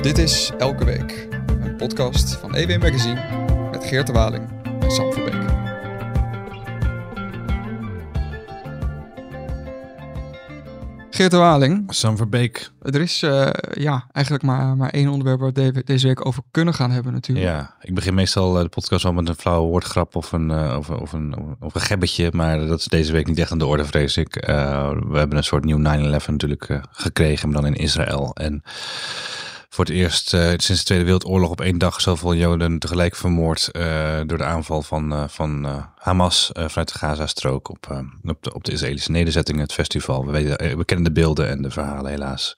Dit 0.00 0.18
is 0.18 0.50
Elke 0.58 0.84
Week, 0.84 1.28
een 1.46 1.76
podcast 1.76 2.34
van 2.34 2.54
EW 2.54 2.82
Magazine 2.82 3.20
met 3.70 3.84
Geert 3.84 4.06
de 4.06 4.12
Waling 4.12 4.48
en 4.80 4.90
Sam 4.90 5.12
Verbeek. 5.12 5.48
Geert 11.10 11.30
de 11.30 11.36
Waling, 11.36 11.94
Sam 11.94 12.16
Verbeek. 12.16 12.70
er 12.82 13.00
is 13.00 13.22
eh, 13.22 13.50
ja, 13.72 14.06
eigenlijk 14.12 14.44
maar, 14.44 14.76
maar 14.76 14.90
één 14.90 15.08
onderwerp 15.08 15.40
waar 15.40 15.52
we 15.52 15.82
deze 15.84 16.06
week 16.06 16.26
over 16.26 16.42
kunnen 16.50 16.74
gaan 16.74 16.90
hebben 16.90 17.12
natuurlijk. 17.12 17.46
Ja, 17.46 17.74
ik 17.80 17.94
begin 17.94 18.14
meestal 18.14 18.56
eh, 18.56 18.62
de 18.62 18.68
podcast 18.68 19.04
al 19.04 19.12
met 19.12 19.28
een 19.28 19.34
flauwe 19.34 19.68
woordgrap 19.68 20.16
of 20.16 20.32
een, 20.32 20.50
uh, 20.50 20.76
of, 20.78 20.90
of, 20.90 21.12
een, 21.12 21.56
of 21.60 21.74
een 21.74 21.80
gebbetje. 21.80 22.30
Maar 22.32 22.66
dat 22.66 22.78
is 22.78 22.84
deze 22.84 23.12
week 23.12 23.26
niet 23.26 23.38
echt 23.38 23.52
aan 23.52 23.58
de 23.58 23.66
orde, 23.66 23.84
vrees 23.84 24.16
ik. 24.16 24.48
Uh, 24.48 24.90
we 25.08 25.18
hebben 25.18 25.36
een 25.36 25.44
soort 25.44 25.64
nieuw 25.64 25.78
9-11 25.78 26.26
natuurlijk 26.26 26.80
gekregen, 26.90 27.50
maar 27.50 27.62
dan 27.62 27.74
in 27.74 27.82
Israël. 27.82 28.34
En 28.34 28.62
voor 29.70 29.84
het 29.84 29.94
eerst 29.94 30.34
uh, 30.34 30.48
sinds 30.48 30.66
de 30.66 30.82
Tweede 30.84 31.04
Wereldoorlog 31.04 31.50
op 31.50 31.60
één 31.60 31.78
dag 31.78 32.00
zoveel 32.00 32.34
Joden 32.34 32.78
tegelijk 32.78 33.16
vermoord 33.16 33.68
uh, 33.72 34.20
door 34.26 34.38
de 34.38 34.44
aanval 34.44 34.82
van, 34.82 35.12
uh, 35.12 35.24
van 35.28 35.84
Hamas 35.96 36.50
vanuit 36.54 36.92
de 36.92 36.98
Gazastrook 36.98 37.68
op, 37.68 38.04
op, 38.22 38.42
de, 38.42 38.54
op 38.54 38.64
de 38.64 38.72
Israëlische 38.72 39.10
nederzettingen, 39.10 39.62
het 39.62 39.72
festival. 39.72 40.26
We, 40.26 40.32
weten, 40.32 40.76
we 40.76 40.84
kennen 40.84 41.04
de 41.04 41.20
beelden 41.20 41.48
en 41.48 41.62
de 41.62 41.70
verhalen 41.70 42.10
helaas 42.10 42.56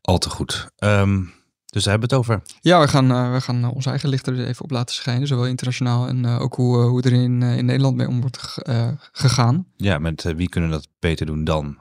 al 0.00 0.18
te 0.18 0.30
goed. 0.30 0.68
Um, 0.78 1.35
dus 1.76 1.84
daar 1.84 1.98
hebben 1.98 2.08
we 2.08 2.16
het 2.16 2.24
over. 2.24 2.42
Ja, 2.60 2.80
we 2.80 2.88
gaan, 2.88 3.32
we 3.32 3.40
gaan 3.40 3.70
onze 3.70 3.88
eigen 3.88 4.08
lichter 4.08 4.38
er 4.38 4.46
even 4.46 4.64
op 4.64 4.70
laten 4.70 4.94
schijnen. 4.94 5.26
Zowel 5.26 5.46
internationaal 5.46 6.08
en 6.08 6.26
ook 6.26 6.54
hoe, 6.54 6.76
hoe 6.76 7.02
er 7.02 7.12
in, 7.12 7.42
in 7.42 7.64
Nederland 7.64 7.96
mee 7.96 8.08
om 8.08 8.20
wordt 8.20 8.58
gegaan. 9.12 9.66
Ja, 9.76 9.98
met 9.98 10.22
wie 10.36 10.48
kunnen 10.48 10.70
dat 10.70 10.88
beter 10.98 11.26
doen 11.26 11.44
dan 11.44 11.78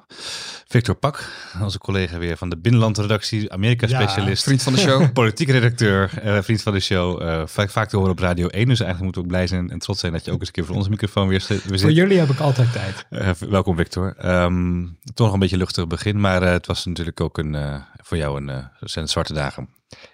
Victor 0.68 0.96
Pak, 0.96 1.30
onze 1.62 1.78
collega 1.78 2.18
weer 2.18 2.38
van 2.38 2.50
de 2.50 2.58
Binnenlandredactie, 2.58 3.52
Amerika-specialist. 3.52 4.44
Ja, 4.44 4.48
vriend 4.48 4.64
van 4.64 4.74
de 4.74 4.80
show. 4.80 5.12
Politiek 5.14 5.50
redacteur, 5.50 6.12
uh, 6.26 6.42
vriend 6.42 6.62
van 6.62 6.74
de 6.74 6.80
show. 6.80 7.22
Uh, 7.22 7.42
vaak, 7.46 7.70
vaak 7.70 7.90
te 7.90 7.96
horen 7.96 8.12
op 8.12 8.20
Radio 8.20 8.48
1, 8.48 8.68
dus 8.68 8.80
eigenlijk 8.80 9.04
moeten 9.04 9.22
we 9.22 9.28
ook 9.28 9.34
blij 9.34 9.48
zijn 9.48 9.70
en 9.70 9.80
trots 9.80 10.00
zijn 10.00 10.12
dat 10.12 10.26
je 10.26 10.32
ook 10.32 10.40
eens 10.40 10.48
een 10.48 10.54
keer 10.54 10.66
voor 10.66 10.76
onze 10.76 10.90
microfoon 10.90 11.28
weer, 11.28 11.46
weer 11.48 11.60
zit. 11.60 11.82
Voor 11.82 11.92
jullie 11.92 12.20
heb 12.20 12.30
ik 12.30 12.40
altijd 12.40 12.72
tijd. 12.72 13.06
Uh, 13.10 13.50
welkom 13.50 13.76
Victor. 13.76 14.16
Um, 14.26 14.98
toch 15.14 15.26
nog 15.26 15.34
een 15.34 15.40
beetje 15.40 15.58
luchtig 15.58 15.88
begin, 15.88 16.20
maar 16.20 16.42
het 16.42 16.66
was 16.66 16.86
natuurlijk 16.86 17.22
ook 17.22 17.38
een, 17.38 17.82
voor 18.04 18.18
jou 18.18 18.42
een, 18.42 18.68
zijn 18.80 19.08
zwarte 19.08 19.34
dagen. 19.34 19.70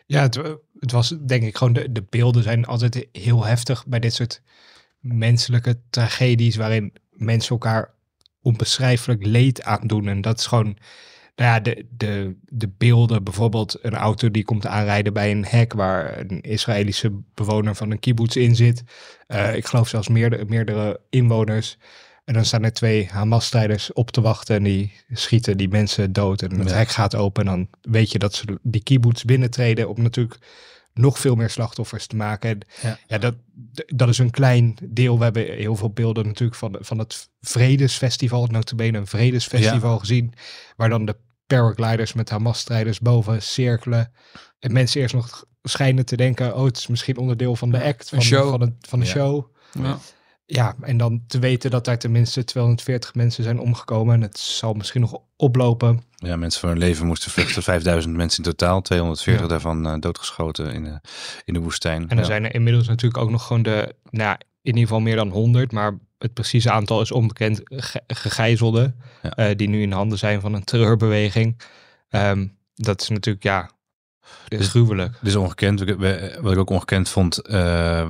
Ja, 0.05 0.21
het, 0.21 0.35
het, 0.79 0.91
was 0.91 1.15
denk 1.25 1.43
ik 1.43 1.57
gewoon, 1.57 1.73
de, 1.73 1.91
de 1.91 2.05
beelden 2.09 2.43
zijn 2.43 2.65
altijd 2.65 3.07
heel 3.11 3.45
heftig 3.45 3.87
bij 3.87 3.99
dit 3.99 4.13
soort 4.13 4.41
menselijke 4.99 5.79
tragedies 5.89 6.55
waarin 6.55 6.93
mensen 7.11 7.51
elkaar 7.51 7.93
onbeschrijfelijk 8.41 9.25
leed 9.25 9.63
aandoen. 9.63 10.07
En 10.07 10.21
dat 10.21 10.39
is 10.39 10.45
gewoon, 10.45 10.77
nou 11.35 11.49
ja, 11.49 11.59
de, 11.59 11.85
de, 11.97 12.35
de 12.45 12.69
beelden, 12.77 13.23
bijvoorbeeld 13.23 13.77
een 13.81 13.95
auto 13.95 14.31
die 14.31 14.45
komt 14.45 14.65
aanrijden 14.65 15.13
bij 15.13 15.31
een 15.31 15.45
hek 15.45 15.73
waar 15.73 16.19
een 16.19 16.41
Israëlische 16.41 17.21
bewoner 17.33 17.75
van 17.75 17.91
een 17.91 17.99
kibbutz 17.99 18.35
in 18.35 18.55
zit. 18.55 18.83
Uh, 19.27 19.55
ik 19.55 19.65
geloof 19.65 19.87
zelfs 19.87 20.07
meerdere, 20.07 20.45
meerdere 20.45 20.99
inwoners. 21.09 21.77
En 22.23 22.33
dan 22.33 22.45
staan 22.45 22.63
er 22.63 22.73
twee 22.73 23.07
Hamas-strijders 23.11 23.93
op 23.93 24.11
te 24.11 24.21
wachten 24.21 24.55
en 24.55 24.63
die 24.63 24.93
schieten 25.11 25.57
die 25.57 25.69
mensen 25.69 26.13
dood. 26.13 26.41
En 26.41 26.59
het 26.59 26.69
ja. 26.69 26.75
hek 26.75 26.89
gaat 26.89 27.15
open 27.15 27.47
en 27.47 27.55
dan 27.55 27.67
weet 27.93 28.11
je 28.11 28.19
dat 28.19 28.33
ze 28.33 28.59
die 28.61 28.83
kibbutz 28.83 29.23
binnentreden 29.23 29.89
op 29.89 29.97
natuurlijk 29.97 30.39
nog 30.93 31.19
veel 31.19 31.35
meer 31.35 31.49
slachtoffers 31.49 32.07
te 32.07 32.15
maken. 32.15 32.59
Ja, 32.81 32.99
ja 33.07 33.17
dat, 33.17 33.35
dat 33.85 34.09
is 34.09 34.17
een 34.17 34.31
klein 34.31 34.77
deel. 34.83 35.17
We 35.17 35.23
hebben 35.23 35.45
heel 35.45 35.75
veel 35.75 35.89
beelden 35.89 36.25
natuurlijk 36.25 36.57
van, 36.57 36.77
van 36.79 36.99
het 36.99 37.29
Vredesfestival, 37.41 38.47
notabene 38.47 38.97
een 38.97 39.07
Vredesfestival 39.07 39.93
ja. 39.93 39.99
gezien, 39.99 40.33
waar 40.75 40.89
dan 40.89 41.05
de 41.05 41.15
paragliders 41.47 42.13
met 42.13 42.29
Hamas-strijders 42.29 42.99
boven 42.99 43.41
cirkelen. 43.41 44.11
En 44.59 44.73
mensen 44.73 45.01
eerst 45.01 45.13
nog 45.13 45.45
schijnen 45.63 46.05
te 46.05 46.15
denken, 46.15 46.55
oh, 46.55 46.65
het 46.65 46.77
is 46.77 46.87
misschien 46.87 47.17
onderdeel 47.17 47.55
van 47.55 47.71
de 47.71 47.83
act, 47.83 48.09
van, 48.09 48.17
een 48.17 48.23
show. 48.23 48.49
van, 48.49 48.59
de, 48.59 48.73
van 48.79 48.99
de 48.99 49.05
show. 49.05 49.45
Ja. 49.71 49.99
Ja, 50.53 50.75
en 50.81 50.97
dan 50.97 51.23
te 51.27 51.39
weten 51.39 51.71
dat 51.71 51.85
daar 51.85 51.97
tenminste 51.97 52.43
240 52.43 53.15
mensen 53.15 53.43
zijn 53.43 53.59
omgekomen. 53.59 54.15
En 54.15 54.21
het 54.21 54.39
zal 54.39 54.73
misschien 54.73 55.01
nog 55.01 55.21
oplopen. 55.35 56.03
Ja, 56.15 56.35
mensen 56.35 56.59
voor 56.59 56.69
hun 56.69 56.77
leven 56.77 57.05
moesten 57.05 57.31
vluchten. 57.31 57.63
5000 57.63 58.15
mensen 58.15 58.43
in 58.43 58.49
totaal. 58.49 58.81
240 58.81 59.45
ja. 59.45 59.51
daarvan 59.51 59.87
uh, 59.87 59.95
doodgeschoten 59.99 60.73
in 60.73 60.83
de, 60.83 60.99
in 61.45 61.53
de 61.53 61.59
woestijn. 61.59 62.09
En 62.09 62.17
ja. 62.17 62.23
zijn 62.23 62.45
er 62.45 62.53
inmiddels 62.53 62.87
natuurlijk 62.87 63.23
ook 63.23 63.29
nog 63.29 63.47
gewoon 63.47 63.61
de, 63.61 63.95
nou, 64.09 64.35
in 64.39 64.73
ieder 64.73 64.81
geval 64.81 64.99
meer 64.99 65.15
dan 65.15 65.29
100. 65.29 65.71
Maar 65.71 65.97
het 66.17 66.33
precieze 66.33 66.71
aantal 66.71 67.01
is 67.01 67.11
onbekend 67.11 67.61
ge 67.63 68.01
gegijzelden. 68.07 68.95
Ja. 69.21 69.49
Uh, 69.49 69.55
die 69.55 69.69
nu 69.69 69.81
in 69.81 69.91
handen 69.91 70.17
zijn 70.17 70.41
van 70.41 70.53
een 70.53 70.63
terreurbeweging. 70.63 71.61
Um, 72.09 72.57
dat 72.75 73.01
is 73.01 73.09
natuurlijk, 73.09 73.43
ja, 73.43 73.69
is 74.47 74.67
gruwelijk. 74.67 75.11
Dit 75.11 75.29
is 75.29 75.35
ongekend. 75.35 75.79
Wat 76.41 76.51
ik 76.51 76.57
ook 76.57 76.69
ongekend 76.69 77.09
vond, 77.09 77.49
uh, 77.49 78.09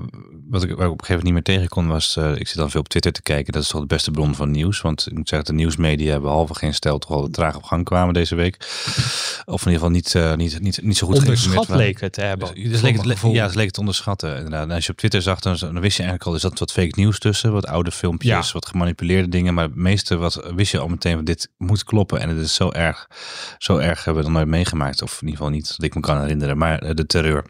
wat 0.52 0.64
ik, 0.64 0.70
waar 0.70 0.86
ik 0.86 0.92
op 0.92 1.00
een 1.00 1.06
gegeven 1.06 1.08
moment 1.08 1.24
niet 1.24 1.34
meer 1.34 1.58
tegen 1.58 1.70
kon, 1.70 1.88
was, 1.88 2.16
uh, 2.18 2.36
ik 2.36 2.48
zit 2.48 2.58
dan 2.58 2.70
veel 2.70 2.80
op 2.80 2.90
Twitter 2.90 3.12
te 3.12 3.22
kijken. 3.22 3.54
Dat 3.54 3.62
is 3.62 3.68
toch 3.68 3.82
de 3.82 3.88
beste 3.88 4.12
bron 4.12 4.36
van 4.36 4.52
nieuws. 4.52 4.82
Want 4.82 5.08
ik 5.08 5.18
moet 5.18 5.30
zeggen, 5.30 5.48
de 5.48 5.54
nieuwsmedia, 5.54 6.20
behalve 6.20 6.56
geen 6.56 6.74
stel, 6.74 6.98
toch 6.98 7.12
al 7.12 7.30
traag 7.30 7.56
op 7.56 7.64
gang 7.64 7.86
kwamen 7.86 8.14
deze 8.14 8.36
week. 8.36 8.56
Of 9.46 9.66
in 9.66 9.72
ieder 9.72 9.74
geval 9.74 9.90
niet, 9.90 10.14
uh, 10.14 10.36
niet, 10.36 10.60
niet, 10.60 10.82
niet 10.82 10.98
zo 10.98 11.08
goed 11.08 11.18
Onderschat 11.18 11.70
leek 11.70 12.02
het 12.02 12.14
te 12.14 12.22
hebben. 12.22 12.54
Dus, 12.54 12.70
dus 12.70 12.82
leek 12.82 13.04
het, 13.04 13.22
ja, 13.22 13.46
het 13.46 13.56
leek 13.56 13.68
het 13.68 13.78
onderschatten. 13.78 14.36
Inderdaad. 14.36 14.70
En 14.70 14.76
als 14.76 14.86
je 14.86 14.92
op 14.92 14.98
Twitter 14.98 15.22
zag, 15.22 15.40
dan, 15.40 15.58
dan 15.60 15.80
wist 15.80 15.98
je 15.98 16.04
eigenlijk 16.04 16.24
al, 16.24 16.34
er 16.34 16.40
zat 16.40 16.60
wat 16.60 16.72
fake 16.72 16.94
nieuws 16.96 17.20
tussen. 17.20 17.52
Wat 17.52 17.68
oude 17.68 17.92
filmpjes, 17.92 18.48
ja. 18.48 18.54
wat 18.54 18.66
gemanipuleerde 18.66 19.30
dingen. 19.30 19.54
Maar 19.54 19.66
het 19.66 19.76
meeste 19.76 20.18
wat, 20.18 20.52
wist 20.56 20.72
je 20.72 20.80
al 20.80 20.88
meteen, 20.88 21.16
van 21.16 21.26
dit 21.26 21.50
moet 21.58 21.84
kloppen. 21.84 22.20
En 22.20 22.30
het 22.30 22.38
is 22.38 22.54
zo 22.54 22.72
erg, 22.72 23.08
zo 23.58 23.78
erg 23.78 24.04
hebben 24.04 24.24
we 24.24 24.30
dan 24.30 24.38
nooit 24.38 24.52
meegemaakt. 24.52 25.02
Of 25.02 25.12
in 25.12 25.28
ieder 25.28 25.36
geval 25.36 25.52
niet, 25.52 25.68
dat 25.68 25.86
ik 25.86 25.96
me 25.96 26.02
kan 26.02 26.20
herinneren. 26.20 26.58
Maar 26.58 26.96
de 26.96 27.06
terreur. 27.06 27.46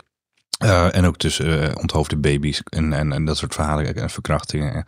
Uh, 0.63 0.95
en 0.95 1.05
ook 1.05 1.17
tussen 1.17 1.63
uh, 1.63 1.75
onthoofde 1.75 2.17
baby's 2.17 2.61
en, 2.63 2.94
en, 2.94 3.13
en 3.13 3.25
dat 3.25 3.38
soort 3.38 3.53
verhalen 3.53 3.95
en 3.95 4.09
verkrachtingen. 4.09 4.85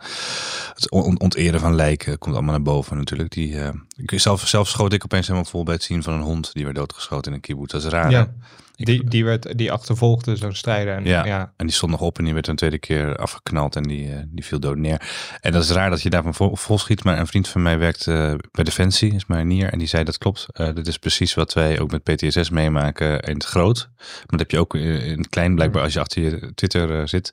Het 0.74 0.90
on 0.90 1.20
onteren 1.20 1.60
van 1.60 1.74
lijken 1.74 2.18
komt 2.18 2.34
allemaal 2.34 2.54
naar 2.54 2.62
boven 2.62 2.96
natuurlijk. 2.96 3.30
Die, 3.30 3.54
uh, 3.54 3.68
zelf, 4.06 4.48
zelf 4.48 4.68
schoot 4.68 4.92
ik 4.92 5.04
opeens 5.04 5.26
helemaal 5.26 5.48
vol 5.48 5.62
bij 5.62 5.74
het 5.74 5.82
zien 5.82 6.02
van 6.02 6.12
een 6.12 6.20
hond 6.20 6.50
die 6.52 6.64
werd 6.64 6.76
doodgeschoten 6.76 7.30
in 7.30 7.36
een 7.36 7.42
kibbutz. 7.42 7.72
Dat 7.72 7.82
is 7.82 7.88
raar. 7.88 8.10
Ja. 8.10 8.28
Die, 8.76 9.04
die, 9.08 9.24
werd, 9.24 9.58
die 9.58 9.72
achtervolgde 9.72 10.36
zo'n 10.36 10.54
strijder. 10.54 10.94
En, 10.94 11.04
ja, 11.04 11.26
ja, 11.26 11.52
en 11.56 11.66
die 11.66 11.74
stond 11.74 11.92
nog 11.92 12.00
op 12.00 12.18
en 12.18 12.24
die 12.24 12.32
werd 12.34 12.46
een 12.46 12.56
tweede 12.56 12.78
keer 12.78 13.16
afgeknald 13.16 13.76
en 13.76 13.82
die, 13.82 14.08
uh, 14.08 14.16
die 14.26 14.44
viel 14.44 14.60
dood 14.60 14.76
neer. 14.76 15.02
En 15.40 15.52
dat 15.52 15.62
is 15.62 15.70
raar 15.70 15.90
dat 15.90 16.02
je 16.02 16.10
daarvan 16.10 16.34
vol, 16.34 16.56
vol 16.56 16.78
schiet. 16.78 17.04
Maar 17.04 17.18
een 17.18 17.26
vriend 17.26 17.48
van 17.48 17.62
mij 17.62 17.78
werkt 17.78 18.06
uh, 18.06 18.34
bij 18.50 18.64
Defensie, 18.64 19.14
is 19.14 19.26
maar 19.26 19.44
nier. 19.44 19.72
En 19.72 19.78
die 19.78 19.88
zei 19.88 20.04
dat 20.04 20.18
klopt. 20.18 20.46
Uh, 20.54 20.66
dat 20.74 20.86
is 20.86 20.98
precies 20.98 21.34
wat 21.34 21.52
wij 21.52 21.80
ook 21.80 21.90
met 21.90 22.02
PTSS 22.02 22.50
meemaken 22.50 23.20
in 23.20 23.34
het 23.34 23.44
groot. 23.44 23.88
Maar 23.98 24.24
dat 24.26 24.38
heb 24.38 24.50
je 24.50 24.58
ook 24.58 24.74
in 24.74 25.18
het 25.18 25.28
klein 25.28 25.54
blijkbaar 25.54 25.82
als 25.82 25.92
je 25.92 26.00
achter 26.00 26.22
je 26.22 26.54
Twitter 26.54 27.08
zit 27.08 27.32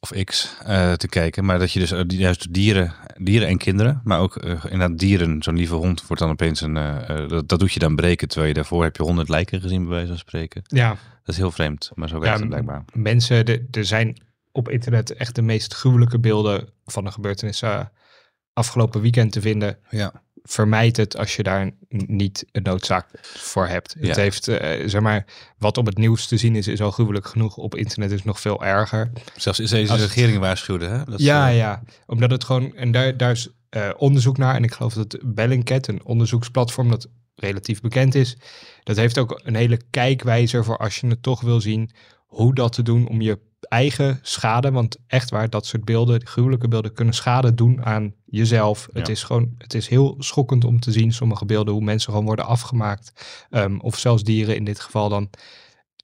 of 0.00 0.24
X 0.24 0.56
uh, 0.66 0.92
te 0.92 1.08
kijken. 1.08 1.44
Maar 1.44 1.58
dat 1.58 1.72
je 1.72 1.78
dus 1.78 1.92
uh, 1.92 2.00
juist 2.06 2.52
dieren, 2.54 2.94
dieren 3.16 3.48
en 3.48 3.58
kinderen, 3.58 4.00
maar 4.04 4.20
ook 4.20 4.44
uh, 4.44 4.64
inderdaad 4.64 4.98
dieren, 4.98 5.42
zo'n 5.42 5.56
lieve 5.56 5.74
hond 5.74 6.06
wordt 6.06 6.22
dan 6.22 6.30
opeens 6.30 6.60
een, 6.60 6.74
dat, 7.28 7.48
dat 7.48 7.58
doet 7.58 7.72
je 7.72 7.80
dan 7.80 7.96
breken. 7.96 8.28
Terwijl 8.28 8.48
je 8.48 8.54
daarvoor 8.54 8.82
heb 8.82 8.96
je 8.96 9.02
honderd 9.02 9.28
lijken 9.28 9.60
gezien, 9.60 9.82
bij 9.82 9.90
wijze 9.90 10.08
van 10.08 10.18
spreken. 10.18 10.62
Ja. 10.66 10.88
Dat 10.88 11.34
is 11.34 11.36
heel 11.36 11.50
vreemd, 11.50 11.90
maar 11.94 12.08
zo 12.08 12.18
werkt 12.18 12.34
ja, 12.34 12.40
het 12.40 12.48
blijkbaar. 12.48 12.84
Mensen, 12.92 13.44
er 13.70 13.84
zijn 13.84 14.22
op 14.52 14.68
internet 14.68 15.14
echt 15.14 15.34
de 15.34 15.42
meest 15.42 15.74
gruwelijke 15.74 16.18
beelden 16.18 16.68
van 16.84 17.04
de 17.04 17.10
gebeurtenissen 17.10 17.92
afgelopen 18.52 19.00
weekend 19.00 19.32
te 19.32 19.40
vinden. 19.40 19.78
Ja 19.90 20.22
vermijd 20.42 20.96
het 20.96 21.16
als 21.16 21.36
je 21.36 21.42
daar 21.42 21.70
niet 21.88 22.44
een 22.52 22.62
noodzaak 22.62 23.06
voor 23.22 23.66
hebt. 23.66 23.96
Ja. 24.00 24.06
Het 24.06 24.16
heeft, 24.16 24.48
uh, 24.48 24.56
zeg 24.86 25.00
maar, 25.00 25.24
wat 25.58 25.78
op 25.78 25.86
het 25.86 25.98
nieuws 25.98 26.26
te 26.26 26.36
zien 26.36 26.56
is, 26.56 26.68
is 26.68 26.80
al 26.80 26.90
gruwelijk 26.90 27.26
genoeg. 27.26 27.56
Op 27.56 27.74
internet 27.74 28.10
is 28.10 28.24
nog 28.24 28.40
veel 28.40 28.64
erger. 28.64 29.10
Zelfs 29.36 29.60
is 29.60 29.70
deze 29.70 29.92
als 29.92 30.00
regering 30.00 30.38
waarschuwde, 30.38 30.86
hè? 30.86 31.04
Dat 31.04 31.20
ja, 31.20 31.48
is, 31.48 31.52
uh... 31.52 31.58
ja. 31.58 31.82
Omdat 32.06 32.30
het 32.30 32.44
gewoon, 32.44 32.76
en 32.76 32.92
daar, 32.92 33.16
daar 33.16 33.30
is 33.30 33.48
uh, 33.70 33.90
onderzoek 33.96 34.38
naar. 34.38 34.54
En 34.54 34.64
ik 34.64 34.72
geloof 34.72 34.94
dat 34.94 35.18
Bellingcat, 35.22 35.86
een 35.86 36.04
onderzoeksplatform 36.04 36.90
dat 36.90 37.08
relatief 37.34 37.80
bekend 37.80 38.14
is, 38.14 38.36
dat 38.82 38.96
heeft 38.96 39.18
ook 39.18 39.40
een 39.44 39.54
hele 39.54 39.80
kijkwijzer 39.90 40.64
voor 40.64 40.76
als 40.76 40.98
je 40.98 41.06
het 41.06 41.22
toch 41.22 41.40
wil 41.40 41.60
zien, 41.60 41.90
hoe 42.26 42.54
dat 42.54 42.72
te 42.72 42.82
doen 42.82 43.08
om 43.08 43.20
je 43.20 43.38
eigen 43.60 44.18
schade, 44.22 44.70
want 44.70 44.96
echt 45.06 45.30
waar, 45.30 45.50
dat 45.50 45.66
soort 45.66 45.84
beelden, 45.84 46.26
gruwelijke 46.26 46.68
beelden, 46.68 46.92
kunnen 46.92 47.14
schade 47.14 47.54
doen 47.54 47.84
aan 47.84 48.14
jezelf. 48.24 48.88
Ja. 48.92 48.98
Het 48.98 49.08
is 49.08 49.22
gewoon, 49.22 49.54
het 49.58 49.74
is 49.74 49.88
heel 49.88 50.14
schokkend 50.18 50.64
om 50.64 50.80
te 50.80 50.92
zien, 50.92 51.12
sommige 51.12 51.44
beelden, 51.44 51.74
hoe 51.74 51.82
mensen 51.82 52.10
gewoon 52.10 52.26
worden 52.26 52.46
afgemaakt. 52.46 53.12
Um, 53.50 53.80
of 53.80 53.98
zelfs 53.98 54.22
dieren 54.22 54.56
in 54.56 54.64
dit 54.64 54.80
geval 54.80 55.08
dan. 55.08 55.30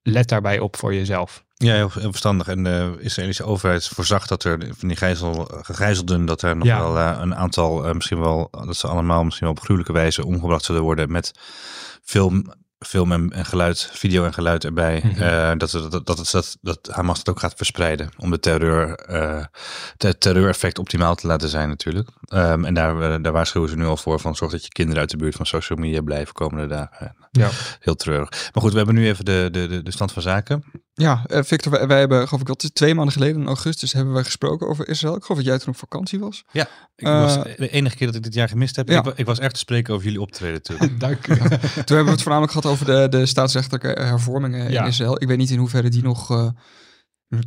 Let 0.02 0.28
daarbij 0.28 0.58
op 0.58 0.76
voor 0.76 0.94
jezelf. 0.94 1.44
Ja, 1.54 1.74
heel, 1.74 1.90
heel 1.92 2.10
verstandig. 2.10 2.48
En 2.48 2.62
de 2.62 2.96
Israëlische 3.00 3.44
overheid 3.44 3.88
voorzag 3.88 4.26
dat 4.26 4.44
er 4.44 4.58
van 4.76 4.88
die 4.88 4.96
gijzel, 4.96 5.48
gegijzelden, 5.62 6.24
dat 6.24 6.42
er 6.42 6.56
nog 6.56 6.66
ja. 6.66 6.78
wel 6.78 6.96
uh, 6.96 7.18
een 7.20 7.34
aantal, 7.34 7.88
uh, 7.88 7.92
misschien 7.92 8.20
wel, 8.20 8.48
dat 8.50 8.76
ze 8.76 8.86
allemaal 8.86 9.24
misschien 9.24 9.46
wel 9.46 9.56
op 9.56 9.62
gruwelijke 9.62 9.92
wijze 9.92 10.26
omgebracht 10.26 10.64
zullen 10.64 10.82
worden 10.82 11.12
met 11.12 11.32
film 12.02 12.52
film 12.86 13.12
en, 13.12 13.30
en, 13.32 13.44
geluid, 13.44 13.90
video 13.92 14.24
en 14.24 14.34
geluid 14.34 14.64
erbij. 14.64 15.00
Mm 15.04 15.10
-hmm. 15.10 15.22
uh, 15.22 15.52
dat, 15.56 15.70
dat, 15.70 15.90
dat, 15.90 16.06
dat, 16.06 16.30
dat, 16.30 16.56
dat 16.60 16.88
Hamas 16.90 17.18
het 17.18 17.28
ook 17.28 17.40
gaat 17.40 17.54
verspreiden. 17.56 18.10
Om 18.16 18.30
de 18.30 18.40
terreur, 18.40 19.06
uh, 19.10 19.44
het 19.96 20.20
terreureffect 20.20 20.78
optimaal 20.78 21.14
te 21.14 21.26
laten 21.26 21.48
zijn 21.48 21.68
natuurlijk. 21.68 22.08
Um, 22.34 22.64
en 22.64 22.74
daar, 22.74 22.96
uh, 22.96 23.22
daar 23.22 23.32
waarschuwen 23.32 23.68
ze 23.68 23.76
nu 23.76 23.84
al 23.84 23.96
voor 23.96 24.20
van 24.20 24.36
zorg 24.36 24.52
dat 24.52 24.62
je 24.62 24.68
kinderen 24.68 25.00
uit 25.00 25.10
de 25.10 25.16
buurt 25.16 25.34
van 25.34 25.46
social 25.46 25.78
media 25.78 26.00
blijven 26.00 26.34
komende 26.34 26.66
dagen. 26.66 27.16
Ja. 27.30 27.50
Heel 27.80 27.94
treurig. 27.94 28.30
Maar 28.30 28.62
goed, 28.62 28.70
we 28.70 28.76
hebben 28.76 28.94
nu 28.94 29.06
even 29.06 29.24
de, 29.24 29.48
de, 29.52 29.82
de, 29.82 29.90
stand 29.90 30.12
van 30.12 30.22
zaken. 30.22 30.64
Ja, 30.94 31.22
eh, 31.26 31.42
Victor, 31.42 31.72
wij, 31.72 31.86
wij 31.86 31.98
hebben, 31.98 32.28
geloof 32.28 32.40
ik, 32.48 32.56
is 32.56 32.62
het, 32.62 32.74
twee 32.74 32.94
maanden 32.94 33.12
geleden 33.12 33.40
in 33.40 33.46
augustus 33.46 33.92
hebben 33.92 34.12
wij 34.12 34.24
gesproken 34.24 34.68
over 34.68 34.88
Israël. 34.88 35.16
Ik 35.16 35.22
geloof 35.22 35.36
dat 35.38 35.46
jij 35.46 35.58
toen 35.58 35.68
op 35.68 35.76
vakantie 35.76 36.18
was. 36.18 36.44
Ik 36.52 36.66
Eh, 36.96 37.20
was, 37.20 37.34
de 37.56 37.68
enige 37.68 37.96
keer 37.96 38.06
dat 38.06 38.16
ik 38.16 38.22
dit 38.22 38.34
jaar 38.34 38.48
gemist 38.48 38.76
heb, 38.76 38.88
ja. 38.88 39.04
ik, 39.04 39.12
ik 39.16 39.26
was 39.26 39.38
echt 39.38 39.52
te 39.52 39.60
spreken 39.60 39.94
over 39.94 40.06
jullie 40.06 40.20
optreden 40.20 40.62
toen. 40.62 40.94
Dank 40.98 41.26
u. 41.26 41.34
Toen 41.36 41.46
hebben 41.48 42.04
we 42.04 42.10
het 42.10 42.22
voornamelijk 42.22 42.52
gehad 42.52 42.70
over 42.72 42.86
de, 42.86 43.06
de 43.08 43.26
staatsrechtelijke 43.26 43.88
hervormingen 43.88 44.70
Ja. 44.70 44.82
in 44.82 44.88
Israël. 44.88 45.22
Ik 45.22 45.28
weet 45.28 45.38
niet 45.38 45.50
in 45.50 45.58
hoeverre 45.58 45.88
die 45.88 46.02
nog, 46.02 46.30
eh, 46.30 46.48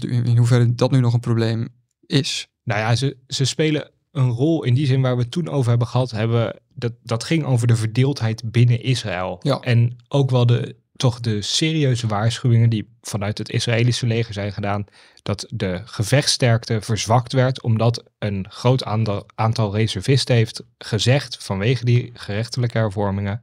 in 0.02 0.38
hoeverre 0.38 0.75
dat 0.75 0.92
nu 0.92 1.00
nog 1.00 1.14
een 1.14 1.20
probleem 1.20 1.68
is. 2.06 2.48
Nou 2.64 2.80
ja, 2.80 2.96
ze, 2.96 3.18
ze 3.28 3.46
spelen 3.46 3.92
een 4.12 4.30
rol 4.30 4.64
in 4.64 4.74
die 4.74 4.86
zin 4.86 5.02
waar 5.02 5.16
we 5.16 5.22
het 5.22 5.32
toen 5.32 5.50
over 5.50 5.70
hebben 5.70 5.88
gehad. 5.88 6.12
Hebben, 6.12 6.60
dat, 6.74 6.94
dat 7.04 7.24
ging 7.24 7.44
over 7.44 7.68
de 7.68 7.76
verdeeldheid 7.76 8.52
binnen 8.52 8.82
Israël. 8.82 9.40
Ja. 9.42 9.60
En 9.60 9.98
ook 10.08 10.30
wel 10.30 10.46
de, 10.46 10.76
toch 10.96 11.20
de 11.20 11.42
serieuze 11.42 12.08
waarschuwingen 12.08 12.70
die 12.70 12.90
vanuit 13.02 13.38
het 13.38 13.50
Israëlische 13.50 14.06
leger 14.06 14.34
zijn 14.34 14.54
gedaan. 14.54 14.86
Dat 15.22 15.46
de 15.50 15.82
gevechtssterkte 15.86 16.82
verzwakt 16.82 17.34
werd 17.34 17.62
omdat 17.62 18.04
een 18.20 18.46
groot 18.50 18.84
aantal, 18.84 19.26
aantal 19.36 19.76
reservisten 19.76 20.36
heeft 20.36 20.64
gezegd 20.78 21.38
vanwege 21.44 21.86
die 21.86 22.12
gerechtelijke 22.14 22.78
hervormingen. 22.78 23.42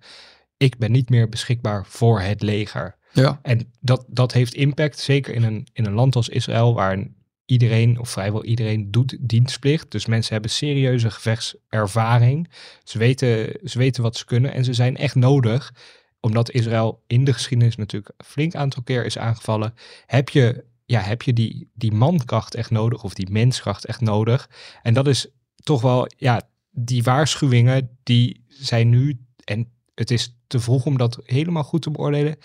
Ik 0.57 0.79
ben 0.79 0.93
niet 0.93 1.11
meer 1.11 1.29
beschikbaar 1.29 1.87
voor 1.87 2.21
het 2.21 2.43
leger. 2.43 2.97
Ja, 3.13 3.39
En 3.43 3.73
dat, 3.81 4.05
dat 4.09 4.33
heeft 4.33 4.55
impact, 4.55 4.99
zeker 4.99 5.35
in 5.35 5.43
een, 5.43 5.67
in 5.73 5.87
een 5.87 5.93
land 5.93 6.17
als 6.17 6.29
Israël, 6.29 6.75
waar 6.75 7.09
iedereen 7.46 7.98
of 7.98 8.10
vrijwel 8.10 8.44
iedereen 8.44 8.90
doet 8.90 9.16
dienstplicht. 9.20 9.90
Dus 9.90 10.06
mensen 10.06 10.32
hebben 10.32 10.50
serieuze 10.50 11.10
gevechtservaring. 11.10 12.48
Ze 12.84 12.98
weten, 12.98 13.58
ze 13.64 13.78
weten 13.78 14.02
wat 14.02 14.16
ze 14.16 14.25
kunnen 14.25 14.52
en 14.52 14.64
ze 14.64 14.75
zijn 14.75 14.96
echt 14.96 15.14
nodig. 15.14 15.75
Omdat 16.20 16.50
Israël 16.50 17.02
in 17.06 17.25
de 17.25 17.32
geschiedenis 17.32 17.76
natuurlijk 17.76 18.12
een 18.16 18.25
flink 18.25 18.54
aantal 18.54 18.82
keer 18.82 19.04
is 19.04 19.19
aangevallen. 19.19 19.75
Heb 20.06 20.28
je, 20.28 20.64
ja, 20.84 21.00
heb 21.00 21.22
je 21.22 21.32
die, 21.32 21.70
die 21.75 21.93
mankracht 21.93 22.54
echt 22.54 22.70
nodig 22.70 23.04
of 23.04 23.14
die 23.14 23.31
menskracht 23.31 23.84
echt 23.84 24.00
nodig? 24.00 24.50
En 24.82 24.94
dat 24.94 25.06
is 25.06 25.26
toch 25.56 25.81
wel, 25.81 26.08
ja, 26.16 26.43
die 26.70 27.02
waarschuwingen 27.02 27.98
die 28.02 28.44
zijn 28.48 28.88
nu, 28.88 29.19
en 29.44 29.70
het 29.94 30.10
is 30.10 30.37
te 30.46 30.60
vroeg 30.60 30.87
om 30.87 30.98
dat 30.98 31.20
helemaal 31.22 31.64
goed 31.64 31.82
te 31.82 31.90
beoordelen. 31.90 32.37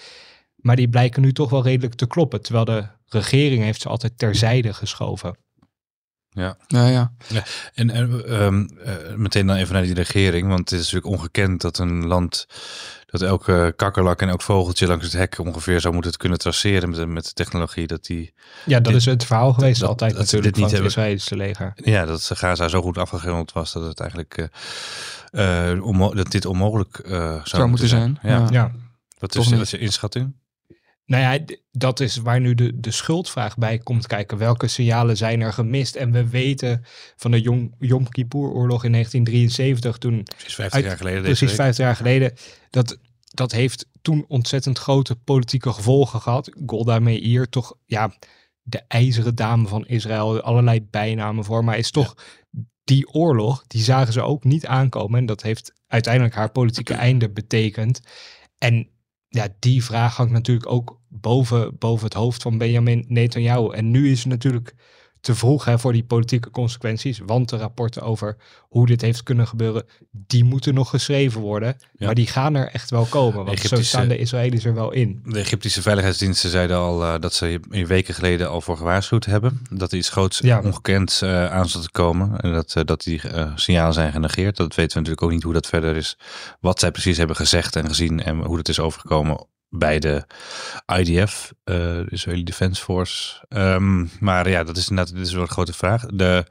Maar 0.55 0.75
die 0.75 0.89
blijken 0.89 1.21
nu 1.21 1.33
toch 1.33 1.49
wel 1.49 1.63
redelijk 1.63 1.93
te 1.93 2.07
kloppen. 2.07 2.41
Terwijl 2.41 2.65
de 2.65 2.87
regering 3.19 3.63
heeft 3.63 3.81
ze 3.81 3.89
altijd 3.89 4.17
terzijde 4.17 4.73
geschoven. 4.73 5.35
ja, 6.29 6.57
ja. 6.67 7.11
En 7.73 7.89
en, 7.89 8.25
ehm, 8.27 8.65
eh, 8.83 9.15
meteen 9.15 9.47
dan 9.47 9.55
even 9.55 9.73
naar 9.73 9.83
die 9.83 9.93
regering, 9.93 10.47
want 10.47 10.59
het 10.59 10.71
is 10.79 10.91
natuurlijk 10.91 11.05
ongekend 11.19 11.61
dat 11.61 11.77
een 11.77 12.07
land, 12.07 12.45
dat 13.05 13.21
elke 13.21 13.73
kakkerlak 13.75 14.21
en 14.21 14.29
elk 14.29 14.41
vogeltje 14.41 14.87
langs 14.87 15.03
het 15.05 15.13
hek 15.13 15.37
ongeveer 15.39 15.81
zou 15.81 15.93
moeten 15.93 16.17
kunnen 16.17 16.37
traceren 16.37 16.89
met, 16.89 16.97
de- 16.99 17.05
met 17.05 17.25
de 17.25 17.33
technologie, 17.33 17.87
dat 17.87 18.05
die, 18.05 18.33
Ja, 18.65 18.75
dat 18.79 18.85
Dit- 18.85 18.95
is 18.95 19.05
het 19.05 19.25
verhaal 19.25 19.53
geweest 19.53 19.79
dat- 19.79 19.89
altijd 19.89 20.15
dat 20.15 20.27
ze 20.29 20.35
natuurlijk 20.35 20.55
dit 20.55 20.63
niet 20.63 20.73
van 20.73 20.83
het 20.85 20.95
hebben. 20.95 21.15
Israëlische 21.21 21.35
leger. 21.35 21.71
ja, 21.75 22.05
dat 22.05 22.29
Gaza 22.33 22.67
zo 22.67 22.81
goed 22.81 22.97
afgegrond 22.97 23.51
was 23.51 23.73
dat 23.73 23.83
het 23.83 23.99
eigenlijk 23.99 24.49
eh, 25.31 25.71
eh, 25.71 25.83
onmo- 25.83 26.13
dat 26.13 26.31
dit 26.31 26.45
onmogelijk 26.45 26.97
eh, 26.99 27.11
zou, 27.11 27.41
Zou 27.43 27.67
moeten 27.67 27.87
zijn. 27.87 28.19
Ja. 28.21 28.29
Ja. 28.29 28.47
Ja. 28.49 28.71
Wat 29.19 29.35
is 29.35 29.69
je 29.71 29.77
inschatting? 29.77 30.33
Nou 31.11 31.23
ja, 31.23 31.55
dat 31.71 31.99
is 31.99 32.17
waar 32.17 32.39
nu 32.39 32.55
de, 32.55 32.79
de 32.79 32.91
schuldvraag 32.91 33.57
bij 33.57 33.77
komt 33.77 34.07
kijken. 34.07 34.37
Welke 34.37 34.67
signalen 34.67 35.17
zijn 35.17 35.41
er 35.41 35.53
gemist? 35.53 35.95
En 35.95 36.11
we 36.11 36.29
weten 36.29 36.83
van 37.15 37.31
de 37.31 37.41
Yom, 37.41 37.73
Yom 37.79 38.09
Kippur-oorlog 38.09 38.83
in 38.83 38.91
1973, 38.91 39.97
toen 39.97 40.23
Precies 40.23 40.55
50 40.55 40.73
Uit- 40.73 40.83
jaar 40.85 40.97
geleden. 40.97 41.21
precies 41.21 41.39
deze 41.39 41.51
week. 41.51 41.61
50 41.61 41.85
jaar 41.85 41.95
geleden, 41.95 42.33
dat, 42.69 42.97
dat 43.33 43.51
heeft 43.51 43.87
toen 44.01 44.25
ontzettend 44.27 44.77
grote 44.77 45.15
politieke 45.15 45.73
gevolgen 45.73 46.21
gehad. 46.21 46.51
Golda 46.65 46.99
Meir, 46.99 47.49
toch 47.49 47.73
ja, 47.85 48.13
de 48.61 48.81
ijzeren 48.87 49.35
dame 49.35 49.67
van 49.67 49.87
Israël, 49.87 50.41
allerlei 50.41 50.87
bijnamen 50.89 51.43
voor, 51.43 51.63
maar 51.63 51.77
is 51.77 51.91
toch 51.91 52.15
die 52.83 53.13
oorlog, 53.13 53.63
die 53.67 53.83
zagen 53.83 54.13
ze 54.13 54.21
ook 54.21 54.43
niet 54.43 54.65
aankomen. 54.65 55.19
En 55.19 55.25
dat 55.25 55.41
heeft 55.41 55.73
uiteindelijk 55.87 56.35
haar 56.35 56.51
politieke 56.51 56.93
einde 56.93 57.29
betekend. 57.29 57.99
En 58.57 58.89
ja, 59.31 59.47
die 59.59 59.83
vraag 59.83 60.15
hangt 60.15 60.31
natuurlijk 60.31 60.69
ook 60.69 60.99
boven, 61.07 61.77
boven 61.77 62.05
het 62.05 62.13
hoofd 62.13 62.41
van 62.41 62.57
Benjamin 62.57 63.05
Netanyahu. 63.07 63.73
En 63.73 63.91
nu 63.91 64.11
is 64.11 64.19
het 64.19 64.27
natuurlijk 64.27 64.75
te 65.21 65.35
vroeg 65.35 65.65
hè, 65.65 65.79
voor 65.79 65.93
die 65.93 66.03
politieke 66.03 66.49
consequenties. 66.49 67.19
Want 67.25 67.49
de 67.49 67.57
rapporten 67.57 68.01
over 68.01 68.35
hoe 68.59 68.85
dit 68.85 69.01
heeft 69.01 69.23
kunnen 69.23 69.47
gebeuren, 69.47 69.83
die 70.11 70.43
moeten 70.43 70.73
nog 70.73 70.89
geschreven 70.89 71.41
worden. 71.41 71.75
Ja. 71.97 72.05
Maar 72.05 72.15
die 72.15 72.27
gaan 72.27 72.55
er 72.55 72.67
echt 72.67 72.89
wel 72.89 73.05
komen. 73.05 73.45
Want 73.45 73.59
zo 73.59 73.81
staan 73.81 74.07
de 74.07 74.17
Israëli's 74.17 74.65
er 74.65 74.73
wel 74.73 74.91
in. 74.91 75.21
De 75.25 75.39
Egyptische 75.39 75.81
veiligheidsdiensten 75.81 76.49
zeiden 76.49 76.77
al 76.77 77.03
eh, 77.03 77.19
dat 77.19 77.33
ze 77.33 77.59
hier 77.71 77.87
weken 77.87 78.13
geleden 78.13 78.49
al 78.49 78.61
voor 78.61 78.77
gewaarschuwd 78.77 79.25
hebben. 79.25 79.61
Dat 79.69 79.91
er 79.91 79.97
iets 79.97 80.09
groots 80.09 80.39
Ja. 80.39 80.61
ongekend 80.61 81.19
eh 81.23 81.51
aan 81.51 81.69
zat 81.69 81.81
te 81.81 81.91
komen. 81.91 82.39
En 82.39 82.53
dat, 82.53 82.75
eh, 82.75 82.83
dat 82.83 83.03
die 83.03 83.21
signalen 83.55 83.93
zijn 83.93 84.11
genegeerd. 84.11 84.57
Dat 84.57 84.75
weten 84.75 84.91
we 84.93 84.99
natuurlijk 84.99 85.23
ook 85.23 85.31
niet 85.31 85.43
hoe 85.43 85.53
dat 85.53 85.67
verder 85.67 85.95
is. 85.95 86.17
Wat 86.59 86.79
zij 86.79 86.91
precies 86.91 87.17
hebben 87.17 87.35
gezegd 87.35 87.75
en 87.75 87.87
gezien. 87.87 88.23
En 88.23 88.37
hoe 88.37 88.57
dat 88.57 88.69
is 88.69 88.79
overgekomen 88.79 89.45
bij 89.73 89.99
de 89.99 90.23
IDF, 90.99 91.53
eh 91.63 91.75
de 91.75 92.05
Israeli 92.09 92.43
Defense 92.43 92.81
Force. 92.83 93.45
Ehm, 93.49 94.05
maar 94.19 94.49
ja, 94.49 94.63
dat 94.63 94.77
is 94.77 94.89
inderdaad 94.89 95.15
dit 95.15 95.25
is 95.27 95.33
wel 95.33 95.41
een 95.41 95.47
grote 95.49 95.73
vraag. 95.73 96.05
De 96.05 96.45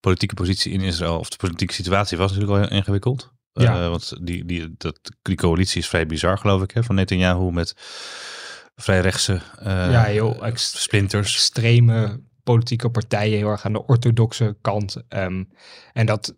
politieke 0.00 0.34
positie 0.34 0.72
in 0.72 0.80
Israël, 0.80 1.18
of 1.18 1.28
de 1.30 1.36
politieke 1.36 1.72
situatie 1.74 2.18
was 2.18 2.32
natuurlijk 2.32 2.58
al 2.58 2.64
heel 2.68 2.76
ingewikkeld. 2.78 3.32
Ja. 3.52 3.82
Eh, 3.82 3.88
want 3.88 4.12
die, 4.26 4.44
die, 4.44 4.74
dat, 4.78 4.98
die 5.22 5.36
coalitie 5.36 5.80
is 5.80 5.88
vrij 5.88 6.06
bizar, 6.06 6.38
geloof 6.38 6.62
ik, 6.62 6.70
hè, 6.70 6.82
van 6.82 6.94
Netanyahu 6.94 7.50
met 7.52 7.74
vrij 8.76 9.00
rechtse 9.00 9.40
eh, 9.58 9.90
Ja, 9.90 10.02
heel 10.02 10.44
ex- 10.44 10.82
splinters. 10.82 11.34
extreme 11.34 12.20
politieke 12.42 12.90
partijen 12.90 13.36
heel 13.38 13.48
erg 13.48 13.64
aan 13.64 13.72
de 13.72 13.86
orthodoxe 13.86 14.56
kant. 14.60 14.96
Ehm, 15.08 15.44
en 15.92 16.06
dat, 16.06 16.34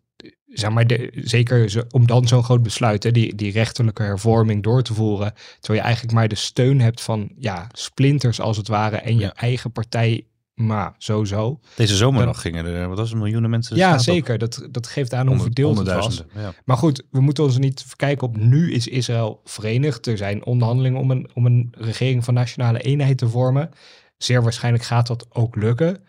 zeg 0.47 0.71
maar, 0.71 0.87
de, 0.87 1.11
zeker 1.15 1.85
om 1.91 2.06
dan 2.06 2.29
zo'n 2.29 2.44
groot 2.44 2.62
besluit, 2.62 3.03
hè, 3.03 3.11
die, 3.11 3.35
die 3.35 3.53
rechterlijke 3.53 4.03
hervorming 4.03 4.62
door 4.62 4.82
te 4.82 4.94
voeren, 4.94 5.35
terwijl 5.61 5.81
je 5.81 5.85
eigenlijk 5.85 6.15
maar 6.15 6.29
de 6.29 6.35
steun 6.35 6.81
hebt 6.81 7.00
van 7.00 7.31
ja, 7.37 7.67
splinters 7.73 8.41
als 8.41 8.56
het 8.56 8.69
ware 8.69 8.97
en 8.97 9.19
je 9.19 9.26
eigen 9.26 9.73
partij, 9.73 10.26
maar 10.55 10.94
sowieso. 10.99 11.61
Deze 11.76 11.97
zomer 11.97 12.19
Dan- 12.19 12.26
nog 12.26 12.41
gingen 12.41 12.65
er, 12.67 12.88
wat 12.88 12.99
was 12.99 13.11
het, 13.11 13.19
miljoenen 13.19 13.50
mensen 13.50 13.76
ja, 13.76 13.93
op. 13.93 14.00
zeker. 14.00 14.38
Dat, 14.38 14.69
dat 14.71 14.87
geeft 14.87 15.15
aan 15.15 15.26
hoe 15.26 15.41
verdeeld 15.41 15.79
het 15.79 15.87
was. 15.87 16.25
Ja. 16.35 16.53
Maar 16.65 16.76
goed, 16.76 17.03
we 17.11 17.21
moeten 17.21 17.44
ons 17.44 17.59
niet 17.59 17.82
verkijken 17.87 18.26
op 18.26 18.37
nu 18.37 18.73
is 18.73 18.87
Israël 18.87 19.41
verenigd. 19.44 20.07
Er 20.07 20.16
zijn 20.16 20.45
onderhandelingen 20.45 21.00
om 21.00 21.11
een, 21.11 21.31
om 21.35 21.47
een 21.47 21.73
regering 21.78 22.25
van 22.25 22.35
nationale 22.35 22.78
eenheid 22.81 23.19
te 23.19 23.28
vormen. 23.28 23.71
Zeer 24.16 24.43
waarschijnlijk 24.43 24.85
gaat 24.85 25.07
dat 25.07 25.26
ook 25.31 25.57
lukken. 25.57 26.04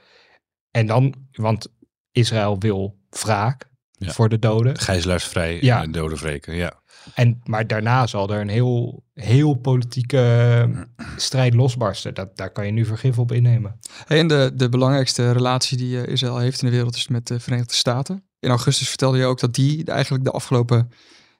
En 0.71 0.87
dan, 0.87 1.15
want 1.31 1.67
Israël 2.11 2.59
wil 2.59 2.97
wraak 3.09 3.69
Ja. 3.97 4.11
voor 4.11 4.29
de 4.29 4.39
doden. 4.39 4.77
Gijzelaarsvrij 4.79 5.57
Ja. 5.61 5.81
en 5.81 5.91
doden 5.91 6.17
wreken, 6.17 6.55
ja. 6.55 6.73
En, 7.13 7.41
maar 7.43 7.67
daarna 7.67 8.07
zal 8.07 8.29
er 8.33 8.41
een 8.41 8.47
heel, 8.49 9.03
heel 9.13 9.53
politieke 9.53 10.17
eh, 10.17 10.81
strijd 11.17 11.53
losbarsten. 11.53 12.13
Dat, 12.13 12.37
daar 12.37 12.49
kan 12.51 12.65
je 12.65 12.71
nu 12.71 12.85
vergif 12.85 13.19
op 13.19 13.31
innemen. 13.31 13.79
Hey, 14.05 14.19
en 14.19 14.27
de, 14.27 14.51
de 14.55 14.69
belangrijkste 14.69 15.31
relatie 15.31 15.77
die 15.77 16.01
eh, 16.01 16.11
Israël 16.11 16.37
heeft 16.37 16.61
in 16.61 16.67
de 16.69 16.73
wereld 16.75 16.95
is 16.95 17.07
met 17.07 17.27
de 17.27 17.39
Verenigde 17.39 17.73
Staten. 17.73 18.23
In 18.39 18.49
augustus 18.49 18.89
vertelde 18.89 19.17
je 19.17 19.25
ook 19.25 19.39
dat 19.39 19.53
die 19.53 19.83
eigenlijk 19.85 20.23
de 20.23 20.31
afgelopen 20.31 20.91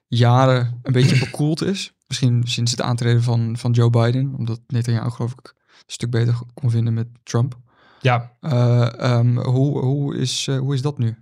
jaren 0.06 0.80
een 0.82 0.92
beetje 0.92 1.18
bekoeld 1.30 1.62
is. 1.62 1.92
Misschien 2.06 2.42
sinds 2.46 2.70
het 2.70 2.80
aantreden 2.80 3.22
van, 3.22 3.56
van 3.58 3.72
Joe 3.72 3.90
Biden, 3.90 4.34
omdat 4.36 4.60
Netanyahu 4.66 5.10
geloof 5.10 5.32
ik 5.32 5.54
een 5.66 5.82
stuk 5.86 6.10
beter 6.10 6.38
kon 6.54 6.70
vinden 6.70 6.94
met 6.94 7.06
Trump. 7.22 7.58
Ja, 8.00 8.32
Eh, 8.40 9.00
ehm, 9.00 9.36
hoe, 9.38 9.78
hoe, 9.78 10.16
is, 10.16 10.46
eh, 10.48 10.58
hoe 10.58 10.74
is 10.74 10.82
dat 10.82 10.98
nu? 10.98 11.16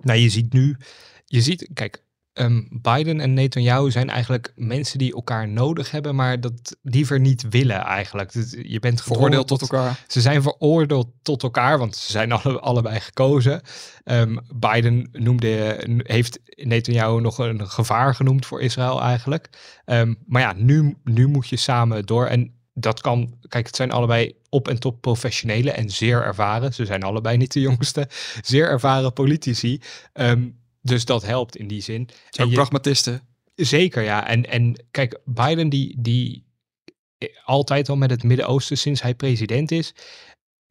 Nou, 0.00 0.18
je 0.18 0.28
ziet 0.28 0.52
nu, 0.52 0.76
je 1.24 1.42
ziet, 1.42 1.68
kijk, 1.74 2.04
ehm, 2.32 2.62
Biden 2.70 3.20
en 3.20 3.34
Netanyahu 3.34 3.90
zijn 3.90 4.10
eigenlijk 4.10 4.52
mensen 4.56 4.98
die 4.98 5.14
elkaar 5.14 5.48
nodig 5.48 5.90
hebben, 5.90 6.14
maar 6.14 6.40
dat 6.40 6.76
liever 6.82 7.20
niet 7.20 7.48
willen 7.48 7.80
eigenlijk. 7.80 8.32
Je 8.62 8.78
bent 8.80 9.02
Veroordeeld 9.02 9.48
tot 9.48 9.60
elkaar. 9.60 10.04
Ze 10.06 10.20
zijn 10.20 10.42
veroordeeld 10.42 11.08
tot 11.22 11.42
elkaar, 11.42 11.78
want 11.78 11.96
ze 11.96 12.12
zijn 12.12 12.32
alle, 12.32 12.60
allebei 12.60 13.00
gekozen. 13.00 13.60
Ehm, 14.04 14.36
Biden 14.54 15.08
noemde, 15.12 15.80
heeft 16.02 16.40
Netanyahu 16.44 17.20
nog 17.20 17.38
een 17.38 17.68
gevaar 17.68 18.14
genoemd 18.14 18.46
voor 18.46 18.60
Israël 18.60 19.02
eigenlijk. 19.02 19.48
Ehm, 19.84 20.14
maar 20.26 20.42
ja, 20.42 20.52
nu, 20.56 20.96
nu 21.04 21.26
moet 21.26 21.48
je 21.48 21.56
samen 21.56 22.06
door. 22.06 22.26
En 22.26 22.61
dat 22.74 23.00
kan, 23.00 23.38
kijk, 23.48 23.66
het 23.66 23.76
zijn 23.76 23.90
allebei 23.90 24.34
op 24.48 24.68
en 24.68 24.78
top 24.78 25.00
professionelen 25.00 25.76
en 25.76 25.90
zeer 25.90 26.22
ervaren. 26.22 26.74
Ze 26.74 26.84
zijn 26.84 27.02
allebei 27.02 27.36
niet 27.36 27.52
de 27.52 27.60
jongste, 27.70 28.08
zeer 28.42 28.68
ervaren 28.68 29.12
politici. 29.12 29.80
Ehm, 30.12 30.48
dus 30.80 31.04
dat 31.04 31.22
helpt 31.22 31.56
in 31.56 31.68
die 31.68 31.80
zin. 31.80 32.08
Ook 32.40 32.48
je- 32.48 32.54
pragmatisten. 32.54 33.20
Zeker, 33.54 34.02
ja. 34.02 34.26
En, 34.26 34.50
en 34.50 34.84
kijk, 34.90 35.20
Biden 35.24 35.68
die, 35.68 35.94
die 35.98 36.44
altijd 37.44 37.88
al 37.88 37.96
met 37.96 38.10
het 38.10 38.22
Midden-Oosten 38.22 38.78
sinds 38.78 39.02
hij 39.02 39.14
president 39.14 39.70
is. 39.70 39.94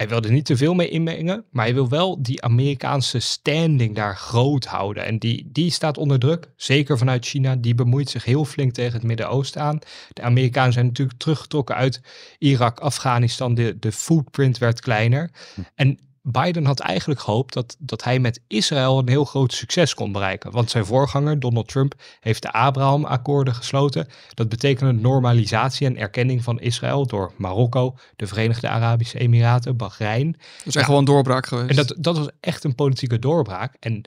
Hij 0.02 0.10
wil 0.10 0.22
er 0.22 0.32
niet 0.32 0.46
te 0.46 0.58
veel 0.58 0.74
mee 0.74 0.90
inmengen, 0.90 1.46
maar 1.52 1.66
hij 1.66 1.74
wil 1.74 1.90
wel 1.90 2.22
die 2.22 2.42
Amerikaanse 2.42 3.20
standing 3.20 3.96
daar 3.96 4.18
groot 4.18 4.66
houden. 4.66 5.06
En 5.06 5.20
die, 5.20 5.50
die 5.52 5.72
staat 5.72 5.98
onder 5.98 6.20
druk, 6.20 6.50
zeker 6.56 6.98
vanuit 6.98 7.26
China. 7.26 7.56
Die 7.56 7.76
bemoeit 7.76 8.10
zich 8.10 8.26
heel 8.26 8.46
flink 8.46 8.74
tegen 8.74 8.94
het 8.94 9.04
Midden-Oosten 9.04 9.62
aan. 9.62 9.80
De 10.14 10.22
Amerikanen 10.22 10.74
zijn 10.74 10.86
natuurlijk 10.86 11.20
teruggetrokken 11.20 11.76
uit 11.76 12.02
Irak, 12.38 12.80
Afghanistan. 12.80 13.54
De, 13.54 13.78
de 13.80 13.92
footprint 13.92 14.58
werd 14.58 14.80
kleiner. 14.80 15.32
En 15.76 16.00
Biden 16.22 16.66
had 16.66 16.80
eigenlijk 16.80 17.20
gehoopt 17.20 17.54
dat, 17.54 17.76
dat 17.80 18.04
hij 18.04 18.20
met 18.20 18.42
Israël 18.48 19.00
een 19.00 19.08
heel 19.08 19.26
groot 19.26 19.54
succes 19.54 19.94
kon 19.94 20.12
bereiken. 20.12 20.52
Want 20.52 20.70
zijn 20.70 20.86
voorganger, 20.86 21.40
Donald 21.40 21.68
Trump, 21.68 21.94
heeft 22.20 22.42
de 22.42 22.52
Abraham-akkoorden 22.52 23.56
gesloten. 23.56 24.08
Dat 24.34 24.50
betekende 24.50 24.92
normalisatie 24.92 25.88
en 25.88 25.98
erkenning 25.98 26.44
van 26.44 26.60
Israël 26.60 27.08
door 27.08 27.32
Marokko, 27.38 27.98
de 28.16 28.28
Verenigde 28.28 28.70
Arabische 28.70 29.20
Emiraten, 29.20 29.78
Bahrein. 29.78 30.32
Dat 30.32 30.66
is 30.66 30.76
echt 30.76 30.88
wel 30.88 30.98
een 30.98 31.06
doorbraak 31.06 31.46
geweest. 31.46 31.70
En 31.70 31.76
dat, 31.76 31.96
dat 31.98 32.18
was 32.18 32.28
echt 32.40 32.64
een 32.64 32.76
politieke 32.76 33.20
doorbraak. 33.20 33.76
En 33.80 34.02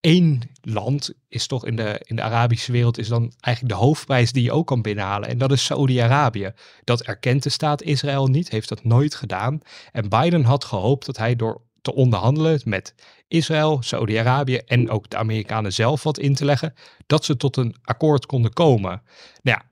één 0.00 0.42
land 0.62 1.12
is 1.28 1.46
toch 1.46 1.66
in 1.66 1.76
de, 1.76 2.00
in 2.04 2.16
de 2.16 2.22
Arabische 2.22 2.72
wereld 2.72 2.98
is 2.98 3.08
dan 3.08 3.32
eigenlijk 3.40 3.74
de 3.74 3.80
hoofdprijs 3.84 4.32
die 4.32 4.42
je 4.42 4.52
ook 4.52 4.66
kan 4.66 4.82
binnenhalen. 4.82 5.28
En 5.28 5.38
dat 5.38 5.52
is 5.52 5.64
Saudi-Arabië. 5.64 6.52
Dat 6.84 7.02
erkent 7.02 7.42
de 7.42 7.50
staat 7.50 7.82
Israël 7.82 8.26
niet, 8.26 8.50
heeft 8.50 8.68
dat 8.68 8.84
nooit 8.84 9.14
gedaan. 9.14 9.60
En 9.92 10.08
Biden 10.08 10.44
had 10.44 10.64
gehoopt 10.64 11.06
dat 11.06 11.16
hij 11.16 11.36
door 11.36 11.60
te 11.82 11.94
onderhandelen 11.94 12.60
met 12.64 12.94
Israël, 13.28 13.82
Saudi-Arabië 13.82 14.56
en 14.56 14.90
ook 14.90 15.10
de 15.10 15.16
Amerikanen 15.16 15.72
zelf 15.72 16.02
wat 16.02 16.18
in 16.18 16.34
te 16.34 16.44
leggen, 16.44 16.74
dat 17.06 17.24
ze 17.24 17.36
tot 17.36 17.56
een 17.56 17.76
akkoord 17.82 18.26
konden 18.26 18.52
komen. 18.52 19.02
Nou 19.42 19.58
ja, 19.58 19.64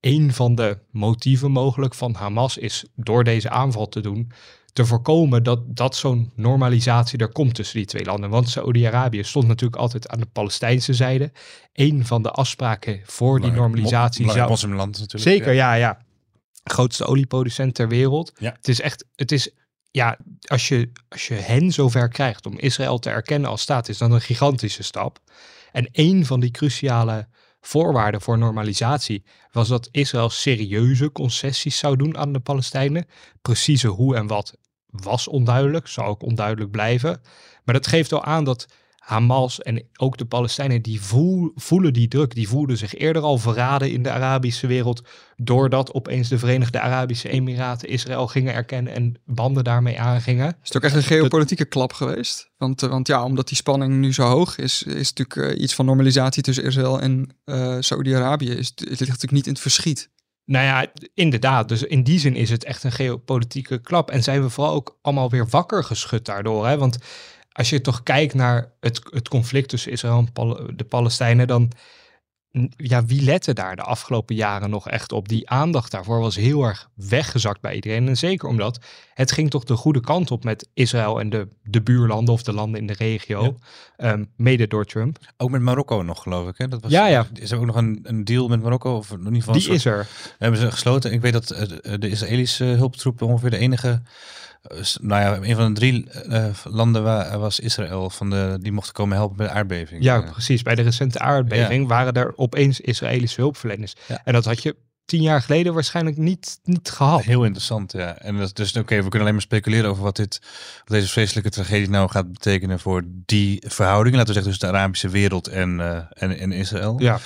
een 0.00 0.32
van 0.32 0.54
de 0.54 0.78
motieven 0.90 1.50
mogelijk 1.50 1.94
van 1.94 2.14
Hamas 2.14 2.56
is 2.56 2.84
door 2.94 3.24
deze 3.24 3.50
aanval 3.50 3.88
te 3.88 4.00
doen, 4.00 4.32
te 4.78 4.86
voorkomen 4.86 5.42
dat, 5.42 5.60
dat 5.66 5.96
zo'n 5.96 6.32
normalisatie 6.34 7.18
er 7.18 7.32
komt 7.32 7.54
tussen 7.54 7.76
die 7.76 7.86
twee 7.86 8.04
landen. 8.04 8.30
Want 8.30 8.48
Saudi-Arabië 8.48 9.24
stond 9.24 9.46
natuurlijk 9.46 9.80
altijd 9.80 10.08
aan 10.08 10.20
de 10.20 10.26
Palestijnse 10.26 10.92
zijde. 10.92 11.32
Een 11.72 12.06
van 12.06 12.22
de 12.22 12.30
afspraken 12.30 13.00
voor 13.04 13.40
die 13.40 13.50
normalisatie 13.50 14.30
zou... 14.30 14.48
Moslimland 14.48 14.98
natuurlijk. 14.98 15.30
Zeker, 15.30 15.52
ja, 15.52 15.74
ja. 15.74 15.98
Grootste 16.64 17.04
olieproducent 17.04 17.74
ter 17.74 17.88
wereld. 17.88 18.32
Ja. 18.38 18.52
Het 18.52 18.68
is 18.68 18.80
echt, 18.80 19.04
het 19.14 19.32
is, 19.32 19.50
ja, 19.90 20.18
als 20.46 20.68
je, 20.68 20.92
als 21.08 21.28
je 21.28 21.34
hen 21.34 21.72
zover 21.72 22.08
krijgt 22.08 22.46
om 22.46 22.58
Israël 22.58 22.98
te 22.98 23.10
erkennen 23.10 23.50
als 23.50 23.60
staat, 23.60 23.88
is 23.88 23.98
dat 23.98 24.10
een 24.10 24.20
gigantische 24.20 24.82
stap. 24.82 25.18
En 25.72 25.88
een 25.92 26.26
van 26.26 26.40
die 26.40 26.50
cruciale 26.50 27.28
voorwaarden 27.60 28.20
voor 28.20 28.38
normalisatie 28.38 29.24
was 29.50 29.68
dat 29.68 29.88
Israël 29.90 30.30
serieuze 30.30 31.12
concessies 31.12 31.78
zou 31.78 31.96
doen 31.96 32.16
aan 32.16 32.32
de 32.32 32.40
Palestijnen. 32.40 33.06
Precieze 33.42 33.88
hoe 33.88 34.16
en 34.16 34.26
wat 34.26 34.56
was 34.90 35.28
onduidelijk, 35.28 35.86
zou 35.86 36.08
ook 36.08 36.22
onduidelijk 36.22 36.70
blijven. 36.70 37.20
Maar 37.64 37.74
dat 37.74 37.86
geeft 37.86 38.12
al 38.12 38.24
aan 38.24 38.44
dat 38.44 38.66
Hamas 39.08 39.62
en 39.62 39.82
ook 39.96 40.16
de 40.16 40.24
Palestijnen, 40.24 40.82
die 40.82 41.00
voel, 41.00 41.52
voelen 41.54 41.92
die 41.92 42.08
druk. 42.08 42.34
Die 42.34 42.48
voelden 42.48 42.76
zich 42.76 42.94
eerder 42.94 43.22
al 43.22 43.38
verraden 43.38 43.90
in 43.90 44.02
de 44.02 44.10
Arabische 44.10 44.66
wereld. 44.66 45.02
Doordat 45.36 45.94
opeens 45.94 46.28
de 46.28 46.38
Verenigde 46.38 46.80
Arabische 46.80 47.28
Emiraten 47.28 47.88
Israël 47.88 48.26
gingen 48.26 48.54
erkennen 48.54 48.94
en 48.94 49.14
banden 49.24 49.64
daarmee 49.64 50.00
aangingen. 50.00 50.46
Is 50.46 50.54
het 50.62 50.76
ook 50.76 50.82
echt 50.82 50.94
een 50.94 51.02
geopolitieke 51.02 51.64
klap 51.64 51.92
geweest? 51.92 52.50
Want, 52.58 52.82
uh, 52.82 52.90
want 52.90 53.06
ja, 53.06 53.24
omdat 53.24 53.48
die 53.48 53.56
spanning 53.56 53.94
nu 53.94 54.12
zo 54.12 54.22
hoog 54.22 54.58
is, 54.58 54.82
is 54.82 55.12
natuurlijk 55.12 55.36
uh, 55.54 55.62
iets 55.62 55.74
van 55.74 55.84
normalisatie 55.84 56.42
tussen 56.42 56.64
Israël 56.64 57.00
en 57.00 57.36
uh, 57.44 57.76
Saudi-Arabië. 57.80 58.50
Het 58.50 58.72
ligt 58.76 58.98
natuurlijk 59.00 59.32
niet 59.32 59.46
in 59.46 59.52
het 59.52 59.60
verschiet. 59.60 60.10
Nou 60.48 60.64
ja, 60.64 60.86
inderdaad. 61.14 61.68
Dus 61.68 61.82
in 61.82 62.02
die 62.02 62.18
zin 62.18 62.34
is 62.34 62.50
het 62.50 62.64
echt 62.64 62.84
een 62.84 62.92
geopolitieke 62.92 63.80
klap. 63.80 64.10
En 64.10 64.22
zijn 64.22 64.42
we 64.42 64.50
vooral 64.50 64.74
ook 64.74 64.98
allemaal 65.02 65.30
weer 65.30 65.48
wakker 65.48 65.84
geschud 65.84 66.24
daardoor. 66.24 66.66
Hè? 66.66 66.78
Want 66.78 66.98
als 67.52 67.70
je 67.70 67.80
toch 67.80 68.02
kijkt 68.02 68.34
naar 68.34 68.72
het, 68.80 69.00
het 69.10 69.28
conflict 69.28 69.68
tussen 69.68 69.92
Israël 69.92 70.26
en 70.34 70.76
de 70.76 70.84
Palestijnen, 70.84 71.46
dan 71.46 71.72
ja, 72.76 73.04
wie 73.04 73.22
lette 73.22 73.52
daar 73.52 73.76
de 73.76 73.82
afgelopen 73.82 74.34
jaren 74.34 74.70
nog 74.70 74.88
echt 74.88 75.12
op? 75.12 75.28
Die 75.28 75.50
aandacht 75.50 75.90
daarvoor 75.90 76.20
was 76.20 76.36
heel 76.36 76.62
erg 76.62 76.88
weggezakt 76.94 77.60
bij 77.60 77.74
iedereen. 77.74 78.08
En 78.08 78.16
zeker 78.16 78.48
omdat 78.48 78.78
het 79.14 79.32
ging 79.32 79.50
toch 79.50 79.64
de 79.64 79.76
goede 79.76 80.00
kant 80.00 80.30
op 80.30 80.44
met 80.44 80.68
Israël 80.74 81.20
en 81.20 81.30
de, 81.30 81.48
de 81.62 81.82
buurlanden 81.82 82.34
of 82.34 82.42
de 82.42 82.52
landen 82.52 82.80
in 82.80 82.86
de 82.86 82.92
regio. 82.92 83.56
Ja. 83.96 84.12
Um, 84.12 84.30
mede 84.36 84.66
door 84.66 84.84
Trump. 84.84 85.18
Ook 85.36 85.50
met 85.50 85.60
Marokko 85.60 86.02
nog, 86.02 86.22
geloof 86.22 86.48
ik. 86.48 86.58
Hè? 86.58 86.68
Dat 86.68 86.82
was, 86.82 86.90
ja, 86.90 87.06
ja. 87.06 87.26
Is 87.34 87.50
er 87.50 87.58
ook 87.58 87.66
nog 87.66 87.76
een, 87.76 88.00
een 88.02 88.24
deal 88.24 88.48
met 88.48 88.62
Marokko? 88.62 88.96
Of 88.96 89.10
in 89.10 89.18
ieder 89.18 89.34
geval 89.34 89.54
Die 89.54 89.62
soort, 89.62 89.76
is 89.76 89.84
er. 89.84 90.08
Hebben 90.38 90.60
ze 90.60 90.70
gesloten. 90.70 91.12
Ik 91.12 91.20
weet 91.20 91.32
dat 91.32 91.46
de 92.00 92.08
Israëlische 92.08 92.64
hulptroepen 92.64 93.26
ongeveer 93.26 93.50
de 93.50 93.58
enige 93.58 94.02
nou 95.00 95.22
ja, 95.22 95.48
een 95.48 95.56
van 95.56 95.74
de 95.74 95.80
drie 95.80 96.08
uh, 96.28 96.46
landen 96.64 97.02
waar, 97.02 97.38
was 97.38 97.60
Israël 97.60 98.10
van 98.10 98.30
de, 98.30 98.58
die 98.60 98.72
mochten 98.72 98.92
komen 98.92 99.16
helpen 99.16 99.36
bij 99.36 99.46
de 99.46 99.52
aardbeving. 99.52 100.02
Ja, 100.02 100.20
precies. 100.20 100.62
Bij 100.62 100.74
de 100.74 100.82
recente 100.82 101.18
aardbeving 101.18 101.82
ja. 101.82 101.88
waren 101.88 102.12
er 102.12 102.32
opeens 102.36 102.80
Israëlische 102.80 103.40
hulpverleners. 103.40 103.94
Ja. 104.06 104.20
En 104.24 104.32
dat 104.32 104.44
had 104.44 104.62
je 104.62 104.76
tien 105.04 105.22
jaar 105.22 105.42
geleden 105.42 105.74
waarschijnlijk 105.74 106.16
niet, 106.16 106.58
niet 106.64 106.90
gehad. 106.90 107.22
Heel 107.22 107.44
interessant, 107.44 107.92
ja. 107.92 108.18
En 108.18 108.38
dat, 108.38 108.56
dus 108.56 108.70
oké, 108.70 108.78
okay, 108.78 108.96
we 108.96 109.02
kunnen 109.02 109.20
alleen 109.20 109.32
maar 109.32 109.42
speculeren 109.42 109.90
over 109.90 110.02
wat, 110.02 110.16
dit, 110.16 110.40
wat 110.78 110.96
deze 110.96 111.08
vreselijke 111.08 111.50
tragedie 111.50 111.90
nou 111.90 112.10
gaat 112.10 112.32
betekenen 112.32 112.80
voor 112.80 113.02
die 113.06 113.64
verhoudingen. 113.66 114.18
Laten 114.18 114.34
we 114.34 114.40
zeggen 114.40 114.52
tussen 114.52 114.72
de 114.72 114.78
Arabische 114.78 115.08
wereld 115.08 115.46
en, 115.46 115.78
uh, 115.78 115.98
en, 116.10 116.38
en 116.38 116.52
Israël. 116.52 117.00
Ja. 117.00 117.18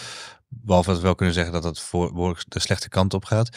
Behalve 0.60 0.88
dat 0.88 0.98
we 0.98 1.04
wel 1.04 1.14
kunnen 1.14 1.34
zeggen 1.34 1.52
dat 1.52 1.64
het 1.64 1.80
voor 1.80 2.36
de 2.48 2.60
slechte 2.60 2.88
kant 2.88 3.14
op 3.14 3.24
gaat. 3.24 3.56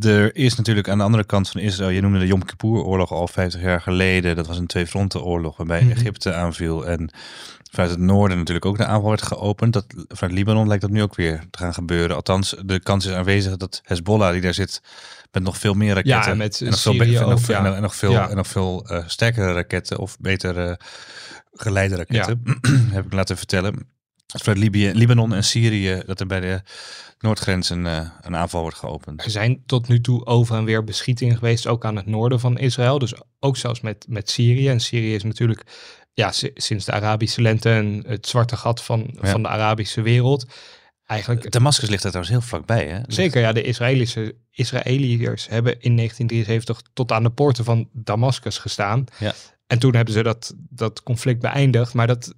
Er 0.00 0.36
is 0.36 0.54
natuurlijk 0.54 0.88
aan 0.88 0.98
de 0.98 1.04
andere 1.04 1.24
kant 1.24 1.48
van 1.48 1.60
Israël, 1.60 1.90
je 1.90 2.00
noemde 2.00 2.18
de 2.18 2.26
Yom 2.26 2.44
Kippur-oorlog 2.44 3.12
al 3.12 3.28
50 3.28 3.60
jaar 3.60 3.80
geleden. 3.80 4.36
Dat 4.36 4.46
was 4.46 4.58
een 4.58 4.66
twee-fronten-oorlog 4.66 5.56
waarbij 5.56 5.82
mm-hmm. 5.82 5.96
Egypte 5.96 6.34
aanviel 6.34 6.86
en 6.86 7.10
vanuit 7.70 7.90
het 7.90 8.00
noorden 8.00 8.38
natuurlijk 8.38 8.66
ook 8.66 8.76
de 8.76 8.84
aanval 8.84 9.08
werd 9.08 9.22
geopend. 9.22 9.72
Dat, 9.72 9.86
vanuit 10.08 10.38
Libanon 10.38 10.66
lijkt 10.66 10.82
dat 10.82 10.90
nu 10.90 11.02
ook 11.02 11.14
weer 11.14 11.44
te 11.50 11.58
gaan 11.58 11.74
gebeuren. 11.74 12.16
Althans, 12.16 12.54
de 12.64 12.80
kans 12.80 13.06
is 13.06 13.12
aanwezig 13.12 13.56
dat 13.56 13.80
Hezbollah, 13.84 14.32
die 14.32 14.40
daar 14.40 14.54
zit, 14.54 14.82
met 15.32 15.42
nog 15.42 15.58
veel 15.58 15.74
meer 15.74 15.94
raketten. 15.94 16.30
Ja, 16.30 16.34
met 16.34 16.60
en 16.60 16.66
nog 16.66 16.78
Syrië 16.78 16.96
veel, 16.98 17.22
en 17.22 17.28
nog, 17.28 17.40
ook, 17.40 17.46
ja. 17.46 17.64
en, 17.64 17.74
en 17.74 17.82
nog 17.82 17.94
veel, 17.96 18.10
Ja. 18.10 18.28
en 18.28 18.36
nog 18.36 18.46
veel 18.46 18.92
uh, 18.92 18.98
sterkere 19.06 19.52
raketten 19.52 19.98
of 19.98 20.16
betere 20.20 20.80
geleide 21.52 21.96
raketten, 21.96 22.42
heb 22.92 23.06
ik 23.06 23.12
laten 23.12 23.36
vertellen. 23.36 23.88
Vanuit 24.32 24.58
Libië, 24.58 24.90
Libanon 24.94 25.34
en 25.34 25.44
Syrië, 25.44 26.02
dat 26.06 26.20
er 26.20 26.26
bij 26.26 26.40
de 26.40 26.62
noordgrens 27.18 27.70
een, 27.70 27.84
uh, 27.84 28.08
een 28.20 28.36
aanval 28.36 28.60
wordt 28.60 28.76
geopend. 28.76 29.24
Er 29.24 29.30
zijn 29.30 29.62
tot 29.66 29.88
nu 29.88 30.00
toe 30.00 30.26
over 30.26 30.56
en 30.56 30.64
weer 30.64 30.84
beschietingen 30.84 31.36
geweest, 31.36 31.66
ook 31.66 31.84
aan 31.84 31.96
het 31.96 32.06
noorden 32.06 32.40
van 32.40 32.58
Israël. 32.58 32.98
Dus 32.98 33.14
ook 33.38 33.56
zelfs 33.56 33.80
met, 33.80 34.06
met 34.08 34.30
Syrië. 34.30 34.68
En 34.68 34.80
Syrië 34.80 35.14
is 35.14 35.22
natuurlijk 35.22 35.62
ja, 36.12 36.32
sinds 36.54 36.84
de 36.84 36.92
Arabische 36.92 37.42
lente 37.42 37.70
en 37.70 38.04
het 38.06 38.26
zwarte 38.26 38.56
gat 38.56 38.82
van, 38.82 39.10
ja. 39.20 39.30
van 39.30 39.42
de 39.42 39.48
Arabische 39.48 40.02
wereld. 40.02 40.46
Eigenlijk, 41.04 41.50
Damascus 41.50 41.88
ligt 41.88 42.04
er 42.04 42.10
trouwens 42.10 42.36
heel 42.36 42.48
vlakbij, 42.48 42.86
hè? 42.86 43.00
Zeker, 43.06 43.40
ja. 43.40 43.52
De 43.52 43.62
Israëlische, 43.62 44.36
Israëliërs 44.50 45.48
hebben 45.48 45.80
in 45.80 45.96
1973 45.96 46.82
tot 46.92 47.12
aan 47.12 47.22
de 47.22 47.30
poorten 47.30 47.64
van 47.64 47.88
Damascus 47.92 48.58
gestaan. 48.58 49.04
Ja. 49.18 49.34
En 49.66 49.78
toen 49.78 49.94
hebben 49.94 50.14
ze 50.14 50.22
dat, 50.22 50.54
dat 50.56 51.02
conflict 51.02 51.40
beëindigd. 51.40 51.94
Maar 51.94 52.06
dat, 52.06 52.34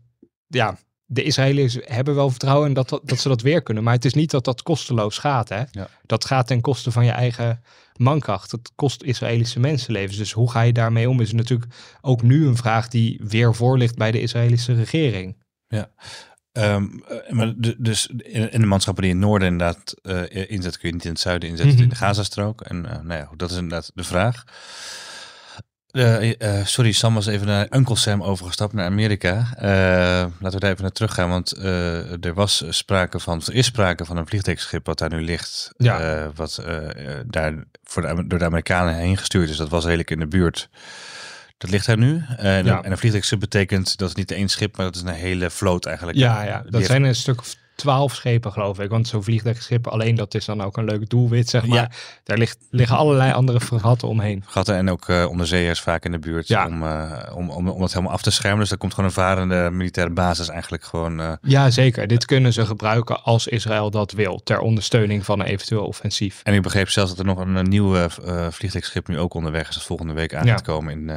ja, 0.47 0.79
de 1.13 1.23
Israëliërs 1.23 1.79
hebben 1.81 2.15
wel 2.15 2.31
vertrouwen 2.31 2.69
in 2.69 2.75
dat, 2.75 2.89
dat, 2.89 3.01
dat, 3.05 3.19
ze 3.19 3.29
dat 3.29 3.43
weer 3.43 3.63
kunnen. 3.63 3.85
Maar 3.85 3.95
het 3.95 4.05
is 4.05 4.15
niet 4.15 4.31
dat 4.31 4.45
dat 4.45 4.63
kosteloos 4.63 5.19
gaat. 5.19 5.49
Hè? 5.49 5.63
Ja. 5.71 5.89
Dat 6.07 6.25
gaat 6.25 6.47
ten 6.47 6.61
koste 6.61 6.91
van 6.91 7.05
je 7.05 7.11
eigen 7.11 7.63
mankracht. 7.97 8.51
Het 8.51 8.73
kost 8.75 9.03
Israëlische 9.03 9.61
mensenlevens. 9.61 10.17
Dus 10.17 10.33
hoe 10.33 10.51
ga 10.51 10.61
je 10.61 10.73
daarmee 10.73 11.09
om 11.09 11.21
is 11.21 11.33
natuurlijk 11.33 11.73
ook 12.01 12.23
nu 12.23 12.47
een 12.47 12.57
vraag 12.57 12.89
die 12.89 13.21
weer 13.25 13.55
voor 13.55 13.79
ligt 13.79 13.97
bij 13.97 14.11
de 14.11 14.21
Israëlische 14.21 14.75
regering. 14.75 15.37
Ja. 15.69 15.91
Um, 16.53 17.03
maar 17.29 17.55
dus 17.79 18.07
in, 18.07 18.51
in 18.51 18.61
de 18.61 18.67
manschappen 18.67 19.03
die 19.03 19.13
in 19.13 19.19
het 19.19 19.27
noorden 19.27 19.49
inderdaad 19.49 19.95
uh, 20.03 20.51
inzet, 20.51 20.79
kun 20.79 20.89
je 20.89 20.95
niet 20.95 21.05
in 21.05 21.11
het 21.11 21.21
zuiden 21.21 21.49
inzetten, 21.49 21.75
mm 21.75 21.81
-hmm. 21.81 21.91
in 21.91 21.99
de 21.99 22.05
Gazastrook. 22.05 22.61
En 22.61 22.77
uh, 22.77 22.91
nou 22.91 23.21
ja, 23.21 23.31
dat 23.37 23.51
is 23.51 23.57
inderdaad 23.57 23.91
de 23.95 24.05
vraag. 24.05 24.45
Uh, 25.93 26.23
uh, 26.23 26.65
sorry, 26.65 26.93
Sam 26.93 27.15
was 27.15 27.27
even 27.27 27.47
naar 27.47 27.67
Uncle 27.71 27.97
Sam 27.97 28.23
overgestapt 28.23 28.73
naar 28.73 28.87
Amerika. 28.87 29.55
Uh, 29.57 29.65
laten 30.41 30.53
we 30.53 30.59
daar 30.59 30.71
even 30.71 30.83
naar 30.83 30.93
terug 30.93 31.15
gaan, 31.15 31.29
want 31.29 31.57
er 32.21 32.35
was 32.35 32.65
sprake 32.69 33.19
van, 33.19 33.43
er 33.47 33.55
is 33.55 33.67
sprake 33.67 34.05
van 34.05 34.17
een 34.17 34.27
vliegtuigschip 34.27 34.87
wat 34.87 34.99
daar 34.99 35.11
nu 35.11 35.23
ligt. 35.23 35.73
Ja. 35.77 36.31
wat 36.35 36.65
daar 37.27 37.55
voor 37.85 38.03
de, 38.03 38.27
door 38.27 38.39
de 38.39 38.45
Amerikanen 38.45 38.95
heen 38.95 39.17
gestuurd 39.17 39.49
is. 39.49 39.57
Dat 39.57 39.69
was 39.69 39.85
redelijk 39.85 40.11
in 40.11 40.19
de 40.19 40.27
buurt. 40.27 40.69
Dat 41.59 41.71
ligt 41.71 41.87
daar 41.87 41.99
nu. 41.99 42.25
Ja. 42.37 42.83
En 42.83 42.91
een 42.91 42.99
vliegtuigschip 42.99 43.41
betekent 43.41 43.99
dat 43.99 44.09
is 44.09 44.15
niet 44.15 44.31
één 44.31 44.49
schip, 44.49 44.77
maar 44.77 44.87
dat 44.87 44.95
is 44.95 45.03
een 45.03 45.09
hele 45.09 45.51
vloot 45.51 45.87
eigenlijk. 45.87 46.19
Ja, 46.19 46.43
ja. 46.43 46.65
dat 46.71 46.85
zijn 46.85 47.03
een 47.03 47.15
stuk 47.15 47.41
of 47.41 47.57
twaalf 47.83 48.15
schepen, 48.15 48.53
geloof 48.53 48.79
ik. 48.81 48.91
Want 48.91 49.09
zo'n 49.09 49.23
vliegdekschip 49.23 49.87
alleen, 49.87 50.15
dat 50.15 50.35
is 50.35 50.45
dan 50.45 50.63
ook 50.63 50.77
een 50.77 50.85
leuk 50.85 51.09
doelwit, 51.09 51.49
zeg 51.49 51.67
maar. 51.67 51.79
Ja. 51.79 51.91
Daar 52.25 52.39
ligt, 52.39 52.59
liggen 52.71 52.97
allerlei 52.97 53.33
andere 53.33 53.61
fregatten 53.61 54.09
omheen. 54.09 54.45
Gatten 54.47 54.77
en 54.77 54.91
ook 54.91 55.09
eh, 55.09 55.27
onderzeeërs 55.29 55.81
vaak 55.81 56.05
in 56.05 56.13
de 56.13 56.19
buurt 56.19 56.49
Ja. 56.49 56.67
om, 56.67 56.83
eh, 56.83 57.37
om, 57.37 57.51
om, 57.51 57.69
om 57.69 57.81
dat 57.81 57.93
helemaal 57.93 58.13
af 58.13 58.23
te 58.23 58.31
schermen. 58.31 58.61
Dus 58.61 58.69
daar 58.69 58.79
komt 58.79 58.95
gewoon 58.95 59.09
een 59.09 59.15
varende 59.15 59.69
militaire 59.73 60.13
basis 60.13 60.49
eigenlijk 60.49 60.85
gewoon... 60.85 61.21
eh, 61.21 61.33
Ja, 61.43 61.71
zeker. 61.71 62.07
Dit 62.07 62.25
kunnen 62.25 62.53
ze 62.53 62.67
gebruiken 62.67 63.23
als 63.23 63.47
Israël 63.47 63.91
dat 63.91 64.13
wil, 64.13 64.41
ter 64.45 64.59
ondersteuning 64.61 65.25
van 65.25 65.41
een 65.41 65.47
eventueel 65.47 65.87
offensief. 65.87 66.41
En 66.43 66.55
ik 66.55 66.63
begreep 66.63 66.89
zelfs 66.89 67.11
dat 67.11 67.19
er 67.19 67.25
nog 67.25 67.39
een, 67.39 67.55
een 67.55 67.69
nieuw 67.69 68.09
vliegdekschip 68.51 69.09
nu 69.09 69.19
ook 69.19 69.35
onderweg 69.35 69.69
is. 69.69 69.75
Dat 69.75 69.85
volgende 69.85 70.13
week 70.13 70.35
aan 70.35 70.47
Ja. 70.47 70.53
gaat 70.53 70.63
komen 70.63 70.93
in, 70.93 71.09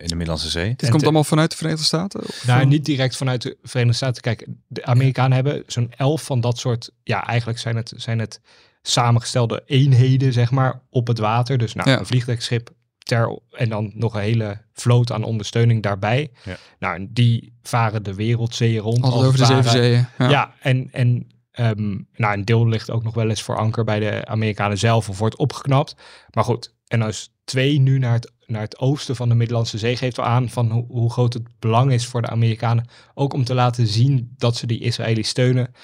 in 0.00 0.06
de 0.08 0.14
Middellandse 0.14 0.48
Zee. 0.48 0.68
Dit 0.68 0.82
En 0.82 0.90
komt 0.90 1.02
allemaal 1.02 1.24
vanuit 1.24 1.50
de 1.50 1.56
Verenigde 1.56 1.84
Staten? 1.84 2.20
Of, 2.20 2.46
Nou, 2.46 2.66
niet 2.66 2.84
direct 2.84 3.16
vanuit 3.16 3.42
de 3.42 3.56
Verenigde 3.62 3.96
Staten. 3.96 4.22
Kijk, 4.22 4.46
de 4.68 4.84
Amerikanen 4.84 5.32
hebben 5.32 5.62
zo'n 5.66 5.92
elf 5.96 6.22
van 6.22 6.40
dat 6.40 6.58
soort, 6.58 6.90
ja, 7.02 7.26
eigenlijk 7.26 7.58
zijn 7.58 7.76
het, 7.76 7.92
zijn 7.96 8.18
het 8.18 8.40
samengestelde 8.82 9.62
eenheden, 9.66 10.32
zeg 10.32 10.50
maar, 10.50 10.80
op 10.90 11.06
het 11.06 11.18
water. 11.18 11.58
Dus 11.58 11.74
nou, 11.74 11.90
Ja. 11.90 11.98
een 11.98 12.06
vliegdekschip 12.06 12.70
ter, 12.98 13.38
en 13.50 13.68
dan 13.68 13.90
nog 13.94 14.14
een 14.14 14.20
hele 14.20 14.60
vloot 14.72 15.12
aan 15.12 15.24
ondersteuning 15.24 15.82
daarbij. 15.82 16.30
Ja. 16.44 16.56
Nou, 16.78 17.06
die 17.10 17.52
varen 17.62 18.02
de 18.02 18.14
wereldzeeën 18.14 18.80
rond. 18.80 19.02
Altijd 19.02 19.24
over 19.24 19.38
de 19.38 19.44
zeven 19.44 19.70
zeeën. 19.70 20.06
Ja. 20.18 20.28
Ja, 20.28 20.54
en, 20.60 20.88
en 20.92 21.26
ehm, 21.50 21.98
nou, 22.14 22.34
een 22.34 22.44
deel 22.44 22.68
ligt 22.68 22.90
ook 22.90 23.02
nog 23.02 23.14
wel 23.14 23.28
eens 23.28 23.42
voor 23.42 23.56
anker 23.56 23.84
bij 23.84 24.00
de 24.00 24.26
Amerikanen 24.26 24.78
zelf 24.78 25.08
of 25.08 25.18
wordt 25.18 25.36
opgeknapt. 25.36 25.94
Maar 26.30 26.44
goed, 26.44 26.74
en 26.86 27.02
als 27.02 27.32
twee 27.44 27.78
nu 27.80 27.98
naar 27.98 28.12
het, 28.12 28.32
naar 28.46 28.60
het 28.60 28.78
oosten 28.78 29.16
van 29.16 29.28
de 29.28 29.34
Middellandse 29.34 29.78
Zee 29.78 29.96
geeft 29.96 30.16
wel 30.16 30.26
aan 30.26 30.48
van 30.48 30.70
hoe, 30.88 31.10
groot 31.10 31.32
het 31.32 31.58
belang 31.58 31.92
is 31.92 32.06
voor 32.06 32.22
de 32.22 32.28
Amerikanen. 32.28 32.88
Ook 33.14 33.32
om 33.32 33.44
te 33.44 33.54
laten 33.54 33.86
zien 33.86 34.34
dat 34.36 34.56
ze 34.56 34.66
die 34.66 34.80
Israëli's 34.80 35.28
steunen. 35.28 35.74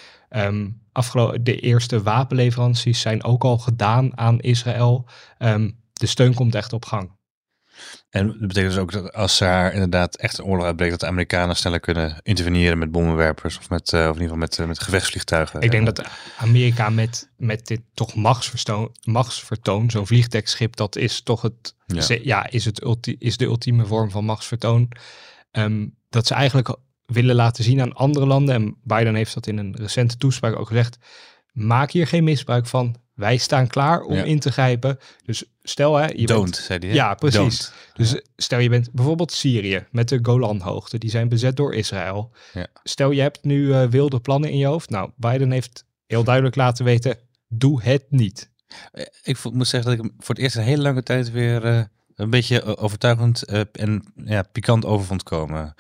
Afgelo- 0.92 1.42
de 1.42 1.57
eerste 1.57 2.02
wapenleveranties 2.02 3.00
zijn 3.00 3.25
ook 3.25 3.45
al 3.45 3.59
gedaan 3.59 4.19
aan 4.19 4.40
Israël. 4.40 5.09
Ehm, 5.38 5.71
de 5.92 6.07
steun 6.07 6.35
komt 6.35 6.54
echt 6.54 6.73
op 6.73 6.85
gang. 6.85 7.11
En 8.12 8.26
dat 8.26 8.38
betekent 8.49 8.73
dus 8.73 8.83
ook 8.83 8.92
dat 8.92 9.12
als 9.12 9.40
er 9.40 9.73
inderdaad 9.73 10.16
echt 10.16 10.38
een 10.38 10.45
oorlog 10.45 10.66
uitbreekt, 10.66 10.90
dat 10.90 11.00
de 11.00 11.07
Amerikanen 11.07 11.57
sneller 11.57 11.81
kunnen 11.81 12.21
interveneren 12.23 12.78
met 12.78 12.90
bommenwerpers 12.90 13.59
of, 13.59 13.69
met, 13.71 13.92
eh, 13.92 14.00
of 14.00 14.04
in 14.07 14.12
ieder 14.12 14.23
geval 14.23 14.37
met, 14.37 14.59
eh, 14.59 14.66
met 14.66 14.81
gevechtsvliegtuigen. 14.81 15.61
Ik 15.61 15.71
denk 15.71 15.87
dat 15.87 16.02
Amerika 16.38 16.90
met, 16.90 17.31
met 17.37 17.66
dit 17.66 17.81
toch 17.95 18.14
machtsvertoon, 18.14 18.97
machtsvertoon 19.02 19.90
zo'n 19.90 20.07
vliegdekschip, 20.07 20.76
dat 20.76 20.97
is 20.97 21.23
toch 21.23 21.42
het, 21.42 21.75
Ja. 22.23 22.47
is 22.50 22.64
het 22.64 22.83
ulti, 22.83 23.16
is 23.19 23.37
de 23.37 23.45
ultieme 23.45 23.87
vorm 23.87 24.11
van 24.11 24.25
machtsvertoon. 24.25 24.88
Ehm, 25.50 25.87
dat 26.09 26.26
ze 26.26 26.35
eigenlijk 26.35 26.76
willen 27.07 27.35
laten 27.35 27.64
zien 27.64 27.81
aan 27.81 27.92
andere 27.92 28.26
landen, 28.26 28.54
en 28.54 28.76
Biden 28.83 29.14
heeft 29.14 29.35
dat 29.35 29.47
in 29.47 29.59
een 29.59 29.76
recente 29.76 30.16
toespraak 30.16 30.57
ook 30.59 30.66
gezegd, 30.69 30.99
maak 31.52 31.90
hier 31.90 32.07
geen 32.07 32.25
misbruik 32.25 32.66
van. 32.66 32.97
Wij 33.14 33.37
staan 33.37 33.66
klaar 33.66 34.00
om 34.02 34.14
Ja. 34.14 34.23
in 34.25 34.38
te 34.38 34.52
grijpen. 34.52 34.99
Dus 35.25 35.45
stel 35.62 35.97
hè, 35.97 36.07
je 36.07 36.26
Don't, 36.26 36.45
bent, 36.45 36.57
zei 36.57 36.78
hij. 36.78 36.88
hè? 36.88 36.95
Ja, 36.95 37.14
precies. 37.14 37.37
Don't. 37.38 37.73
dus 37.95 38.21
stel 38.37 38.59
je 38.59 38.69
bent 38.69 38.92
bijvoorbeeld 38.92 39.33
Syrië 39.33 39.87
met 39.90 40.09
de 40.09 40.19
Golanhoogte, 40.23 40.99
die 40.99 41.11
zijn 41.11 41.28
bezet 41.28 41.57
door 41.57 41.75
Israël. 41.75 42.31
Ja. 42.52 42.66
Stel 42.83 43.11
je 43.11 43.21
hebt 43.21 43.45
nu 43.45 43.73
eh, 43.75 43.87
wilde 43.87 44.21
plannen 44.21 44.50
in 44.50 44.59
je 44.59 44.66
hoofd. 44.66 44.90
Nou, 44.90 45.11
Biden 45.16 45.50
heeft 45.50 45.85
heel 46.07 46.25
duidelijk 46.25 46.57
laten 46.57 46.85
weten, 46.85 47.19
doe 47.49 47.83
het 47.83 48.04
niet. 48.09 48.50
Eh, 48.92 49.04
Ik 49.23 49.45
moet 49.52 49.69
zeggen 49.69 49.90
dat 49.90 49.99
ik 49.99 50.04
hem 50.07 50.14
voor 50.19 50.35
het 50.35 50.45
eerst 50.45 50.57
een 50.57 50.62
hele 50.62 50.83
lange 50.83 51.02
tijd 51.02 51.31
weer 51.31 51.64
eh, 51.64 51.83
een 52.14 52.31
beetje 52.31 52.76
overtuigend 52.76 53.45
en 53.73 54.12
ja, 54.25 54.42
pikant 54.42 54.85
over 54.85 55.07
vond 55.07 55.23
komen. 55.23 55.75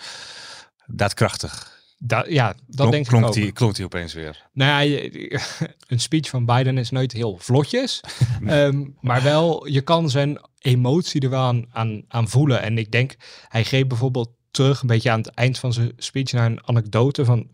Daadkrachtig. 0.86 1.81
Da 2.04 2.24
ja, 2.28 2.46
dat 2.48 2.76
Klonk- 2.76 2.92
denk 2.92 3.04
ik 3.04 3.10
klonk 3.10 3.24
ook. 3.24 3.32
die, 3.32 3.52
klonk 3.52 3.74
die 3.74 3.84
opeens 3.84 4.12
weer. 4.12 4.46
Nou 4.52 4.84
ja, 4.84 5.08
een 5.86 6.00
speech 6.00 6.28
van 6.28 6.44
Biden 6.44 6.78
is 6.78 6.90
nooit 6.90 7.12
heel 7.12 7.36
vlotjes. 7.40 8.00
Ehm, 8.46 8.84
maar 9.00 9.22
wel, 9.22 9.66
je 9.66 9.80
kan 9.80 10.10
zijn 10.10 10.40
emotie 10.58 11.20
er 11.20 11.30
wel 11.30 11.40
aan, 11.40 11.66
aan, 11.72 12.02
aan 12.08 12.28
voelen. 12.28 12.62
En 12.62 12.78
ik 12.78 12.90
denk, 12.90 13.14
hij 13.48 13.64
greep 13.64 13.88
bijvoorbeeld 13.88 14.30
terug 14.52 14.80
een 14.80 14.86
beetje 14.86 15.10
aan 15.10 15.18
het 15.18 15.28
eind 15.28 15.58
van 15.58 15.72
zijn 15.72 15.92
speech 15.96 16.32
naar 16.32 16.46
een 16.46 16.66
anekdote 16.66 17.24
van 17.24 17.48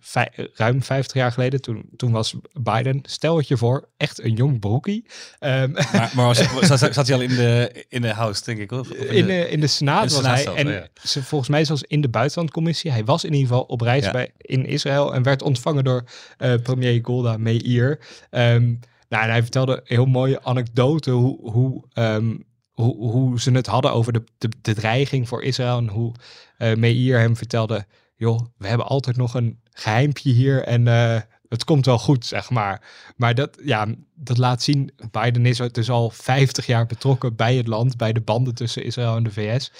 ruim 0.54 0.82
50 0.82 1.16
jaar 1.16 1.32
geleden. 1.32 1.60
Toen, 1.60 1.88
toen 1.96 2.12
was 2.12 2.34
Biden, 2.60 3.00
stel 3.02 3.36
het 3.36 3.48
je 3.48 3.56
voor, 3.56 3.88
echt 3.96 4.22
een 4.22 4.34
jong 4.34 4.60
broekie. 4.60 5.06
Ehm, 5.38 5.70
Maar, 5.72 6.12
maar 6.14 6.26
was, 6.26 6.38
zat, 6.78 6.94
zat 6.94 7.06
hij 7.06 7.16
al 7.16 7.22
in 7.22 7.36
de, 7.36 7.84
in 7.88 8.02
de 8.02 8.12
house, 8.12 8.44
denk 8.44 8.58
ik? 8.58 8.72
Of, 8.72 8.90
in, 8.90 9.26
de, 9.26 9.48
in 9.48 9.60
de 9.60 9.66
Senaat 9.66 10.02
in 10.02 10.08
de 10.08 10.14
was 10.14 10.22
Senaat 10.22 10.34
hij. 10.34 10.44
zelf, 10.44 10.56
en 10.56 10.68
ja. 10.68 10.86
ze, 11.02 11.22
volgens 11.22 11.50
mij 11.50 11.64
zelfs 11.64 11.82
in 11.82 12.00
de 12.00 12.08
buitenlandcommissie. 12.08 12.90
Hij 12.90 13.04
was 13.04 13.24
in 13.24 13.32
ieder 13.32 13.48
geval 13.48 13.62
op 13.62 13.80
reis 13.80 14.04
Ja. 14.04 14.10
bij, 14.10 14.30
in 14.36 14.66
Israël 14.66 15.14
en 15.14 15.22
werd 15.22 15.42
ontvangen 15.42 15.84
door 15.84 16.04
eh, 16.38 16.54
premier 16.62 16.98
Golda 17.02 17.36
Meir. 17.36 17.98
Ehm, 18.30 18.74
nou, 19.08 19.24
en 19.24 19.30
hij 19.30 19.42
vertelde 19.42 19.72
een 19.72 19.80
heel 19.84 20.06
mooie 20.06 20.42
anekdote 20.42 21.10
hoe, 21.10 21.50
hoe, 21.50 21.84
ehm, 21.92 22.34
hoe, 22.82 23.10
hoe 23.10 23.40
ze 23.40 23.50
het 23.50 23.66
hadden 23.66 23.92
over 23.92 24.12
de, 24.12 24.24
de, 24.38 24.48
de 24.62 24.74
dreiging 24.74 25.28
voor 25.28 25.42
Israël. 25.42 25.78
En 25.78 25.88
hoe 25.88 26.12
eh 26.58 26.74
Meir 26.76 27.18
hem 27.18 27.36
vertelde, 27.36 27.86
joh, 28.16 28.40
we 28.58 28.66
hebben 28.68 28.86
altijd 28.86 29.16
nog 29.16 29.34
een 29.34 29.60
geheimpje 29.72 30.30
hier 30.32 30.62
en 30.64 30.88
eh, 30.88 31.20
het 31.48 31.64
komt 31.64 31.86
wel 31.86 31.98
goed, 31.98 32.26
zeg 32.26 32.50
maar. 32.50 32.82
Maar 33.16 33.34
dat, 33.34 33.58
ja, 33.64 33.86
dat 34.14 34.38
laat 34.38 34.62
zien, 34.62 34.92
Biden 35.10 35.46
is 35.46 35.56
dus 35.72 35.90
al 35.90 36.10
50 36.10 36.66
jaar 36.66 36.86
betrokken 36.86 37.36
bij 37.36 37.56
het 37.56 37.66
land, 37.66 37.96
bij 37.96 38.12
de 38.12 38.20
banden 38.20 38.54
tussen 38.54 38.84
Israël 38.84 39.16
en 39.16 39.22
de 39.22 39.30
VS. 39.32 39.72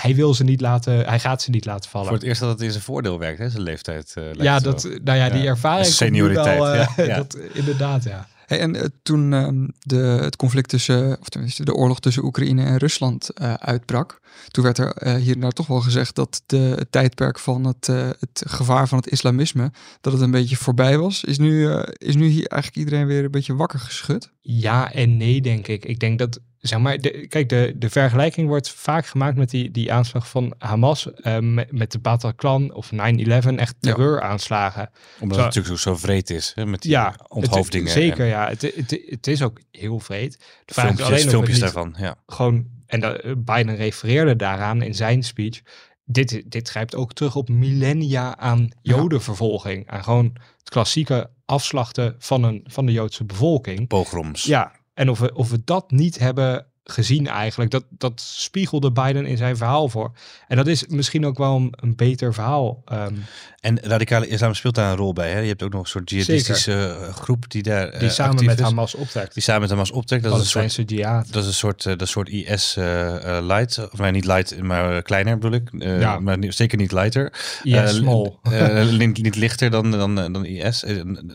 Hij 0.00 0.14
wil 0.14 0.34
ze 0.34 0.44
niet 0.44 0.60
laten, 0.60 1.06
hij 1.06 1.20
gaat 1.20 1.42
ze 1.42 1.50
niet 1.50 1.64
laten 1.64 1.90
vallen. 1.90 2.06
Voor 2.08 2.16
het 2.16 2.26
eerst 2.26 2.40
dat 2.40 2.50
het 2.50 2.60
in 2.60 2.70
zijn 2.70 2.82
voordeel 2.82 3.18
werkt, 3.18 3.38
hè, 3.38 3.48
zijn 3.50 3.62
leeftijd. 3.62 4.12
eh, 4.16 4.32
ja, 4.32 4.60
dat, 4.60 4.82
nou 5.04 5.18
ja, 5.18 5.28
die 5.30 5.42
Ja. 5.42 5.48
ervaring 5.48 5.86
Senioriteit, 5.86 6.58
wel, 6.58 6.74
ja, 6.74 6.88
ja. 7.06 7.16
Dat, 7.16 7.36
inderdaad, 7.52 8.04
ja. 8.04 8.28
En 8.58 8.76
eh, 8.76 8.84
toen 9.02 9.32
ehm, 9.32 9.68
de, 9.78 9.96
het 9.96 10.36
conflict 10.36 10.68
tussen, 10.68 11.20
of 11.20 11.28
tenminste 11.28 11.64
de 11.64 11.74
oorlog 11.74 12.00
tussen 12.00 12.24
Oekraïne 12.24 12.64
en 12.64 12.76
Rusland 12.76 13.30
eh, 13.30 13.54
uitbrak, 13.54 14.20
toen 14.48 14.64
werd 14.64 14.78
er 14.78 14.92
eh, 14.92 15.14
hier 15.14 15.40
daar 15.40 15.50
toch 15.50 15.66
wel 15.66 15.80
gezegd 15.80 16.14
dat 16.14 16.42
de, 16.46 16.56
het 16.56 16.92
tijdperk 16.92 17.38
van 17.38 17.64
het, 17.64 17.86
het 17.86 18.42
gevaar 18.46 18.88
van 18.88 18.98
het 18.98 19.08
islamisme, 19.08 19.72
dat 20.00 20.12
het 20.12 20.22
een 20.22 20.30
beetje 20.30 20.56
voorbij 20.56 20.98
was. 20.98 21.24
Is 21.24 21.38
nu, 21.38 21.68
is 21.92 22.16
nu 22.16 22.26
hier 22.26 22.46
eigenlijk 22.46 22.84
iedereen 22.84 23.06
weer 23.06 23.24
een 23.24 23.30
beetje 23.30 23.56
wakker 23.56 23.78
geschud? 23.78 24.30
Ja 24.40 24.92
en 24.92 25.16
nee, 25.16 25.40
denk 25.40 25.68
ik. 25.68 25.84
Ik 25.84 25.98
denk 25.98 26.18
dat, 26.18 26.40
zeg 26.62 26.78
maar, 26.78 26.98
de, 26.98 27.26
kijk, 27.28 27.48
de, 27.48 27.72
de 27.76 27.90
vergelijking 27.90 28.48
wordt 28.48 28.70
vaak 28.70 29.06
gemaakt 29.06 29.36
met 29.36 29.50
die, 29.50 29.70
die 29.70 29.92
aanslag 29.92 30.28
van 30.28 30.54
Hamas, 30.58 31.12
eh, 31.14 31.38
met, 31.38 31.72
met 31.72 31.92
de 31.92 31.98
Bataclan 31.98 32.74
of 32.74 32.90
9-11, 32.92 32.96
echt 32.96 33.74
Ja. 33.80 33.92
terreuraanslagen. 33.92 34.90
Omdat 35.20 35.36
Zo- 35.38 35.44
het 35.44 35.54
natuurlijk 35.54 35.82
zo, 35.82 35.90
zo 35.90 35.96
vreed 35.96 36.30
is, 36.30 36.52
hè, 36.54 36.66
met 36.66 36.82
die 36.82 36.90
Ja, 36.90 37.14
onthoofdingen. 37.28 37.86
Het, 37.86 37.96
zeker, 37.96 38.20
en 38.20 38.26
ja. 38.26 38.48
Het, 38.48 38.62
het, 38.62 39.02
het 39.06 39.26
is 39.26 39.42
ook 39.42 39.60
heel 39.70 39.98
vreed. 40.00 40.38
De 40.64 40.74
vraag 40.74 40.84
is 40.90 40.94
filmpjes, 40.96 41.18
alleen 41.18 41.30
filmpjes 41.30 41.58
daarvan, 41.58 41.94
ja. 41.98 42.14
gewoon, 42.26 42.66
en 42.86 43.00
dat, 43.00 43.16
eh, 43.20 43.32
Biden 43.36 43.76
refereerde 43.76 44.36
daaraan 44.36 44.82
in 44.82 44.94
zijn 44.94 45.22
speech. 45.22 45.60
Dit, 46.04 46.42
dit 46.46 46.68
grijpt 46.68 46.94
ook 46.94 47.12
terug 47.12 47.36
op 47.36 47.48
millennia 47.48 48.36
aan 48.38 48.68
jodenvervolging. 48.82 49.88
Aan 49.90 50.04
gewoon 50.04 50.30
het 50.58 50.68
klassieke 50.70 51.30
afslachten 51.46 52.14
van, 52.18 52.42
een, 52.42 52.64
van 52.66 52.86
de 52.86 52.92
Joodse 52.92 53.24
bevolking. 53.24 53.86
Pogroms. 53.88 54.42
Ja, 54.44 54.72
en 55.02 55.10
of 55.10 55.18
we, 55.18 55.34
of 55.34 55.50
we 55.50 55.64
dat 55.64 55.90
niet 55.90 56.18
hebben 56.18 56.66
gezien 56.84 57.26
eigenlijk, 57.26 57.70
dat, 57.70 57.84
dat 57.90 58.20
spiegelde 58.20 58.92
Biden 58.92 59.26
in 59.26 59.36
zijn 59.36 59.56
verhaal 59.56 59.88
voor. 59.88 60.12
En 60.48 60.56
dat 60.56 60.66
is 60.66 60.86
misschien 60.86 61.26
ook 61.26 61.38
wel 61.38 61.56
een, 61.56 61.72
een 61.80 61.96
beter 61.96 62.34
verhaal. 62.34 62.82
ehm, 62.84 63.14
En 63.60 63.80
radicale 63.82 64.28
islam 64.28 64.54
speelt 64.54 64.74
daar 64.74 64.90
een 64.90 64.96
rol 64.96 65.12
bij. 65.12 65.30
Hè? 65.30 65.38
Je 65.38 65.48
hebt 65.48 65.62
ook 65.62 65.72
nog 65.72 65.82
een 65.82 65.88
soort 65.88 66.10
jihadistische 66.10 66.96
eh, 67.00 67.14
groep 67.14 67.50
die 67.50 67.62
daar 67.62 67.90
die 67.90 68.00
eh, 68.00 68.08
samen 68.10 68.32
actief 68.32 68.46
met 68.48 68.58
is. 68.58 68.64
Hamas 68.64 68.94
optrekt. 68.94 69.34
Die 69.34 69.42
samen 69.42 69.60
met 69.60 69.70
Hamas 69.70 69.90
optrekt. 69.90 70.22
Dat 70.22 70.32
is 70.40 70.54
een 70.54 70.70
soort 70.70 70.90
jihad. 70.90 71.26
Dat 71.32 71.42
is 71.42 71.48
een 71.48 71.54
soort, 71.54 71.86
eh, 71.86 71.96
dat 71.96 72.08
soort 72.08 72.28
IS 72.28 72.76
eh, 72.76 73.36
eh, 73.38 73.44
light. 73.44 73.90
Of 73.92 73.98
nee, 73.98 74.10
niet 74.10 74.24
light, 74.24 74.62
maar 74.62 75.02
kleiner 75.02 75.38
bedoel 75.38 75.60
ik. 75.60 75.68
Eh, 75.78 76.00
Ja. 76.00 76.18
Maar 76.18 76.38
niet- 76.38 76.54
zeker 76.54 76.78
niet 76.78 76.92
lighter. 76.92 77.32
IS 77.62 77.74
Eh, 77.74 77.86
small. 77.86 78.32
niet, 78.98 79.22
niet 79.22 79.36
lichter 79.36 79.70
dan, 79.70 79.90
dan, 79.90 80.14
dan 80.14 80.44
IS. 80.44 80.84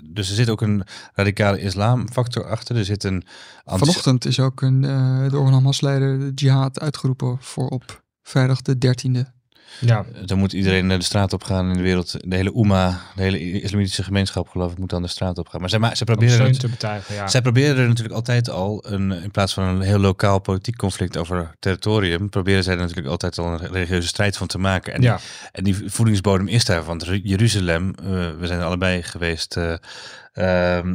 Dus 0.04 0.30
er 0.30 0.36
zit 0.36 0.50
ook 0.50 0.62
een 0.62 0.84
radicale 1.14 1.60
islamfactor 1.62 2.46
achter. 2.46 2.76
Er 2.78 2.86
zit 2.86 3.04
een... 3.04 3.24
Vanochtend 3.66 4.26
is 4.26 4.40
ook 4.40 4.62
een, 4.62 4.84
eh 4.84 5.32
door 5.38 5.48
een 5.48 5.54
Hamas-leider 5.54 6.20
de 6.20 6.32
jihad 6.36 6.80
uitgeroepen 6.80 7.38
voor 7.40 7.68
op 7.68 8.04
vrijdag 8.24 8.62
de 8.62 8.76
13e. 8.76 9.36
Ja. 9.80 10.06
Dan 10.26 10.38
moet 10.38 10.54
iedereen 10.54 10.88
de 10.88 11.02
straat 11.02 11.34
op 11.34 11.44
gaan 11.44 11.70
in 11.70 11.78
de 11.78 11.82
wereld. 11.82 12.16
De 12.20 12.36
hele 12.36 12.56
Oema, 12.56 13.02
de 13.16 13.22
hele 13.22 13.62
islamitische 13.62 14.04
gemeenschap 14.04 14.48
geloof 14.50 14.72
ik, 14.72 14.78
moet 14.78 14.90
dan 14.90 15.02
de 15.02 15.08
straat 15.08 15.38
op 15.38 15.48
gaan. 15.48 15.60
Maar 15.60 15.70
zij, 15.70 15.80
ma- 15.80 15.96
zij 15.96 16.08
Om 16.08 16.16
proberen 16.16 16.46
het, 16.46 16.60
te 16.60 16.68
betuigen, 16.68 17.16
ja. 17.16 17.28
Zij 17.28 17.42
proberen 17.42 17.78
er 17.78 17.88
natuurlijk 17.88 18.16
altijd 18.16 18.50
al, 18.50 18.84
een, 18.88 19.12
in 19.12 19.32
plaats 19.32 19.54
van 19.54 19.64
een 19.64 19.82
heel 19.82 20.00
lokaal 20.00 20.40
politiek 20.40 20.76
conflict 20.76 21.18
over 21.18 21.56
territorium, 21.60 22.30
proberen 22.30 22.64
zij 22.64 22.74
er 22.74 22.80
natuurlijk 22.80 23.08
altijd 23.08 23.38
al 23.38 23.46
een 23.48 23.58
religieuze 23.58 24.08
strijd 24.08 24.38
van 24.38 24.48
te 24.48 24.58
maken. 24.58 24.94
En, 24.94 25.02
ja. 25.02 25.20
en 25.52 25.64
die 25.64 25.76
voedingsbodem 25.86 26.48
is 26.48 26.66
daar, 26.66 26.84
want 26.84 27.04
Ru- 27.04 27.22
Jeruzalem, 27.24 27.94
eh, 28.00 28.08
we 28.40 28.48
zijn 28.48 28.60
er 28.60 28.66
allebei 28.66 29.04
geweest, 29.04 29.58
eh, 29.58 29.74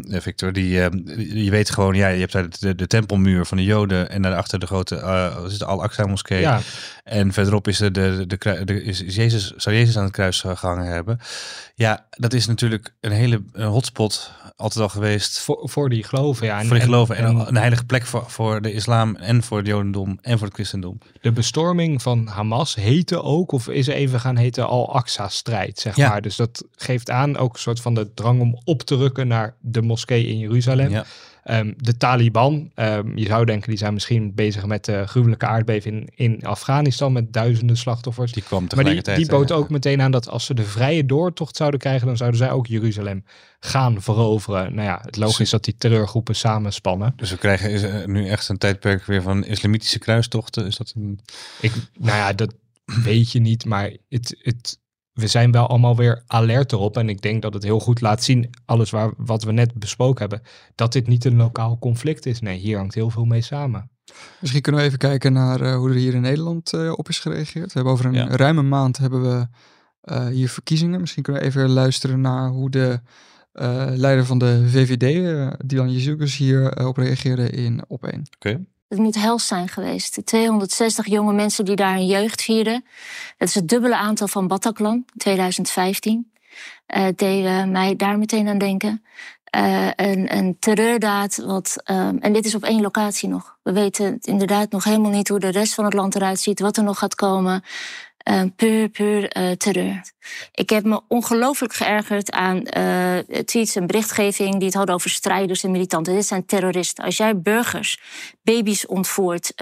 Victor, 0.08 0.52
die, 0.52 0.82
ehm, 0.82 0.96
je 1.18 1.50
weet 1.50 1.70
gewoon, 1.70 1.94
ja, 1.94 2.08
je 2.08 2.20
hebt 2.20 2.32
daar 2.32 2.46
de, 2.60 2.74
de 2.74 2.86
tempelmuur 2.86 3.46
van 3.46 3.56
de 3.56 3.64
Joden 3.64 4.10
en 4.10 4.22
daarachter 4.22 4.58
de 4.58 4.66
grote 4.66 4.96
uh, 4.96 5.36
is 5.46 5.58
de 5.58 5.64
Al-Aqsa 5.64 6.06
moskee. 6.06 6.40
Ja. 6.40 6.60
En 7.04 7.32
verderop 7.32 7.68
is, 7.68 7.78
de, 7.78 7.90
de, 7.90 8.26
de, 8.26 8.64
de, 8.64 8.82
is 8.82 8.98
Jezus, 9.06 9.52
zou 9.56 9.76
Jezus 9.76 9.96
aan 9.96 10.04
het 10.04 10.12
kruis 10.12 10.40
gehangen 10.40 10.86
hebben. 10.86 11.18
Ja, 11.74 12.06
dat 12.10 12.32
is 12.32 12.46
natuurlijk 12.46 12.94
een 13.00 13.12
hele 13.12 13.42
een 13.52 13.66
hotspot 13.66 14.32
altijd 14.56 14.82
al 14.82 14.88
geweest. 14.88 15.38
Voor, 15.38 15.60
voor 15.62 15.88
die 15.88 16.04
geloven, 16.04 16.46
ja. 16.46 16.60
En, 16.60 16.66
voor 16.66 16.74
die 16.74 16.84
geloven 16.84 17.16
en, 17.16 17.24
en, 17.24 17.48
een 17.48 17.56
heilige 17.56 17.84
plek 17.84 18.06
voor, 18.06 18.24
voor 18.26 18.62
de 18.62 18.72
islam 18.72 19.16
en 19.16 19.42
voor 19.42 19.58
het 19.58 19.66
jodendom 19.66 20.18
en 20.22 20.38
voor 20.38 20.46
het 20.46 20.56
christendom. 20.56 20.98
De 21.20 21.32
bestorming 21.32 22.02
van 22.02 22.26
Hamas 22.26 22.74
heette 22.74 23.22
ook, 23.22 23.52
of 23.52 23.68
is 23.68 23.86
even 23.86 24.20
gaan 24.20 24.36
heten, 24.36 24.66
Al-Aqsa-strijd, 24.66 25.78
zeg 25.78 25.96
Ja. 25.96 26.08
maar. 26.08 26.22
Dus 26.22 26.36
dat 26.36 26.64
geeft 26.76 27.10
aan 27.10 27.36
ook 27.36 27.52
een 27.54 27.60
soort 27.60 27.80
van 27.80 27.94
de 27.94 28.14
drang 28.14 28.40
om 28.40 28.60
op 28.64 28.82
te 28.82 28.96
rukken 28.96 29.28
naar 29.32 29.54
de 29.60 29.82
moskee 29.82 30.26
in 30.26 30.38
Jeruzalem. 30.38 30.90
Ja. 30.90 31.04
Ehm, 31.42 31.72
de 31.76 31.96
Taliban, 31.96 32.70
ehm, 32.74 33.16
je 33.18 33.26
zou 33.26 33.44
denken, 33.44 33.68
die 33.68 33.78
zijn 33.78 33.92
misschien 33.92 34.34
bezig 34.34 34.66
met 34.66 34.84
de 34.84 35.06
gruwelijke 35.06 35.46
aardbeving 35.46 36.10
in, 36.14 36.34
in 36.34 36.46
Afghanistan 36.46 37.12
met 37.12 37.32
duizenden 37.32 37.76
slachtoffers. 37.76 38.32
Die 38.32 38.42
kwam 38.42 38.58
Maar 38.58 38.68
die, 38.68 38.76
tegelijkertijd. 38.76 39.16
die 39.16 39.28
bood 39.28 39.50
eh, 39.50 39.56
ook 39.56 39.70
meteen 39.70 40.00
aan 40.00 40.10
dat 40.10 40.28
als 40.28 40.44
ze 40.44 40.54
de 40.54 40.64
vrije 40.64 41.06
doortocht 41.06 41.56
zouden 41.56 41.80
krijgen, 41.80 42.06
dan 42.06 42.16
zouden 42.16 42.38
zij 42.38 42.50
ook 42.50 42.66
Jeruzalem 42.66 43.24
gaan 43.60 44.02
veroveren. 44.02 44.74
Nou 44.74 44.88
ja, 44.88 44.98
het 45.02 45.16
logisch 45.16 45.40
is 45.40 45.50
dat 45.50 45.64
die 45.64 45.76
terreurgroepen 45.78 46.34
samenspannen. 46.34 47.12
Dus 47.16 47.30
we 47.30 47.36
krijgen 47.36 47.70
is, 47.70 47.82
er 47.82 48.08
nu 48.08 48.28
echt 48.28 48.48
een 48.48 48.58
tijdperk 48.58 49.04
weer 49.04 49.22
van 49.22 49.44
islamitische 49.44 49.98
kruistochten. 49.98 50.66
Is 50.66 50.76
dat 50.76 50.92
een... 50.96 51.20
Ik, 51.60 51.72
nou 51.98 52.16
ja, 52.16 52.32
dat 52.32 52.54
weet 52.84 53.32
je 53.32 53.40
niet, 53.40 53.64
maar 53.64 53.92
het, 54.08 54.36
het, 54.38 54.78
we 55.12 55.26
zijn 55.26 55.50
wel 55.52 55.66
allemaal 55.66 55.96
weer 55.96 56.22
alert 56.26 56.72
erop. 56.72 56.96
En 56.96 57.08
ik 57.08 57.22
denk 57.22 57.42
dat 57.42 57.54
het 57.54 57.62
heel 57.62 57.80
goed 57.80 58.00
laat 58.00 58.22
zien, 58.22 58.50
alles 58.64 58.90
waar, 58.90 59.12
wat 59.16 59.42
we 59.42 59.52
net 59.52 59.74
besproken 59.74 60.20
hebben, 60.20 60.42
dat 60.74 60.92
dit 60.92 61.06
niet 61.06 61.24
een 61.24 61.36
lokaal 61.36 61.78
conflict 61.78 62.26
is. 62.26 62.40
Nee, 62.40 62.58
hier 62.58 62.76
hangt 62.78 62.94
heel 62.94 63.10
veel 63.10 63.24
mee 63.24 63.40
samen. 63.42 63.90
Misschien 64.40 64.62
kunnen 64.62 64.80
we 64.80 64.86
even 64.86 64.98
kijken 64.98 65.32
naar 65.32 65.60
eh, 65.60 65.76
hoe 65.76 65.88
er 65.88 65.94
hier 65.94 66.14
in 66.14 66.20
Nederland 66.20 66.72
eh, 66.72 66.92
op 66.96 67.08
is 67.08 67.18
gereageerd. 67.18 67.66
We 67.66 67.72
hebben 67.72 67.92
over 67.92 68.04
een 68.04 68.12
Ja. 68.14 68.28
ruime 68.36 68.62
maand 68.62 68.98
hebben 68.98 69.22
we 69.22 69.46
eh, 70.00 70.26
hier 70.26 70.48
verkiezingen. 70.48 71.00
Misschien 71.00 71.22
kunnen 71.22 71.42
we 71.42 71.48
even 71.48 71.68
luisteren 71.70 72.20
naar 72.20 72.48
hoe 72.48 72.70
de 72.70 73.00
eh, 73.52 73.86
leider 73.88 74.24
van 74.26 74.38
de 74.38 74.62
VVD, 74.68 75.00
Dylan 75.66 75.92
Jezus, 75.92 76.36
hier 76.36 76.86
op 76.86 76.96
reageerde 76.96 77.50
in 77.50 77.84
op 77.88 78.06
één. 78.06 78.22
Oké. 78.34 78.64
Het 78.92 79.00
moet 79.00 79.14
hels 79.14 79.46
zijn 79.46 79.68
geweest. 79.68 80.14
De 80.14 80.24
260 80.24 81.06
jonge 81.06 81.32
mensen 81.32 81.64
die 81.64 81.76
daar 81.76 81.94
hun 81.94 82.06
jeugd 82.06 82.42
vierden. 82.42 82.84
Dat 83.38 83.48
is 83.48 83.54
het 83.54 83.68
dubbele 83.68 83.96
aantal 83.96 84.28
van 84.28 84.46
Bataclan 84.46 84.94
in 84.94 85.04
2015. 85.16 86.30
eh 86.86 87.06
deed 87.16 87.44
eh, 87.44 87.64
mij 87.64 87.96
daar 87.96 88.18
meteen 88.18 88.48
aan 88.48 88.58
denken. 88.58 89.04
Eh, 89.44 89.86
een, 89.96 90.36
een 90.36 90.56
terreurdaad, 90.58 91.36
wat, 91.36 91.76
ehm, 91.84 92.16
en 92.16 92.32
dit 92.32 92.44
is 92.44 92.54
op 92.54 92.62
één 92.62 92.80
locatie 92.80 93.28
nog. 93.28 93.56
We 93.62 93.72
weten 93.72 94.18
inderdaad 94.20 94.70
nog 94.70 94.84
helemaal 94.84 95.10
niet 95.10 95.28
hoe 95.28 95.38
de 95.38 95.48
rest 95.50 95.74
van 95.74 95.84
het 95.84 95.94
land 95.94 96.14
eruit 96.14 96.40
ziet, 96.40 96.60
wat 96.60 96.76
er 96.76 96.84
nog 96.84 96.98
gaat 96.98 97.14
komen. 97.14 97.62
Eh, 98.22 98.42
puur, 98.56 98.88
puur 98.88 99.28
eh, 99.28 99.50
terreur. 99.50 100.00
Ik 100.52 100.70
heb 100.70 100.84
me 100.84 101.00
ongelooflijk 101.08 101.72
geërgerd 101.72 102.30
aan 102.30 102.64
eh, 102.64 103.18
tweets 103.44 103.76
en 103.76 103.86
berichtgeving 103.86 104.54
die 104.54 104.64
het 104.64 104.74
hadden 104.74 104.94
over 104.94 105.10
strijders 105.10 105.64
en 105.64 105.70
militanten. 105.70 106.14
Dit 106.14 106.26
zijn 106.26 106.46
terroristen. 106.46 107.04
Als 107.04 107.16
jij 107.16 107.40
burgers, 107.40 108.00
baby's 108.42 108.86
ontvoert, 108.86 109.52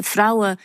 vrouwen 0.00 0.58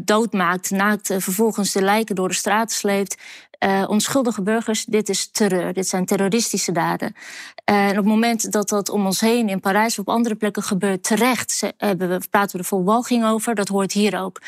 doodmaakt, 0.00 0.70
naakt, 0.70 1.14
vervolgens 1.18 1.72
de 1.72 1.82
lijken 1.82 2.14
door 2.14 2.28
de 2.28 2.34
straat 2.34 2.72
sleept. 2.72 3.16
Eh, 3.58 3.84
onschuldige 3.88 4.42
burgers, 4.42 4.84
dit 4.84 5.08
is 5.08 5.30
terreur. 5.30 5.72
Dit 5.72 5.88
zijn 5.88 6.04
terroristische 6.06 6.72
daden. 6.72 7.12
Eh, 7.64 7.84
en 7.84 7.90
op 7.90 7.96
het 7.96 8.04
moment 8.04 8.52
dat 8.52 8.68
dat 8.68 8.88
om 8.88 9.06
ons 9.06 9.20
heen 9.20 9.48
in 9.48 9.60
Parijs 9.60 9.92
of 9.92 9.98
op 9.98 10.08
andere 10.14 10.34
plekken 10.34 10.62
gebeurt, 10.62 11.02
terecht 11.02 11.50
ze- 11.50 11.74
hebben 11.76 12.08
we, 12.08 12.20
praten 12.30 12.52
we 12.52 12.58
er 12.58 12.68
vol 12.68 12.84
walging 12.84 13.24
over. 13.24 13.54
Dat 13.54 13.68
hoort 13.68 13.92
hier 13.92 14.20
ook. 14.20 14.40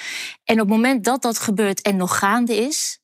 En 0.45 0.55
op 0.55 0.61
het 0.61 0.77
moment 0.77 1.05
dat 1.05 1.23
dat 1.23 1.39
gebeurt 1.39 1.83
en 1.83 1.97
nog 1.97 2.19
gaande 2.19 2.57
is, 2.57 2.99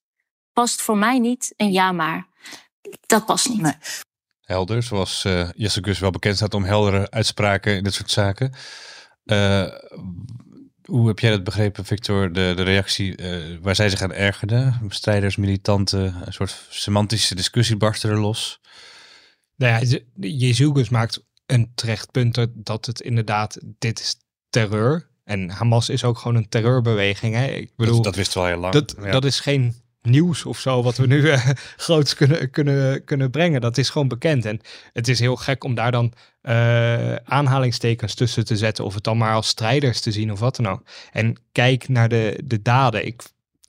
past 0.53 0.83
voor 0.83 0.97
mij 0.97 1.19
niet 1.19 1.53
een 1.57 1.73
ja 1.73 1.93
maar. 1.93 2.27
Dat 3.07 3.27
past 3.27 3.49
niet. 3.49 3.61
Nee. 3.61 3.73
helder, 4.41 4.83
zoals 4.83 5.25
eh 5.25 5.49
Jesse 5.55 5.85
Gus 5.85 5.99
wel 5.99 6.11
bekend 6.11 6.37
staat 6.37 6.55
om 6.55 6.65
heldere 6.65 7.11
uitspraken 7.11 7.77
in 7.77 7.83
dit 7.83 7.95
soort 7.95 8.11
zaken. 8.11 8.53
Eh, 9.25 9.67
hoe 10.87 11.09
heb 11.09 11.19
jij 11.19 11.31
dat 11.31 11.45
begrepen, 11.45 11.85
Victor? 11.85 12.33
De, 12.33 12.53
de 12.57 12.63
reactie 12.63 13.17
eh, 13.17 13.57
waar 13.61 13.75
zij 13.75 13.89
zich 13.91 14.03
aan 14.03 14.13
ergerden? 14.13 14.81
Strijders, 14.89 15.37
militanten, 15.37 16.15
een 16.27 16.33
soort 16.33 16.67
semantische 16.71 17.35
discussie 17.35 17.77
barstte 17.77 18.09
er 18.09 18.21
los. 18.21 18.61
Nou 19.57 19.87
ja, 19.87 19.99
Jezus 20.21 20.89
maakt 20.89 21.25
een 21.47 21.73
terecht 21.75 22.11
punt 22.11 22.49
dat- 22.55 22.87
het 22.87 23.01
inderdaad, 23.01 23.59
dit 23.79 24.01
is 24.01 24.17
terreur. 24.51 25.09
En 25.25 25.51
Hamas 25.51 25.89
is 25.89 26.05
ook 26.05 26.19
gewoon 26.19 26.37
een 26.37 26.49
terreurbeweging. 26.49 27.35
Hè? 27.35 27.47
Ik 27.47 27.71
bedoel, 27.77 27.95
dat, 27.95 28.05
dat 28.05 28.15
wisten 28.17 28.41
we 28.41 28.47
al 28.47 28.53
heel 28.53 28.61
lang. 28.61 28.73
Dat, 28.73 28.95
Ja. 29.03 29.11
dat 29.11 29.25
is 29.25 29.41
geen 29.41 29.75
nieuws 30.07 30.45
of 30.45 30.59
zo 30.59 30.83
wat 30.83 30.97
we 30.97 31.07
nu 31.07 31.31
eh, 31.31 31.49
groots 31.77 32.15
kunnen, 32.15 32.51
kunnen, 32.51 33.05
kunnen 33.05 33.31
brengen. 33.31 33.61
Dat 33.61 33.79
is 33.79 33.91
gewoon 33.91 34.09
bekend. 34.09 34.45
En 34.45 34.61
het 34.93 35.09
is 35.09 35.19
heel 35.19 35.37
gek 35.37 35.65
om 35.65 35.75
daar 35.75 35.91
dan 35.91 36.13
eh, 36.41 37.15
aanhalingstekens 37.15 38.15
tussen 38.15 38.45
te 38.45 38.57
zetten. 38.57 38.85
Of 38.85 38.95
het 38.95 39.05
dan 39.05 39.19
maar 39.19 39.35
als 39.35 39.49
strijders 39.49 40.01
te 40.01 40.13
zien 40.13 40.33
of 40.33 40.41
wat 40.41 40.57
dan 40.57 40.69
ook. 40.69 40.83
En 41.13 41.37
kijk 41.53 41.89
naar 41.89 42.09
de, 42.09 42.41
de 42.45 42.63
daden. 42.63 43.07
Ik 43.07 43.23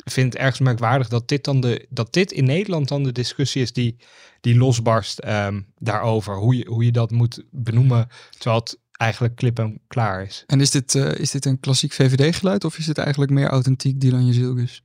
vind 0.03 0.33
het 0.33 0.41
ergens 0.41 0.59
merkwaardig 0.59 1.07
dat 1.07 1.27
dit, 1.27 1.43
dan 1.43 1.61
de, 1.61 1.85
dat 1.89 2.13
dit 2.13 2.31
in 2.31 2.45
Nederland 2.45 2.87
dan 2.87 3.03
de 3.03 3.11
discussie 3.11 3.61
is 3.61 3.73
die, 3.73 3.95
die 4.41 4.57
losbarst 4.57 5.19
ehm, 5.19 5.61
daarover. 5.77 6.37
Hoe 6.37 6.57
je, 6.57 6.65
hoe 6.67 6.85
je 6.85 6.91
dat 6.91 7.11
moet 7.11 7.43
benoemen 7.51 8.07
terwijl 8.29 8.59
het 8.59 8.79
eigenlijk 8.91 9.35
klip 9.35 9.59
en 9.59 9.79
klaar 9.87 10.23
is. 10.23 10.43
En 10.47 10.61
is 10.61 10.71
dit, 10.71 10.95
eh, 10.95 11.13
is 11.13 11.31
dit 11.31 11.45
een 11.45 11.59
klassiek 11.59 11.93
VVD-geluid 11.93 12.63
of 12.63 12.77
is 12.77 12.85
dit 12.85 12.97
eigenlijk 12.97 13.31
meer 13.31 13.49
authentiek 13.49 14.01
Dylan 14.01 14.25
Jezus? 14.25 14.83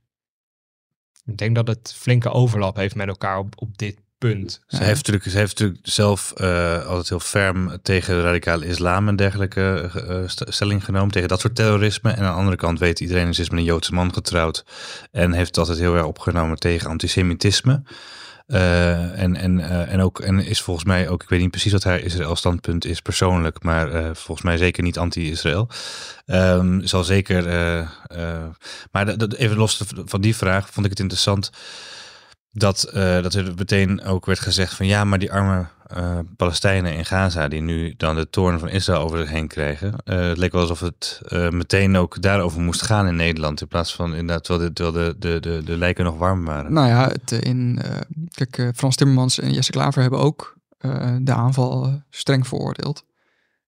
Ik 1.25 1.37
denk 1.37 1.55
dat 1.55 1.67
het 1.67 1.93
flinke 1.97 2.31
overlap 2.31 2.75
heeft 2.75 2.95
met 2.95 3.07
elkaar 3.07 3.37
op, 3.37 3.53
op 3.55 3.77
dit 3.77 3.97
punt. 4.17 4.61
Ze, 4.67 4.83
heeft 4.83 5.07
natuurlijk, 5.07 5.25
heeft 5.25 5.59
natuurlijk 5.59 5.79
zelf 5.83 6.31
eh, 6.31 6.85
altijd 6.85 7.09
heel 7.09 7.19
ferm 7.19 7.77
tegen 7.81 8.21
radicale 8.21 8.65
islam 8.65 9.07
en 9.07 9.15
dergelijke 9.15 9.91
eh, 10.07 10.27
st- 10.27 10.45
stelling 10.47 10.85
genomen. 10.85 11.11
Tegen 11.11 11.27
dat 11.27 11.39
soort 11.39 11.55
terrorisme. 11.55 12.11
En 12.11 12.23
aan 12.23 12.31
de 12.31 12.37
andere 12.37 12.57
kant 12.57 12.79
weet 12.79 12.99
iedereen, 12.99 13.33
ze 13.33 13.41
is 13.41 13.49
met 13.49 13.59
een 13.59 13.65
Joodse 13.65 13.93
man 13.93 14.13
getrouwd. 14.13 14.65
En 15.11 15.33
heeft 15.33 15.57
altijd 15.57 15.77
heel 15.77 15.95
erg 15.95 16.05
opgenomen 16.05 16.59
tegen 16.59 16.89
antisemitisme. 16.89 17.83
Eh, 18.45 19.19
en, 19.19 19.35
en, 19.35 19.59
eh, 19.59 19.93
en, 19.93 20.01
ook, 20.01 20.19
en 20.19 20.39
is 20.39 20.61
volgens 20.61 20.85
mij 20.85 21.09
ook, 21.09 21.23
ik 21.23 21.29
weet 21.29 21.39
niet 21.39 21.51
precies 21.51 21.71
wat 21.71 21.83
haar 21.83 21.99
Israël-standpunt 21.99 22.85
is 22.85 23.01
persoonlijk, 23.01 23.63
maar 23.63 23.91
eh, 23.91 24.09
volgens 24.13 24.41
mij 24.45 24.57
zeker 24.57 24.83
niet 24.83 24.97
anti-Israël. 24.97 25.69
Ehm, 26.25 26.85
zal 26.85 27.03
zeker, 27.03 27.43
maar 28.91 29.17
dat- 29.17 29.33
even 29.33 29.57
los 29.57 29.81
van 30.05 30.21
die 30.21 30.35
vraag, 30.35 30.69
vond 30.69 30.85
ik 30.85 30.91
het 30.91 30.99
interessant 30.99 31.49
dat, 32.51 32.89
dat 32.93 33.33
er 33.33 33.53
meteen 33.55 34.03
ook 34.03 34.25
werd 34.25 34.39
gezegd 34.39 34.73
van 34.73 34.85
ja, 34.85 35.03
maar 35.03 35.19
die 35.19 35.31
arme 35.31 35.65
eh, 35.87 36.19
Palestijnen 36.35 36.95
in 36.95 37.05
Gaza 37.05 37.47
die 37.47 37.61
nu 37.61 37.93
dan 37.97 38.15
de 38.15 38.29
toorn 38.29 38.59
van 38.59 38.69
Israël 38.69 38.99
over 38.99 39.17
zich 39.17 39.29
heen 39.29 39.47
krijgen. 39.47 39.95
eh, 40.03 40.19
het 40.19 40.37
leek 40.37 40.51
wel 40.51 40.61
alsof 40.61 40.79
het 40.79 41.21
eh, 41.27 41.49
meteen 41.49 41.97
ook 41.97 42.21
daarover 42.21 42.61
moest 42.61 42.81
gaan 42.81 43.07
in 43.07 43.15
Nederland. 43.15 43.61
In 43.61 43.67
plaats 43.67 43.95
van 43.95 44.15
inderdaad, 44.15 44.43
terwijl 44.43 44.67
de, 44.67 44.73
terwijl 44.73 45.05
de, 45.05 45.15
de, 45.19 45.39
de, 45.39 45.63
de 45.63 45.77
lijken 45.77 46.05
nog 46.05 46.17
warm 46.17 46.45
waren. 46.45 46.73
Nou 46.73 46.87
ja, 46.87 47.07
het, 47.07 47.31
in, 47.31 47.79
kijk, 48.33 48.75
Frans 48.75 48.95
Timmermans 48.95 49.39
en 49.39 49.53
Jesse 49.53 49.71
Klaver 49.71 50.01
hebben 50.01 50.19
ook 50.19 50.57
de 51.21 51.33
aanval 51.33 52.01
streng 52.09 52.47
veroordeeld. 52.47 53.05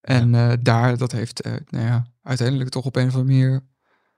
En 0.01 0.59
daar, 0.61 0.97
dat 0.97 1.11
heeft 1.11 1.43
nou 1.69 1.85
ja, 1.85 2.05
uiteindelijk 2.23 2.69
toch 2.69 2.85
op 2.85 2.95
een 2.95 3.07
of 3.07 3.15
andere 3.15 3.33
manier 3.33 3.63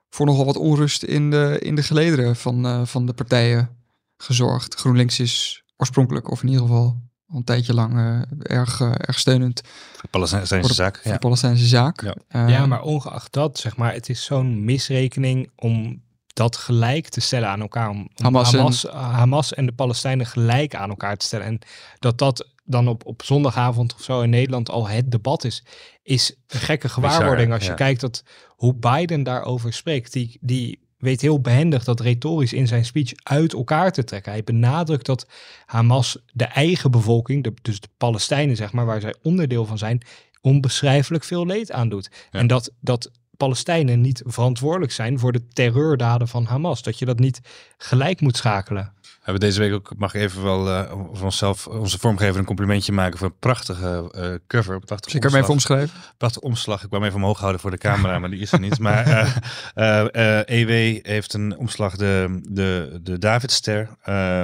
voor 0.10 0.25
nogal 0.25 0.45
wat 0.45 0.57
onrust 0.57 1.03
in 1.03 1.29
de, 1.29 1.57
in 1.60 1.75
de 1.75 1.83
gelederen 1.83 2.36
van, 2.36 2.88
van 2.88 3.05
de 3.05 3.13
partijen 3.13 3.69
gezorgd. 4.17 4.75
GroenLinks 4.75 5.19
is 5.19 5.63
oorspronkelijk, 5.77 6.31
of 6.31 6.41
in 6.41 6.47
ieder 6.47 6.65
geval 6.65 7.07
al 7.29 7.37
een 7.37 7.43
tijdje 7.43 7.73
lang, 7.73 7.97
eh, 7.97 8.57
erg, 8.57 8.79
eh, 8.81 8.91
erg 8.97 9.19
steunend 9.19 9.61
Voor 9.95 10.09
Palestijnse 10.09 10.59
voor 10.59 10.67
de, 10.67 10.73
zaak. 10.73 10.93
voor 10.95 11.03
de 11.03 11.09
Ja. 11.09 11.17
Palestijnse 11.17 11.65
zaak. 11.65 12.01
Ja. 12.01 12.15
Eh, 12.27 12.49
Ja, 12.49 12.65
maar 12.65 12.81
ongeacht 12.81 13.33
dat, 13.33 13.57
zeg 13.59 13.77
maar, 13.77 13.93
het 13.93 14.09
is 14.09 14.23
zo'n 14.25 14.63
misrekening 14.65 15.49
om 15.55 16.01
dat 16.33 16.55
gelijk 16.57 17.09
te 17.09 17.19
stellen 17.21 17.49
aan 17.49 17.61
elkaar. 17.61 17.89
Om, 17.89 17.97
om 17.99 18.09
Hamas 18.23 18.51
Hamas, 18.53 18.85
en- 18.87 18.97
Hamas, 18.99 19.53
en... 19.53 19.65
de 19.65 19.71
Palestijnen 19.71 20.25
gelijk 20.25 20.75
aan 20.75 20.89
elkaar 20.89 21.17
te 21.17 21.25
stellen. 21.25 21.45
En 21.45 21.59
dat 21.99 22.17
dat 22.17 22.47
dan 22.65 22.87
op, 22.87 23.05
op 23.05 23.23
zondagavond 23.23 23.93
of 23.95 24.01
zo 24.01 24.21
in 24.21 24.29
Nederland 24.29 24.69
al 24.69 24.87
het 24.87 25.11
debat 25.11 25.43
is, 25.43 25.63
is 26.03 26.35
een 26.47 26.59
gekke 26.59 26.89
gewaarwording. 26.89 27.53
als 27.53 27.63
je 27.63 27.69
ja. 27.69 27.75
kijkt 27.75 28.01
dat, 28.01 28.23
hoe 28.47 28.75
Biden 28.75 29.23
daarover 29.23 29.73
spreekt. 29.73 30.13
Die, 30.13 30.37
die 30.41 30.79
weet 30.97 31.21
heel 31.21 31.41
behendig 31.41 31.83
dat 31.83 31.99
retorisch 31.99 32.53
in 32.53 32.67
zijn 32.67 32.86
speech 32.86 33.12
uit 33.23 33.53
elkaar 33.53 33.91
te 33.91 34.03
trekken. 34.03 34.31
Hij 34.31 34.43
benadrukt 34.43 35.05
dat 35.05 35.27
Hamas 35.65 36.17
de 36.33 36.45
eigen 36.45 36.91
bevolking, 36.91 37.43
de, 37.43 37.53
dus 37.62 37.79
de 37.79 37.89
Palestijnen 37.97 38.55
zeg 38.55 38.71
maar, 38.71 38.86
waar 38.86 39.01
zij 39.01 39.15
onderdeel 39.21 39.65
van 39.65 39.77
zijn, 39.77 40.01
onbeschrijfelijk 40.41 41.23
veel 41.23 41.45
leed 41.45 41.71
aandoet. 41.71 42.10
Ja. 42.31 42.39
En 42.39 42.47
dat, 42.47 42.71
dat 42.79 43.12
Palestijnen 43.38 44.01
niet 44.01 44.23
verantwoordelijk 44.25 44.91
zijn 44.91 45.19
voor 45.19 45.31
de 45.31 45.47
terreurdaden 45.47 46.27
van 46.27 46.45
Hamas. 46.45 46.83
Dat 46.83 46.99
je 46.99 47.05
dat 47.05 47.19
niet 47.19 47.39
gelijk 47.77 48.21
moet 48.21 48.38
schakelen. 48.38 48.93
Hebben 49.27 49.45
deze 49.45 49.59
week 49.59 49.73
ook, 49.73 49.93
mag 49.97 50.13
ik 50.13 50.21
even 50.21 50.43
wel 50.43 50.67
uh, 50.67 50.91
voor 51.11 51.25
onszelf, 51.25 51.67
onze 51.67 51.99
vormgever 51.99 52.39
een 52.39 52.45
complimentje 52.45 52.91
maken 52.91 53.17
voor 53.17 53.27
een 53.27 53.39
prachtige 53.39 54.11
uh, 54.15 54.33
cover. 54.47 54.79
Prachtige 54.79 55.19
kan 55.19 55.31
hem 55.31 55.41
even 55.41 55.53
omschrijven. 55.53 55.99
Prachtige 56.17 56.45
omslag. 56.45 56.83
Ik 56.83 56.89
wou 56.89 57.01
hem 57.01 57.11
even 57.11 57.23
omhoog 57.23 57.39
houden 57.39 57.61
voor 57.61 57.71
de 57.71 57.77
camera, 57.77 58.19
maar 58.19 58.29
die 58.29 58.39
is 58.39 58.51
er 58.51 58.59
niet. 58.59 58.79
Maar 58.79 59.05
uh, 59.75 60.49
EW 60.49 61.05
heeft 61.05 61.33
een 61.33 61.57
omslag, 61.57 61.95
de, 61.95 62.39
de, 62.49 62.99
de 63.03 63.19
Davidster. 63.19 63.89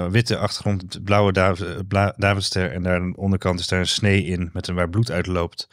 witte 0.09 0.37
achtergrond, 0.37 1.03
blauwe 1.03 1.31
David, 1.31 1.87
bla, 1.87 2.13
Davidster. 2.17 2.71
En 2.71 2.83
daar 2.83 2.95
aan 2.95 3.11
de 3.11 3.17
onderkant 3.17 3.59
is 3.59 3.67
daar 3.67 3.79
een 3.79 3.87
snee 3.87 4.23
in 4.23 4.49
met 4.53 4.67
een 4.67 4.75
waar 4.75 4.89
bloed 4.89 5.11
uitloopt. 5.11 5.67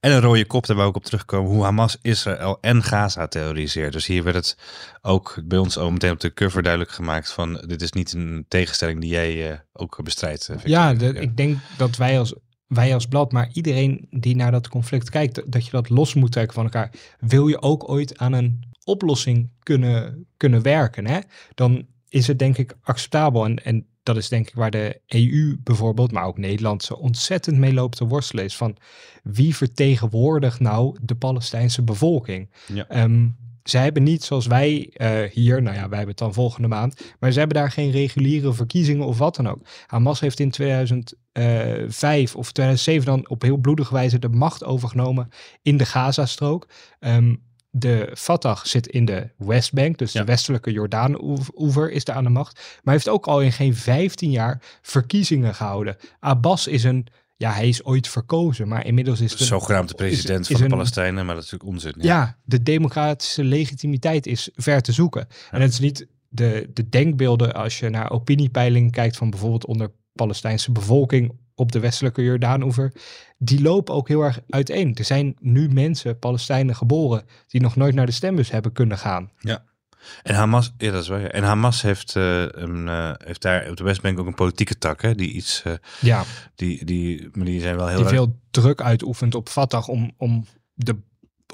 En 0.00 0.12
een 0.12 0.20
rode 0.20 0.46
kop, 0.46 0.66
daar 0.66 0.76
wou 0.76 0.88
ik 0.88 0.96
op 0.96 1.04
terugkomen. 1.04 1.50
Hoe 1.50 1.64
Hamas, 1.64 1.98
Israël 2.02 2.58
en 2.60 2.82
Gaza 2.82 3.26
terroriseert. 3.26 3.92
Dus 3.92 4.06
hier 4.06 4.22
werd 4.22 4.36
het 4.36 4.56
ook 5.02 5.38
bij 5.44 5.58
ons 5.58 5.78
al 5.78 5.90
meteen 5.90 6.12
op 6.12 6.20
de 6.20 6.34
cover 6.34 6.62
duidelijk 6.62 6.92
gemaakt 6.92 7.32
van 7.32 7.64
dit 7.66 7.82
is 7.82 7.92
niet 7.92 8.12
een 8.12 8.46
tegenstelling 8.48 9.00
die 9.00 9.10
jij 9.10 9.50
uh, 9.50 9.58
ook 9.72 10.02
bestrijdt. 10.02 10.48
Uh, 10.50 10.56
ja, 10.64 10.94
de, 10.94 11.12
ik 11.12 11.36
denk 11.36 11.58
dat 11.76 11.96
wij 11.96 12.18
als, 12.18 12.34
wij 12.66 12.94
als 12.94 13.06
blad, 13.06 13.32
maar 13.32 13.48
iedereen 13.52 14.06
die 14.10 14.36
naar 14.36 14.50
dat 14.50 14.68
conflict 14.68 15.10
kijkt, 15.10 15.52
dat 15.52 15.64
je 15.64 15.70
dat 15.70 15.88
los 15.88 16.14
moet 16.14 16.32
trekken 16.32 16.54
van 16.54 16.64
elkaar. 16.64 16.90
Wil 17.18 17.48
je 17.48 17.62
ook 17.62 17.88
ooit 17.88 18.18
aan 18.18 18.32
een 18.32 18.66
oplossing 18.84 19.50
kunnen, 19.62 20.26
kunnen 20.36 20.62
werken, 20.62 21.06
hè? 21.06 21.18
dan 21.54 21.86
is 22.08 22.26
het 22.26 22.38
denk 22.38 22.58
ik 22.58 22.76
acceptabel. 22.82 23.44
En, 23.44 23.64
en 23.64 23.86
dat 24.02 24.16
is 24.16 24.28
denk 24.28 24.48
ik 24.48 24.54
waar 24.54 24.70
de 24.70 25.00
EU 25.06 25.56
bijvoorbeeld, 25.62 26.12
maar 26.12 26.24
ook 26.24 26.38
Nederland 26.38 26.82
zo 26.82 26.94
ontzettend 26.94 27.56
mee 27.56 27.72
loopt 27.72 27.96
te 27.96 28.06
worstelen. 28.06 28.44
Is 28.44 28.56
van 28.56 28.76
wie 29.22 29.56
vertegenwoordigt 29.56 30.60
nou 30.60 30.96
de 31.02 31.14
Palestijnse 31.14 31.82
bevolking? 31.82 32.50
Ja. 32.66 33.02
Um, 33.02 33.36
zij 33.70 33.82
hebben 33.82 34.02
niet 34.02 34.24
zoals 34.24 34.46
wij 34.46 34.90
uh, 34.96 35.30
hier, 35.30 35.62
nou 35.62 35.76
ja, 35.76 35.88
wij 35.88 35.98
hebben 35.98 36.08
het 36.08 36.18
dan 36.18 36.34
volgende 36.34 36.68
maand, 36.68 37.00
maar 37.18 37.32
ze 37.32 37.38
hebben 37.38 37.56
daar 37.56 37.70
geen 37.70 37.90
reguliere 37.90 38.52
verkiezingen 38.52 39.06
of 39.06 39.18
wat 39.18 39.36
dan 39.36 39.48
ook. 39.48 39.60
Hamas 39.86 40.20
heeft 40.20 40.40
in 40.40 40.50
2005 40.50 42.36
of 42.36 42.52
2007 42.52 43.06
dan 43.06 43.28
op 43.28 43.42
heel 43.42 43.56
bloedige 43.56 43.94
wijze 43.94 44.18
de 44.18 44.28
macht 44.28 44.64
overgenomen 44.64 45.28
in 45.62 45.76
de 45.76 45.86
Gazastrook. 45.86 46.68
Um, 47.00 47.46
de 47.70 48.10
Fatah 48.14 48.64
zit 48.64 48.86
in 48.86 49.04
de 49.04 49.30
Westbank, 49.36 49.98
dus 49.98 50.12
de 50.12 50.24
westelijke 50.24 50.72
Jordaan-oever 50.72 51.90
is 51.90 52.04
daar 52.04 52.16
aan 52.16 52.24
de 52.24 52.30
macht. 52.30 52.80
Maar 52.82 52.94
heeft 52.94 53.08
ook 53.08 53.26
al 53.26 53.42
in 53.42 53.52
geen 53.52 53.74
15 53.74 54.30
jaar 54.30 54.62
verkiezingen 54.82 55.54
gehouden. 55.54 55.96
Abbas 56.20 56.66
is 56.66 56.84
een 56.84 57.06
ja, 57.38 57.52
hij 57.52 57.68
is 57.68 57.84
ooit 57.84 58.08
verkozen, 58.08 58.68
maar 58.68 58.86
inmiddels 58.86 59.20
is 59.20 59.36
de 59.36 59.44
zogenaamde 59.44 59.94
president 59.94 60.46
van 60.46 60.60
de 60.60 60.66
Palestijnen, 60.66 61.26
maar 61.26 61.34
dat 61.34 61.44
is 61.44 61.50
natuurlijk 61.50 61.84
onzin. 61.84 61.94
Ja. 62.06 62.38
de 62.44 62.62
democratische 62.62 63.44
legitimiteit 63.44 64.26
is 64.26 64.50
ver 64.54 64.80
te 64.80 64.92
zoeken. 64.92 65.26
En 65.50 65.60
het 65.60 65.72
is 65.72 65.78
niet 65.78 66.06
de, 66.28 66.70
de 66.72 66.88
denkbeelden 66.88 67.54
als 67.54 67.78
je 67.78 67.88
naar 67.88 68.10
opiniepeilingen 68.10 68.90
kijkt 68.90 69.16
van 69.16 69.30
bijvoorbeeld 69.30 69.66
onder 69.66 69.90
Palestijnse 70.12 70.72
bevolking 70.72 71.32
op 71.54 71.72
de 71.72 71.80
westelijke 71.80 72.22
Jordaanoever, 72.22 72.92
die 73.38 73.62
lopen 73.62 73.94
ook 73.94 74.08
heel 74.08 74.22
erg 74.22 74.40
uiteen. 74.48 74.94
Er 74.94 75.04
zijn 75.04 75.36
nu 75.40 75.68
mensen, 75.68 76.18
Palestijnen, 76.18 76.76
geboren 76.76 77.22
die 77.46 77.60
nog 77.60 77.76
nooit 77.76 77.94
naar 77.94 78.06
de 78.06 78.12
stembus 78.12 78.50
hebben 78.50 78.72
kunnen 78.72 78.98
gaan. 78.98 79.30
Ja. 79.38 79.64
En 80.22 80.34
Hamas, 80.34 80.72
ja, 80.78 80.90
dat 80.90 81.02
is 81.02 81.08
waar. 81.08 81.24
En 81.24 81.42
Hamas 81.42 81.82
heeft, 81.82 82.14
uh, 82.14 82.42
een, 82.48 82.86
uh, 82.86 83.12
heeft 83.24 83.42
daar 83.42 83.70
op 83.70 83.76
de 83.76 83.84
Westbank 83.84 84.18
ook 84.18 84.26
een 84.26 84.34
politieke 84.34 84.78
tak, 84.78 85.02
hè, 85.02 85.14
die 85.14 85.30
iets. 85.30 85.62
Uh, 85.66 85.72
ja. 86.00 86.24
Die, 86.54 86.84
die, 86.84 87.28
maar 87.32 87.44
die 87.44 87.60
zijn 87.60 87.76
wel 87.76 87.88
heel. 87.88 87.98
Die 87.98 88.06
veel 88.06 88.38
druk 88.50 88.80
uitoefent 88.80 89.34
op 89.34 89.48
Fatah 89.48 89.88
om, 89.88 90.12
om, 90.16 90.46
de, 90.74 90.96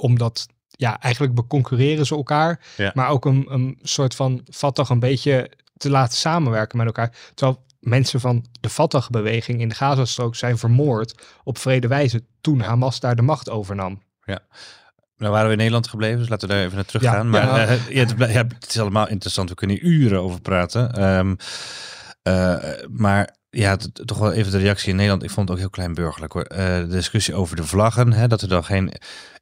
om 0.00 0.18
dat. 0.18 0.46
Ja, 0.76 1.00
eigenlijk 1.00 1.34
beconcurreren 1.34 2.06
ze 2.06 2.14
elkaar. 2.14 2.60
Ja. 2.76 2.90
Maar 2.94 3.08
ook 3.08 3.24
een, 3.24 3.46
een 3.48 3.78
soort 3.82 4.14
van 4.14 4.46
Fatah 4.50 4.90
een 4.90 4.98
beetje 4.98 5.50
te 5.76 5.90
laten 5.90 6.18
samenwerken 6.18 6.76
met 6.76 6.86
elkaar. 6.86 7.16
Terwijl 7.34 7.64
mensen 7.80 8.20
van 8.20 8.44
de 8.60 8.68
Fatah-beweging 8.68 9.60
in 9.60 9.68
de 9.68 9.74
Gazastrook 9.74 10.36
zijn 10.36 10.58
vermoord 10.58 11.24
op 11.44 11.58
vrede 11.58 11.88
wijze 11.88 12.24
toen 12.40 12.60
Hamas 12.60 13.00
daar 13.00 13.16
de 13.16 13.22
macht 13.22 13.50
overnam. 13.50 14.02
Ja. 14.24 14.40
Nou 15.16 15.32
waren 15.32 15.46
we 15.46 15.52
in 15.52 15.58
Nederland 15.58 15.88
gebleven, 15.88 16.18
dus 16.18 16.28
laten 16.28 16.48
we 16.48 16.54
daar 16.54 16.62
even 16.62 16.76
naar 16.76 16.84
terug 16.84 17.02
gaan. 17.02 17.30
maar 17.30 17.42
ja. 17.42 17.68
Uh, 17.68 17.88
ja, 17.88 18.04
het, 18.06 18.14
ja, 18.18 18.26
het, 18.26 18.66
is 18.68 18.78
allemaal 18.78 19.08
interessant, 19.08 19.48
we 19.48 19.54
kunnen 19.54 19.76
hier 19.76 19.84
uren 19.84 20.20
over 20.20 20.40
praten. 20.40 21.02
Um, 21.04 21.36
uh, 22.22 22.56
maar 22.90 23.36
ja, 23.50 23.76
toch 24.04 24.18
wel 24.18 24.32
even 24.32 24.52
de 24.52 24.58
reactie 24.58 24.88
in 24.88 24.96
Nederland. 24.96 25.22
Ik 25.22 25.30
vond 25.30 25.48
het 25.48 25.56
ook 25.56 25.62
heel 25.62 25.72
kleinburgerlijk 25.72 26.32
hoor. 26.32 26.46
Uh, 26.52 26.58
de 26.58 26.86
discussie 26.86 27.34
over 27.34 27.56
de 27.56 27.64
vlaggen, 27.64 28.12
hè, 28.12 28.28
dat 28.28 28.42
er 28.42 28.48
dan 28.48 28.64
geen 28.64 28.92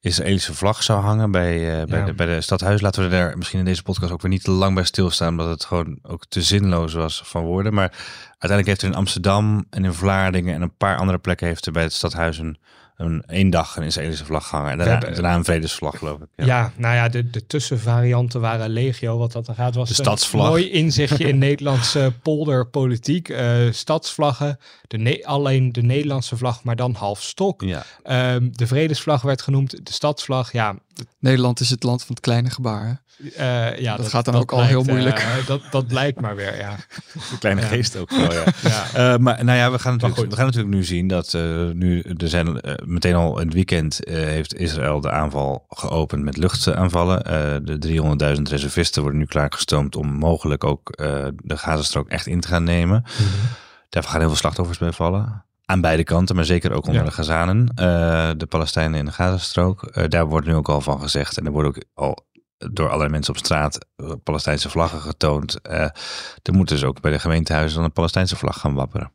Israëlische 0.01 0.55
vlag 0.55 0.83
zou 0.83 1.01
hangen 1.01 1.31
bij, 1.31 1.87
bij, 1.87 2.05
de, 2.05 2.15
bij 2.15 2.27
de 2.27 2.41
stadhuis. 2.41 2.81
Laten 2.81 3.03
we 3.03 3.09
daar 3.09 3.39
misschien 3.39 3.59
in 3.59 3.65
deze 3.65 3.83
podcast 3.83 4.13
ook 4.13 4.23
weer 4.23 4.31
niet 4.31 4.45
te 4.45 4.51
lang 4.51 4.75
bij 4.75 4.85
stilstaan, 4.85 5.29
omdat 5.29 5.49
het 5.49 5.65
gewoon 5.65 5.99
ook 6.03 6.27
te 6.27 6.43
zinloos 6.43 6.95
was 6.95 7.23
van 7.25 7.45
woorden. 7.45 7.75
Maar 7.75 7.93
uiteindelijk 8.29 8.67
heeft 8.67 8.83
er 8.83 8.89
in 8.89 8.95
Amsterdam 8.95 9.67
en 9.71 9.85
in 9.85 9.93
Vlaardingen 9.93 10.55
en 10.55 10.63
een 10.63 10.77
paar 10.77 10.97
andere 10.97 11.19
plekken 11.19 11.47
heeft 11.47 11.67
er 11.67 11.73
bij 11.73 11.83
het 11.83 11.93
stadhuis 11.93 12.39
een 12.39 12.59
een 12.97 13.23
één 13.27 13.51
dag 13.51 13.77
een 13.77 13.83
Israëlische 13.83 14.25
vlag 14.25 14.51
hangen. 14.51 14.71
En 14.71 14.79
daarna, 14.79 14.93
hebben, 14.93 15.13
daarna 15.13 15.35
een 15.35 15.45
vredesvlag, 15.45 15.99
geloof 15.99 16.21
ik. 16.21 16.27
Ja, 16.37 16.45
ja 16.45 16.73
nou 16.77 16.95
ja, 16.95 17.09
de, 17.09 17.31
de 17.31 17.47
tussenvarianten 17.47 18.41
waren 18.41 18.71
legio. 18.71 19.19
Wat 19.19 19.33
dat 19.33 19.49
er 19.49 19.55
gaat 19.55 19.75
was 19.75 19.89
de 19.89 19.95
stadsvlag. 19.95 20.45
een 20.45 20.51
mooi 20.51 20.71
inzichtje 20.71 21.29
in 21.29 21.39
Nederlandse 21.39 22.13
polderpolitiek. 22.23 23.29
Uh, 23.29 23.73
stadsvlaggen, 23.73 24.59
de 24.89 25.27
alleen 25.27 25.73
de 25.73 25.83
Nederlandse 25.83 26.37
vlag, 26.37 26.65
maar 26.65 26.77
dan 26.77 26.95
half 26.95 27.23
stok. 27.23 27.63
Ja. 27.63 28.35
Um, 28.35 28.57
de 28.57 28.67
vredesvlag 28.67 29.23
werd 29.23 29.43
genoemd, 29.43 29.87
de 29.87 29.93
stadsvlag. 29.93 30.53
Ja, 30.53 30.77
Nederland 31.19 31.61
is 31.61 31.71
het 31.71 31.83
land 31.83 32.01
van 32.05 32.15
het 32.15 32.25
kleine 32.25 32.51
gebaar. 32.51 33.03
Uh, 33.19 33.79
ja, 33.79 33.97
dat, 33.97 34.09
gaat 34.09 34.25
dan 34.25 34.35
ook 34.35 34.53
al 34.53 34.65
heel 34.65 34.83
moeilijk. 34.83 35.19
Uh, 35.19 35.47
dat, 35.47 35.61
dat 35.71 35.93
lijkt 35.93 36.21
maar 36.21 36.37
weer, 36.37 36.59
ja. 36.59 36.77
De 37.31 37.39
kleine 37.39 37.61
ja. 37.61 37.67
geest 37.67 37.97
ook 37.97 38.11
wel, 38.11 38.33
ja. 38.33 38.45
ja. 38.95 39.13
Uh, 39.13 39.19
maar 39.19 39.45
nou 39.45 39.59
ja, 39.59 39.71
we 39.71 39.79
gaan 39.79 39.93
natuurlijk, 39.93 40.31
we 40.31 40.37
gaan 40.37 40.47
natuurlijk 40.47 40.75
nu 40.75 40.85
zien 40.85 41.09
dat 41.09 41.33
nu, 41.73 42.01
er 42.01 42.29
zijn 42.29 42.61
meteen 42.85 43.15
al 43.15 43.39
in 43.39 43.47
het 43.47 43.55
weekend 43.55 44.01
heeft 44.11 44.55
Israël 44.55 45.01
de 45.01 45.11
aanval 45.11 45.67
geopend 45.69 46.23
met 46.23 46.37
luchtaanvallen. 46.37 47.25
de 47.65 48.37
300.000 48.37 48.43
reservisten 48.43 49.03
worden 49.03 49.21
nu 49.21 49.27
klaargestoomd 49.27 49.97
om 49.97 50.09
mogelijk 50.09 50.65
ook 50.65 50.93
de 51.37 51.57
Gazastrook 51.57 52.09
echt 52.09 52.27
in 52.27 52.41
te 52.41 52.49
gaan 52.49 52.65
nemen. 52.65 53.05
Mm 53.07 53.27
-hmm. 53.27 53.49
Daar 53.89 54.03
gaan 54.03 54.19
heel 54.19 54.29
veel 54.29 54.39
slachtoffers 54.39 54.79
bij 54.79 54.93
vallen. 54.93 55.45
Aan 55.73 55.81
beide 55.81 56.05
kanten, 56.05 56.37
maar 56.37 56.45
zeker 56.45 56.73
ook 56.73 56.87
onder 56.87 57.05
de 57.05 57.11
Gazanen. 57.11 57.61
Uh, 57.61 58.31
de 58.37 58.47
Palestijnen 58.49 58.99
in 58.99 59.05
de 59.05 59.13
Gazastrook. 59.13 59.97
Uh, 59.97 60.05
daar 60.09 60.27
wordt 60.27 60.47
nu 60.47 60.55
ook 60.55 60.69
al 60.69 60.81
van 60.81 61.01
gezegd. 61.01 61.39
En 61.39 61.47
er 61.47 61.53
wordt 61.53 61.69
ook 61.69 61.85
al 61.95 62.27
door 62.73 62.87
allerlei 62.87 63.11
mensen 63.11 63.35
op 63.35 63.39
straat 63.39 63.87
uh, 63.97 64.13
Palestijnse 64.23 64.71
vlaggen 64.71 65.01
getoond. 65.01 65.59
er 65.63 66.53
moet 66.53 66.69
dus 66.69 66.85
ook 66.85 67.01
bij 67.01 67.11
de 67.11 67.19
gemeentehuizen 67.19 67.77
dan 67.77 67.85
een 67.85 67.93
Palestijnse 67.93 68.37
vlag 68.37 68.61
gaan 68.61 68.75
wapperen. 68.75 69.13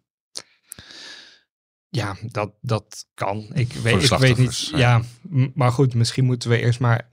Ja, 1.90 2.16
dat, 2.22 2.54
dat 2.62 3.06
kan. 3.14 3.50
Ik 3.54 3.74
weet, 3.74 4.12
ik 4.12 4.18
weet 4.18 4.38
niet. 4.38 4.68
Ja, 4.68 5.02
maar 5.54 5.72
goed, 5.72 5.94
misschien 5.94 6.26
moeten 6.26 6.50
we 6.50 6.60
eerst 6.60 6.80
maar 6.80 7.10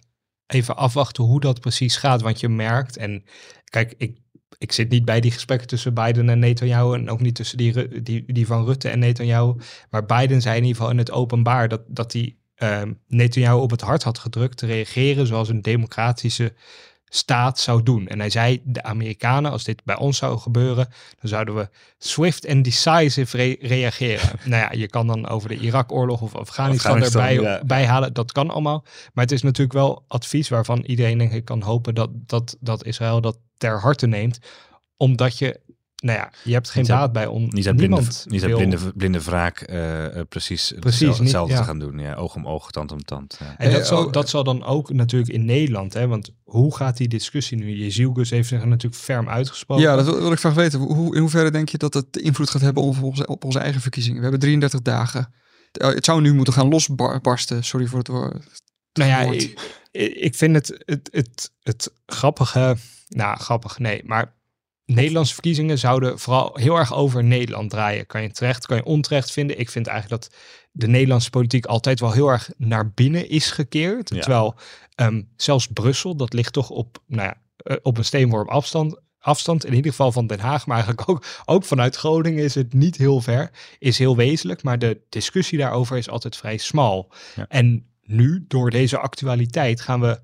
even 0.46 0.76
afwachten 0.76 1.24
hoe 1.24 1.40
dat 1.40 1.60
precies 1.60 1.96
gaat. 1.96 2.22
Want 2.22 2.40
je 2.40 2.48
merkt, 2.48 2.96
en 2.96 3.24
kijk, 3.64 3.94
ik 3.96 4.18
ik 4.58 4.72
zit 4.72 4.88
niet 4.88 5.04
bij 5.04 5.20
die 5.20 5.30
gesprekken 5.30 5.68
tussen 5.68 5.94
Biden 5.94 6.28
en 6.28 6.38
Netanyahu 6.38 6.94
en 6.94 7.10
ook 7.10 7.20
niet 7.20 7.34
tussen 7.34 7.58
die, 7.58 8.02
die, 8.02 8.32
die 8.32 8.46
van 8.46 8.64
Rutte 8.64 8.88
en 8.88 8.98
Netanyahu. 8.98 9.54
Maar 9.90 10.06
Biden 10.06 10.42
zei 10.42 10.56
in 10.56 10.62
ieder 10.62 10.76
geval 10.76 10.92
in 10.92 10.98
het 10.98 11.10
openbaar 11.10 11.68
dat, 11.68 11.82
dat 11.86 12.12
hij 12.12 12.36
uh, 12.58 12.82
Netanyahu 13.08 13.60
op 13.60 13.70
het 13.70 13.80
hart 13.80 14.02
had 14.02 14.18
gedrukt 14.18 14.56
te 14.56 14.66
reageren 14.66 15.26
zoals 15.26 15.48
een 15.48 15.62
democratische 15.62 16.54
staat 17.14 17.58
zou 17.58 17.82
doen. 17.82 18.08
En 18.08 18.18
hij 18.18 18.30
zei, 18.30 18.60
de 18.64 18.82
Amerikanen, 18.82 19.50
als 19.50 19.64
dit 19.64 19.84
bij 19.84 19.96
ons 19.96 20.18
zou 20.18 20.38
gebeuren, 20.38 20.88
dan 21.20 21.28
zouden 21.28 21.54
we 21.54 21.68
swift 21.98 22.44
en 22.44 22.62
decisive 22.62 23.56
reageren. 23.60 24.28
nou 24.44 24.62
ja, 24.62 24.72
je 24.72 24.88
kan 24.88 25.06
dan 25.06 25.28
over 25.28 25.48
de 25.48 25.58
Irak-oorlog 25.58 26.20
of 26.20 26.34
Afghanistan, 26.34 27.02
erbij 27.02 27.62
bijhalen. 27.66 28.12
Dat 28.12 28.32
kan 28.32 28.50
allemaal. 28.50 28.84
Maar 29.12 29.24
het 29.24 29.32
is 29.32 29.42
natuurlijk 29.42 29.72
wel 29.72 30.04
advies 30.08 30.48
waarvan 30.48 30.80
iedereen 30.80 31.18
denk 31.18 31.32
ik 31.32 31.44
kan 31.44 31.62
hopen 31.62 31.94
dat, 31.94 32.10
dat, 32.12 32.56
dat 32.60 32.84
Israël 32.84 33.20
dat 33.20 33.38
ter 33.56 33.80
harte 33.80 34.06
neemt. 34.06 34.38
Omdat 34.96 35.38
je 35.38 35.60
nou 36.04 36.18
ja, 36.18 36.32
je 36.42 36.52
hebt 36.52 36.70
geen 36.70 36.86
baat 36.86 37.12
bij 37.12 37.26
om 37.26 37.48
niet 37.50 37.66
uit 37.66 37.76
blinde, 37.76 38.02
niet 38.24 38.40
blinde, 38.54 38.78
blinde 38.94 39.22
wraak 39.22 39.70
uh, 39.70 40.06
precies, 40.28 40.72
precies 40.80 41.18
hetzelfde 41.18 41.56
te 41.56 41.64
gaan 41.64 41.78
doen. 41.78 41.98
Ja, 41.98 42.14
oog 42.14 42.34
om 42.34 42.46
oog, 42.46 42.70
tand 42.70 42.92
om 42.92 43.04
tand. 43.04 43.36
Ja. 43.40 43.58
En 43.58 43.72
dat, 43.72 43.86
zal, 43.86 44.10
dat 44.10 44.28
zal 44.28 44.44
dan 44.44 44.64
ook 44.64 44.92
natuurlijk 44.92 45.32
in 45.32 45.44
Nederland, 45.44 45.92
hè, 45.92 46.06
want 46.06 46.30
hoe 46.42 46.76
gaat 46.76 46.96
die 46.96 47.08
discussie 47.08 47.58
nu? 47.58 47.76
Jezielgus 47.76 48.30
heeft 48.30 48.48
zich 48.48 48.64
natuurlijk 48.64 49.02
ferm 49.02 49.28
uitgesproken. 49.28 49.84
Ja, 49.84 49.96
dat 49.96 50.04
wil, 50.04 50.32
ik 50.32 50.38
graag 50.38 50.54
weten. 50.54 50.80
Hoe, 50.80 51.14
in 51.14 51.20
hoeverre 51.20 51.50
denk 51.50 51.68
je 51.68 51.78
dat 51.78 51.94
het 51.94 52.16
invloed 52.16 52.50
gaat 52.50 52.62
hebben 52.62 52.82
op 52.82 53.02
onze, 53.02 53.26
op 53.26 53.44
onze 53.44 53.58
eigen 53.58 53.80
verkiezingen? 53.80 54.16
We 54.16 54.22
hebben 54.22 54.40
33 54.40 54.82
dagen. 54.82 55.32
Het 55.72 56.04
zou 56.04 56.20
nu 56.20 56.34
moeten 56.34 56.54
gaan 56.54 56.68
losbarsten. 56.68 57.64
Sorry 57.64 57.86
voor 57.86 57.98
het 57.98 58.08
woord. 58.08 58.62
Nou 58.92 59.10
ja, 59.10 59.20
ik, 59.20 59.60
ik, 60.16 60.34
vind 60.34 60.54
het, 60.54 60.82
het, 60.84 61.08
het, 61.12 61.50
het 61.62 61.92
grappige, 62.06 62.76
nou 63.08 63.38
grappig 63.38 63.78
nee, 63.78 64.02
maar 64.04 64.34
Nederlandse 64.86 65.34
verkiezingen 65.34 65.78
zouden 65.78 66.18
vooral 66.18 66.56
heel 66.58 66.76
erg 66.76 66.94
over 66.94 67.24
Nederland 67.24 67.70
draaien. 67.70 68.06
Kan 68.06 68.22
je 68.22 68.30
terecht, 68.30 68.66
kan 68.66 68.76
je 68.76 68.84
onterecht 68.84 69.30
vinden. 69.30 69.58
Ik 69.58 69.70
vind 69.70 69.86
eigenlijk 69.86 70.22
dat 70.22 70.34
de 70.70 70.88
Nederlandse 70.88 71.30
politiek 71.30 71.66
altijd 71.66 72.00
wel 72.00 72.12
heel 72.12 72.28
erg 72.28 72.50
naar 72.56 72.90
binnen 72.90 73.28
is 73.28 73.50
gekeerd. 73.50 74.06
Terwijl 74.06 74.54
um, 74.96 75.28
zelfs 75.36 75.66
Brussel, 75.66 76.16
dat 76.16 76.32
ligt 76.32 76.52
toch 76.52 76.70
op, 76.70 77.02
nou 77.06 77.22
ja, 77.22 77.40
eh, 77.56 77.76
op 77.82 77.98
een 77.98 78.04
steenworp 78.04 78.48
afstand 78.48 79.02
afstand, 79.24 79.64
in 79.64 79.74
ieder 79.74 79.90
geval 79.90 80.12
van 80.12 80.26
Den 80.26 80.40
Haag, 80.40 80.66
maar 80.66 80.76
eigenlijk 80.76 81.08
ook, 81.08 81.24
ook 81.44 81.64
vanuit 81.64 81.96
Groningen 81.96 82.44
is 82.44 82.54
het 82.54 82.72
niet 82.72 82.96
heel 82.96 83.20
ver, 83.20 83.50
is 83.78 83.98
heel 83.98 84.16
wezenlijk. 84.16 84.62
Maar 84.62 84.78
de 84.78 85.00
discussie 85.08 85.58
daarover 85.58 85.96
is 85.96 86.08
altijd 86.08 86.36
vrij 86.36 86.56
smal. 86.56 87.12
Ja. 87.34 87.46
En 87.48 87.86
nu, 88.02 88.44
door 88.48 88.70
deze 88.70 88.98
actualiteit, 88.98 89.80
gaan 89.80 90.00
we 90.00 90.20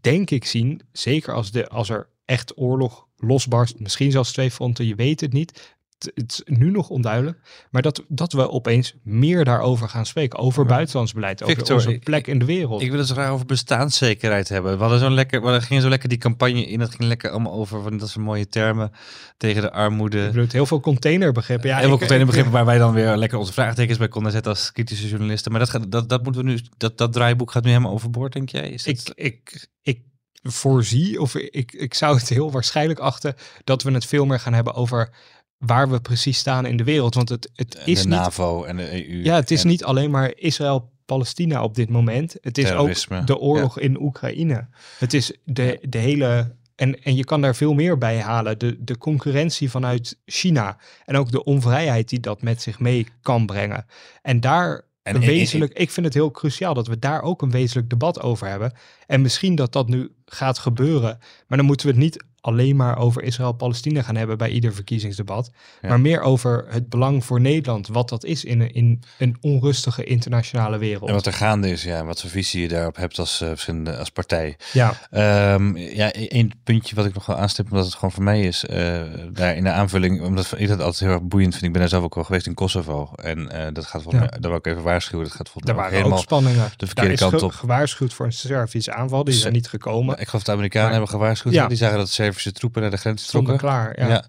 denk 0.00 0.30
ik 0.30 0.44
zien, 0.44 0.82
zeker 0.92 1.34
als, 1.34 1.50
de, 1.50 1.68
als 1.68 1.88
er 1.90 2.08
echt 2.24 2.58
oorlog 2.58 3.06
losbarst, 3.20 3.78
misschien 3.80 4.10
zelfs 4.10 4.32
twee 4.32 4.50
fronten, 4.50 4.86
je 4.86 4.94
weet 4.94 5.20
het 5.20 5.32
niet. 5.32 5.78
Het, 5.98 6.12
het 6.14 6.32
is 6.32 6.42
nu 6.58 6.70
nog 6.70 6.88
onduidelijk, 6.88 7.38
maar 7.70 7.82
dat, 7.82 8.04
dat 8.08 8.32
we 8.32 8.50
opeens 8.50 8.94
meer 9.02 9.44
daarover 9.44 9.88
gaan 9.88 10.06
spreken. 10.06 10.38
Over 10.38 10.66
buitenlands 10.66 11.12
beleid, 11.12 11.42
over 11.42 11.54
Victor, 11.56 11.74
onze 11.76 11.92
ik- 11.92 12.04
plek 12.04 12.26
in 12.26 12.38
de 12.38 12.44
wereld. 12.44 12.82
Ik 12.82 12.90
wil 12.90 12.98
het 12.98 13.08
zo 13.08 13.14
graag 13.14 13.30
over 13.30 13.46
bestaanszekerheid 13.46 14.48
hebben. 14.48 14.72
We 14.74 14.80
hadden 14.80 14.98
zo'n 14.98 15.12
lekker, 15.14 15.40
we 15.40 15.46
hadden- 15.46 15.62
gingen 15.66 15.82
zo 15.82 15.88
lekker 15.88 16.08
die 16.08 16.18
campagne 16.18 16.66
in. 16.66 16.78
Dat 16.78 16.90
ging 16.90 17.02
lekker 17.02 17.30
allemaal 17.30 17.52
over, 17.52 17.82
van, 17.82 17.96
dat 17.96 18.08
zijn 18.08 18.24
mooie 18.24 18.48
termen, 18.48 18.92
tegen 19.36 19.62
de 19.62 19.72
armoede. 19.72 20.24
Ik 20.24 20.32
bedoel, 20.32 20.46
heel 20.50 20.66
veel 20.66 20.80
containerbegrippen. 20.80 21.68
Ja, 21.68 21.76
Heel 21.78 21.88
veel 21.88 21.96
containerbegrippen 21.98 22.52
waar 22.52 22.64
wij 22.66 22.78
dan 22.78 22.92
weer 22.92 23.16
lekker 23.16 23.38
onze 23.38 23.52
vraagtekens 23.52 23.98
bij 23.98 24.08
konden 24.08 24.32
zetten 24.32 24.52
als 24.52 24.72
kritische 24.72 25.08
journalisten. 25.08 25.50
Maar 25.50 25.60
dat, 25.60 25.70
gaat, 25.70 25.90
dat, 25.92 26.08
dat 26.08 26.22
moeten 26.22 26.44
we 26.44 26.50
nu, 26.50 26.58
dat, 26.76 26.98
dat 26.98 27.12
draaiboek 27.12 27.50
gaat 27.50 27.62
nu 27.64 27.68
helemaal 27.70 27.92
overboord, 27.92 28.32
denk 28.32 28.48
jij? 28.48 28.70
Is 28.70 28.82
dat, 28.84 29.12
Ik, 29.14 29.14
ik, 29.14 29.68
ik 29.82 30.00
voorzie, 30.42 31.20
of 31.20 31.34
ik, 31.34 31.72
ik 31.72 31.94
zou 31.94 32.16
het 32.18 32.28
heel 32.28 32.50
waarschijnlijk 32.50 32.98
achten, 32.98 33.34
dat 33.64 33.82
we 33.82 33.90
het 33.90 34.04
veel 34.06 34.26
meer 34.26 34.40
gaan 34.40 34.54
hebben 34.54 34.74
over 34.74 35.10
waar 35.58 35.90
we 35.90 36.00
precies 36.00 36.38
staan 36.38 36.66
in 36.66 36.76
de 36.76 36.84
wereld. 36.84 37.14
Want 37.14 37.28
het, 37.28 37.50
het 37.54 37.74
is 37.84 38.02
de 38.02 38.08
niet, 38.08 38.18
NAVO 38.18 38.64
en 38.64 38.76
de 38.76 39.08
EU. 39.08 39.22
ja, 39.22 39.34
het 39.34 39.50
is 39.50 39.62
en 39.62 39.68
niet 39.68 39.84
alleen 39.84 40.10
maar 40.10 40.32
Israël-Palestina 40.36 41.62
op 41.62 41.74
dit 41.74 41.88
moment. 41.88 42.36
Het 42.40 42.58
is 42.58 42.64
terrorisme. 42.66 43.18
ook 43.18 43.26
de 43.26 43.38
oorlog 43.38 43.78
in 43.78 44.00
Oekraïne. 44.02 44.68
Het 44.98 45.14
is 45.14 45.36
de, 45.44 45.78
de 45.88 45.98
hele. 45.98 46.54
En, 46.76 47.02
en 47.02 47.16
je 47.16 47.24
kan 47.24 47.40
daar 47.40 47.54
veel 47.56 47.74
meer 47.74 47.98
bij 47.98 48.20
halen. 48.20 48.58
De, 48.58 48.84
de 48.84 48.98
concurrentie 48.98 49.70
vanuit 49.70 50.16
China. 50.24 50.78
En 51.04 51.16
ook 51.16 51.30
de 51.30 51.44
onvrijheid 51.44 52.08
die 52.08 52.20
dat 52.20 52.42
met 52.42 52.62
zich 52.62 52.78
mee 52.78 53.06
kan 53.22 53.46
brengen. 53.46 53.86
En 54.22 54.40
daar 54.40 54.72
En- 55.02 55.14
een 55.14 55.22
en- 55.22 55.28
en- 55.28 55.34
wezenlijk. 55.34 55.72
Ik 55.72 55.90
vind 55.90 56.06
het 56.06 56.14
heel 56.14 56.30
cruciaal 56.30 56.74
dat 56.74 56.86
we 56.86 56.98
daar 56.98 57.22
ook 57.22 57.42
een 57.42 57.50
wezenlijk 57.50 57.90
debat 57.90 58.20
over 58.20 58.46
hebben. 58.48 58.72
En 59.06 59.20
misschien 59.22 59.54
dat 59.54 59.72
dat 59.72 59.88
nu 59.88 60.10
gaat 60.32 60.58
gebeuren. 60.58 61.18
Maar 61.46 61.58
dan 61.58 61.66
moeten 61.66 61.86
we 61.86 61.92
het 61.92 62.00
niet 62.02 62.24
alleen 62.42 62.76
maar 62.76 62.98
over 62.98 63.22
Israël-Palestina 63.22 64.02
gaan 64.02 64.16
hebben 64.16 64.38
bij 64.38 64.48
ieder 64.50 64.74
verkiezingsdebat. 64.74 65.50
Ja. 65.82 65.88
Maar 65.88 66.00
meer 66.00 66.20
over 66.20 66.64
het 66.68 66.88
belang 66.88 67.24
voor 67.24 67.40
Nederland. 67.40 67.88
Wat 67.88 68.08
dat 68.08 68.24
is 68.24 68.44
in 68.44 68.60
een, 68.60 68.72
in 68.72 69.02
een 69.18 69.36
onrustige 69.40 70.04
internationale 70.04 70.78
wereld. 70.78 71.08
En 71.08 71.14
wat 71.14 71.26
er 71.26 71.32
gaande 71.32 71.70
is, 71.70 71.82
ja, 71.82 72.04
wat 72.04 72.20
voor 72.20 72.30
visie 72.30 72.62
je 72.62 72.68
daarop 72.68 72.96
hebt 72.96 73.18
als, 73.18 73.40
eh, 73.40 73.98
als 73.98 74.10
partij. 74.10 74.56
Ja, 74.72 74.94
Ehm, 75.10 75.76
ja, 75.76 76.06
e- 76.16 76.26
één 76.26 76.50
puntje 76.64 76.94
wat 76.94 77.04
ik 77.06 77.14
nog 77.14 77.26
wel 77.26 77.36
aanstip, 77.36 77.70
omdat 77.70 77.84
het 77.86 77.94
gewoon 77.94 78.12
voor 78.12 78.22
mij 78.22 78.40
is, 78.42 78.64
eh, 78.66 79.02
daar 79.32 79.56
in 79.56 79.64
de 79.64 79.70
aanvulling, 79.70 80.22
omdat 80.22 80.54
ik 80.56 80.68
dat 80.68 80.78
altijd 80.80 80.98
heel 81.00 81.10
erg 81.10 81.22
boeiend 81.22 81.52
vind. 81.52 81.64
Ik 81.64 81.72
ben 81.72 81.80
daar 81.80 81.90
zelf 81.90 82.04
ook 82.04 82.16
al 82.16 82.24
geweest 82.24 82.46
in 82.46 82.54
Kosovo. 82.54 83.10
En 83.14 83.50
eh, 83.50 83.72
dat 83.72 83.86
gaat 83.86 84.02
volgens 84.02 84.24
Ja. 84.24 84.30
mij, 84.30 84.40
daar 84.40 84.50
wil 84.50 84.58
ik 84.58 84.66
even 84.66 84.82
waarschuwen, 84.82 85.24
dat 85.26 85.34
gaat 85.34 85.48
volgens 85.48 85.64
daar 85.66 85.74
mij 85.74 85.84
ook 85.84 85.90
waren 85.90 86.06
helemaal... 86.08 86.18
ook 86.18 86.24
spanningen. 86.54 86.72
de 86.76 86.86
verkeerde 86.86 87.14
daar 87.16 87.24
is 87.32 87.38
kant 87.38 87.42
op. 87.42 87.52
gewaarschuwd 87.52 88.12
voor 88.12 88.26
een 88.26 88.32
Servische 88.32 88.92
aanval. 88.92 89.24
Die 89.24 89.34
Ze- 89.34 89.40
zijn 89.40 89.52
niet 89.52 89.68
gekomen. 89.68 90.18
Ik 90.20 90.26
geloof 90.28 90.42
dat 90.42 90.44
de 90.44 90.52
Amerikanen 90.52 90.88
Maar- 90.88 90.96
hebben 90.98 91.14
gewaarschuwd. 91.18 91.54
Ja. 91.54 91.66
Die 91.66 91.76
zagen 91.76 91.98
dat 91.98 92.08
Servische 92.08 92.52
troepen 92.52 92.82
naar 92.82 92.90
de 92.90 92.96
grens 92.96 93.26
trokken. 93.26 93.56
klaar. 93.56 94.00
Ja. 94.00 94.08
Ja. 94.08 94.24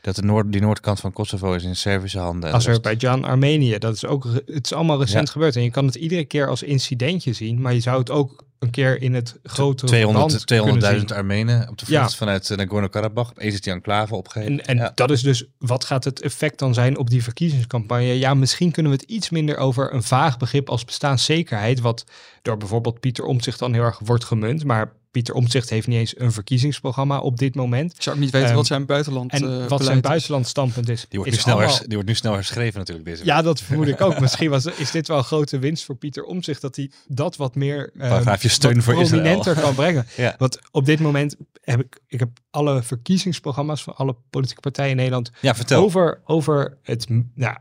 Dat 0.00 0.16
de 0.16 0.22
noord, 0.22 0.52
die 0.52 0.60
noordkant 0.60 1.00
van 1.00 1.12
Kosovo 1.12 1.52
is 1.52 1.64
in 1.64 1.76
Servische 1.76 2.18
handen. 2.18 2.52
Azerbeidzjan, 2.52 3.24
Armenië, 3.24 3.78
dat 3.78 3.94
is 3.94 4.06
ook, 4.06 4.24
het 4.46 4.64
is 4.64 4.72
allemaal 4.72 5.00
recent 5.00 5.26
Ja. 5.26 5.32
gebeurd. 5.32 5.56
En 5.56 5.62
je 5.62 5.70
kan 5.70 5.86
het 5.86 5.94
iedere 5.94 6.24
keer 6.24 6.48
als 6.48 6.62
incidentje 6.62 7.32
zien, 7.32 7.60
maar 7.60 7.74
je 7.74 7.80
zou 7.80 7.98
het 7.98 8.10
ook 8.10 8.46
een 8.58 8.70
keer 8.70 9.02
in 9.02 9.14
het 9.14 9.38
grote 9.42 9.86
200 9.86 10.46
200.000 10.46 11.00
200.000 11.04 11.12
Armenen 11.16 11.68
op 11.68 11.78
de 11.78 11.86
vlucht 11.86 12.14
vanuit 12.16 12.50
eh, 12.50 12.56
Nagorno-Karabakh. 12.56 13.30
Opeens 13.30 13.54
is 13.54 13.60
die 13.60 13.72
enclave 13.72 14.14
opgegeven. 14.14 14.64
En, 14.64 14.78
en 14.78 14.92
dat 14.94 15.10
is 15.10 15.22
dus, 15.22 15.44
wat 15.58 15.84
gaat 15.84 16.04
het 16.04 16.20
effect 16.20 16.58
dan 16.58 16.74
zijn 16.74 16.98
op 16.98 17.10
die 17.10 17.22
verkiezingscampagne? 17.22 18.18
Ja, 18.18 18.34
misschien 18.34 18.70
kunnen 18.70 18.92
we 18.92 18.98
het 19.00 19.10
iets 19.10 19.30
minder 19.30 19.56
over 19.56 19.94
een 19.94 20.02
vaag 20.02 20.36
begrip 20.36 20.70
als 20.70 20.84
bestaanszekerheid, 20.84 21.80
wat 21.80 22.04
door 22.42 22.56
bijvoorbeeld 22.56 23.00
Pieter 23.00 23.24
Omtzigt 23.24 23.58
dan 23.58 23.72
heel 23.72 23.82
erg 23.82 23.98
wordt 24.04 24.24
gemunt. 24.24 24.64
Maar 24.64 24.92
Pieter 25.18 25.34
Omtzigt 25.34 25.70
heeft 25.70 25.86
niet 25.86 25.98
eens 25.98 26.20
een 26.20 26.32
verkiezingsprogramma 26.32 27.18
op 27.18 27.36
dit 27.38 27.54
moment. 27.54 27.94
Ik 27.94 28.02
zou 28.02 28.16
ook 28.16 28.22
niet 28.22 28.30
weten 28.30 28.48
Ehm, 28.48 28.56
wat 28.56 28.66
zijn 28.66 28.86
buitenland 28.86 29.32
En 29.32 29.42
eh, 29.42 29.48
wat 29.48 29.58
beleid 29.68 29.82
zijn 29.84 29.96
is. 29.96 30.02
buitenlands 30.02 30.48
standpunt 30.48 30.88
is. 30.88 31.06
Die 31.08 31.18
wordt, 31.18 31.26
is 31.30 31.36
nu 31.36 31.42
snel 31.42 31.56
allemaal- 31.56 31.78
die 31.78 31.92
wordt 31.94 32.08
nu 32.08 32.14
snel 32.14 32.32
herschreven 32.32 32.78
natuurlijk. 32.78 33.06
Deze 33.08 33.24
Ja, 33.24 33.42
dat 33.42 33.60
vermoed 33.60 33.88
ik 33.88 34.00
ook. 34.00 34.20
Misschien 34.24 34.50
was, 34.50 34.66
is 34.66 34.90
dit 34.90 35.08
wel 35.08 35.18
een 35.18 35.24
grote 35.24 35.58
winst 35.58 35.84
voor 35.84 35.94
Pieter 35.96 36.24
Omtzigt 36.24 36.60
dat 36.60 36.76
hij 36.76 36.90
dat 37.06 37.36
wat 37.36 37.54
meer 37.54 37.90
eh, 37.98 38.08
Paragraafje 38.08 38.48
steun 38.48 38.74
wat 38.74 38.84
voor 38.84 39.00
Israël. 39.00 39.40
kan 39.40 39.74
brengen. 39.74 40.06
Ja. 40.16 40.34
Want 40.38 40.58
op 40.70 40.84
dit 40.84 41.00
moment 41.00 41.36
heb 41.60 41.80
ik, 41.80 41.98
ik 42.06 42.18
heb 42.18 42.28
alle 42.50 42.82
verkiezingsprogramma's 42.82 43.82
van 43.82 43.96
alle 43.96 44.16
politieke 44.30 44.60
partijen 44.60 44.90
in 44.90 44.96
Nederland 44.96 45.30
Ja, 45.40 45.54
vertel. 45.54 45.82
over, 45.82 46.20
over, 46.24 46.76
het, 46.82 47.06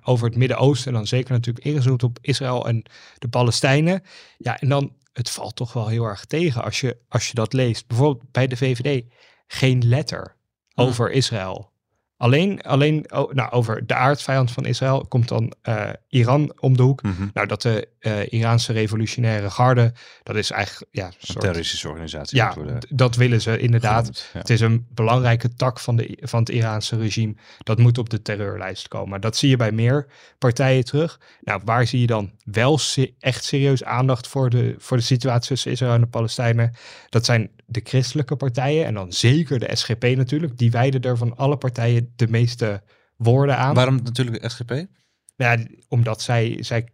over 0.03 0.27
het 0.27 0.35
Midden-Oosten. 0.37 0.87
En 0.87 0.93
dan 0.93 1.07
zeker 1.07 1.31
natuurlijk 1.31 1.65
ingezoomd 1.65 2.03
op 2.03 2.17
Israël 2.21 2.67
en 2.67 2.83
de 3.17 3.27
Palestijnen. 3.27 4.01
Ja, 4.37 4.59
en 4.59 4.69
dan, 4.69 4.91
het 5.17 5.29
valt 5.29 5.55
toch 5.55 5.73
wel 5.73 5.87
heel 5.87 6.03
erg 6.03 6.25
tegen 6.25 6.63
als 6.63 6.79
je, 6.79 6.97
als 7.09 7.27
je 7.27 7.33
dat 7.33 7.53
leest. 7.53 7.87
Bijvoorbeeld 7.87 8.31
bij 8.31 8.47
de 8.47 8.57
VVD, 8.57 9.03
geen 9.47 9.87
letter 9.87 10.35
over 10.75 11.11
Israël. 11.11 11.71
Alleen, 12.17 12.61
alleen 12.61 13.11
oh, 13.11 13.33
nou, 13.33 13.51
over 13.51 13.85
de 13.85 13.93
aardsvijand 13.93 14.51
van 14.51 14.65
Israël 14.65 15.05
komt 15.07 15.27
dan 15.27 15.53
eh, 15.61 15.89
Iran 16.07 16.53
om 16.59 16.77
de 16.77 16.83
hoek. 16.83 17.03
Mhm. 17.03 17.27
Nou, 17.33 17.47
dat 17.47 17.61
de 17.61 17.87
eh, 17.99 18.31
Iraanse 18.31 18.73
revolutionaire 18.73 19.49
garde, 19.49 19.93
dat 20.23 20.35
is 20.35 20.51
eigenlijk 20.51 20.91
ja, 20.91 21.05
een 21.05 21.13
soort... 21.17 21.39
terroristische 21.39 21.89
organisatie. 21.89 22.37
Ja, 22.37 22.55
dat 22.89 23.15
willen 23.15 23.41
ze 23.41 23.59
inderdaad. 23.59 23.99
genoemd. 23.99 24.29
Ja. 24.33 24.39
Het 24.39 24.49
is 24.49 24.61
een 24.61 24.87
belangrijke 24.89 25.53
tak 25.53 25.79
van, 25.79 25.95
de, 25.95 26.17
van 26.21 26.39
het 26.39 26.49
Iraanse 26.49 26.97
regime. 26.97 27.35
Dat 27.57 27.77
moet 27.77 27.97
op 27.97 28.09
de 28.09 28.21
terreurlijst 28.21 28.87
komen. 28.87 29.21
Dat 29.21 29.37
zie 29.37 29.49
je 29.49 29.57
bij 29.57 29.71
meer 29.71 30.07
partijen 30.37 30.85
terug. 30.85 31.19
Nou, 31.41 31.61
waar 31.65 31.87
zie 31.87 31.99
je 32.01 32.07
dan 32.07 32.31
wel 32.43 32.77
se- 32.77 33.13
echt 33.19 33.43
serieus 33.43 33.83
aandacht 33.83 34.27
voor 34.27 34.49
de, 34.49 34.75
voor 34.77 34.97
de 34.97 35.03
situatie 35.03 35.47
tussen 35.47 35.71
Israël 35.71 35.93
en 35.93 36.01
de 36.01 36.07
Palestijnen? 36.07 36.75
Dat 37.09 37.25
zijn 37.25 37.51
de 37.65 37.81
christelijke 37.83 38.35
partijen 38.35 38.85
en 38.85 38.93
dan 38.93 39.11
zeker 39.11 39.59
de 39.59 39.75
SGP 39.75 40.03
natuurlijk. 40.03 40.57
Die 40.57 40.71
wijden 40.71 41.01
er 41.01 41.17
van 41.17 41.35
alle 41.35 41.57
partijen 41.57 42.06
de 42.15 42.27
meeste 42.27 42.83
woorden 43.15 43.57
aan. 43.57 43.75
Waarom 43.75 43.95
natuurlijk 44.03 44.41
de 44.41 44.49
SGP? 44.49 44.69
Nou 44.69 44.87
ja, 45.59 45.65
omdat 45.87 46.21
zij, 46.21 46.57
zij 46.59 46.89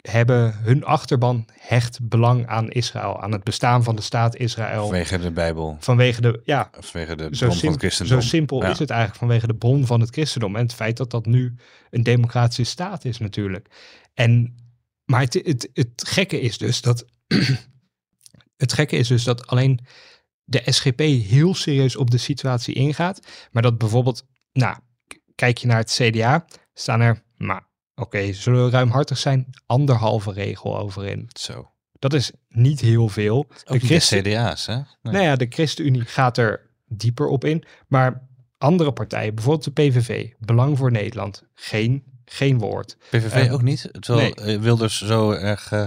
hebben 0.00 0.54
hun 0.54 0.84
achterban 0.84 1.46
hecht 1.58 2.08
belang 2.08 2.46
aan 2.46 2.70
Israël. 2.70 3.22
Aan 3.22 3.32
het 3.32 3.44
bestaan 3.44 3.84
van 3.84 3.96
de 3.96 4.02
staat 4.02 4.36
Israël. 4.36 4.82
Vanwege 4.82 5.18
de 5.18 5.30
Bijbel. 5.30 5.76
Vanwege 5.80 6.20
de, 6.20 6.40
ja, 6.44 6.70
vanwege 6.78 7.16
de 7.16 7.28
bron 7.28 7.54
van 7.54 7.70
het 7.70 7.78
christendom. 7.78 8.20
zo 8.20 8.28
simpel 8.28 8.62
Ja. 8.62 8.70
is 8.70 8.78
het 8.78 8.90
eigenlijk 8.90 9.20
vanwege 9.20 9.46
de 9.46 9.54
bron 9.54 9.86
van 9.86 10.00
het 10.00 10.10
christendom. 10.10 10.56
En 10.56 10.62
het 10.62 10.74
feit 10.74 10.96
dat 10.96 11.10
dat 11.10 11.26
nu 11.26 11.54
een 11.90 12.02
democratische 12.02 12.64
staat 12.64 13.04
is 13.04 13.18
natuurlijk. 13.18 13.68
En, 14.14 14.54
maar 15.04 15.20
het, 15.20 15.34
het, 15.34 15.70
het 15.72 16.04
gekke 16.06 16.40
is 16.40 16.58
dus 16.58 16.80
dat... 16.80 17.04
het 18.56 18.72
gekke 18.72 18.96
is 18.96 19.08
dus 19.08 19.24
dat 19.24 19.46
alleen 19.46 19.80
de 20.44 20.62
SGP 20.64 20.98
heel 21.00 21.54
serieus 21.54 21.96
op 21.96 22.10
de 22.10 22.18
situatie 22.18 22.74
ingaat. 22.74 23.20
Maar 23.50 23.62
dat 23.62 23.78
bijvoorbeeld, 23.78 24.26
nou, 24.52 24.76
kijk 25.34 25.58
je 25.58 25.66
naar 25.66 25.78
het 25.78 25.90
CDA, 25.92 26.44
staan 26.74 27.00
er, 27.00 27.22
maar 27.36 27.68
oké, 27.94 28.32
zullen 28.32 28.64
we 28.64 28.70
ruimhartig 28.70 29.18
zijn, 29.18 29.46
anderhalve 29.66 30.32
regel 30.32 30.78
over 30.78 31.06
in. 31.06 31.28
Zo. 31.38 31.70
Dat 31.98 32.12
is 32.12 32.32
niet 32.48 32.80
heel 32.80 33.08
veel. 33.08 33.36
Ook 33.38 33.70
niet 33.70 33.80
de 33.80 33.86
Christen- 33.86 34.22
CDA's, 34.22 34.66
hè? 34.66 34.74
Nee. 34.74 34.84
nou 35.02 35.24
ja, 35.24 35.36
de 35.36 35.46
ChristenUnie 35.48 36.04
gaat 36.04 36.38
er 36.38 36.70
dieper 36.86 37.26
op 37.26 37.44
in. 37.44 37.64
Maar 37.88 38.28
andere 38.58 38.92
partijen, 38.92 39.34
bijvoorbeeld 39.34 39.64
de 39.64 39.82
PVV, 39.82 40.28
Belang 40.38 40.78
voor 40.78 40.90
Nederland, 40.90 41.42
geen, 41.54 42.04
geen 42.32 42.58
woord. 42.58 42.96
PVV 43.10 43.34
Eh, 43.46 43.52
ook 43.52 43.62
niet? 43.62 43.88
Terwijl 44.00 44.34
eh, 44.34 44.58
Wilders 44.60 45.00
zo 45.06 45.30
erg 45.30 45.72
eh, 45.72 45.84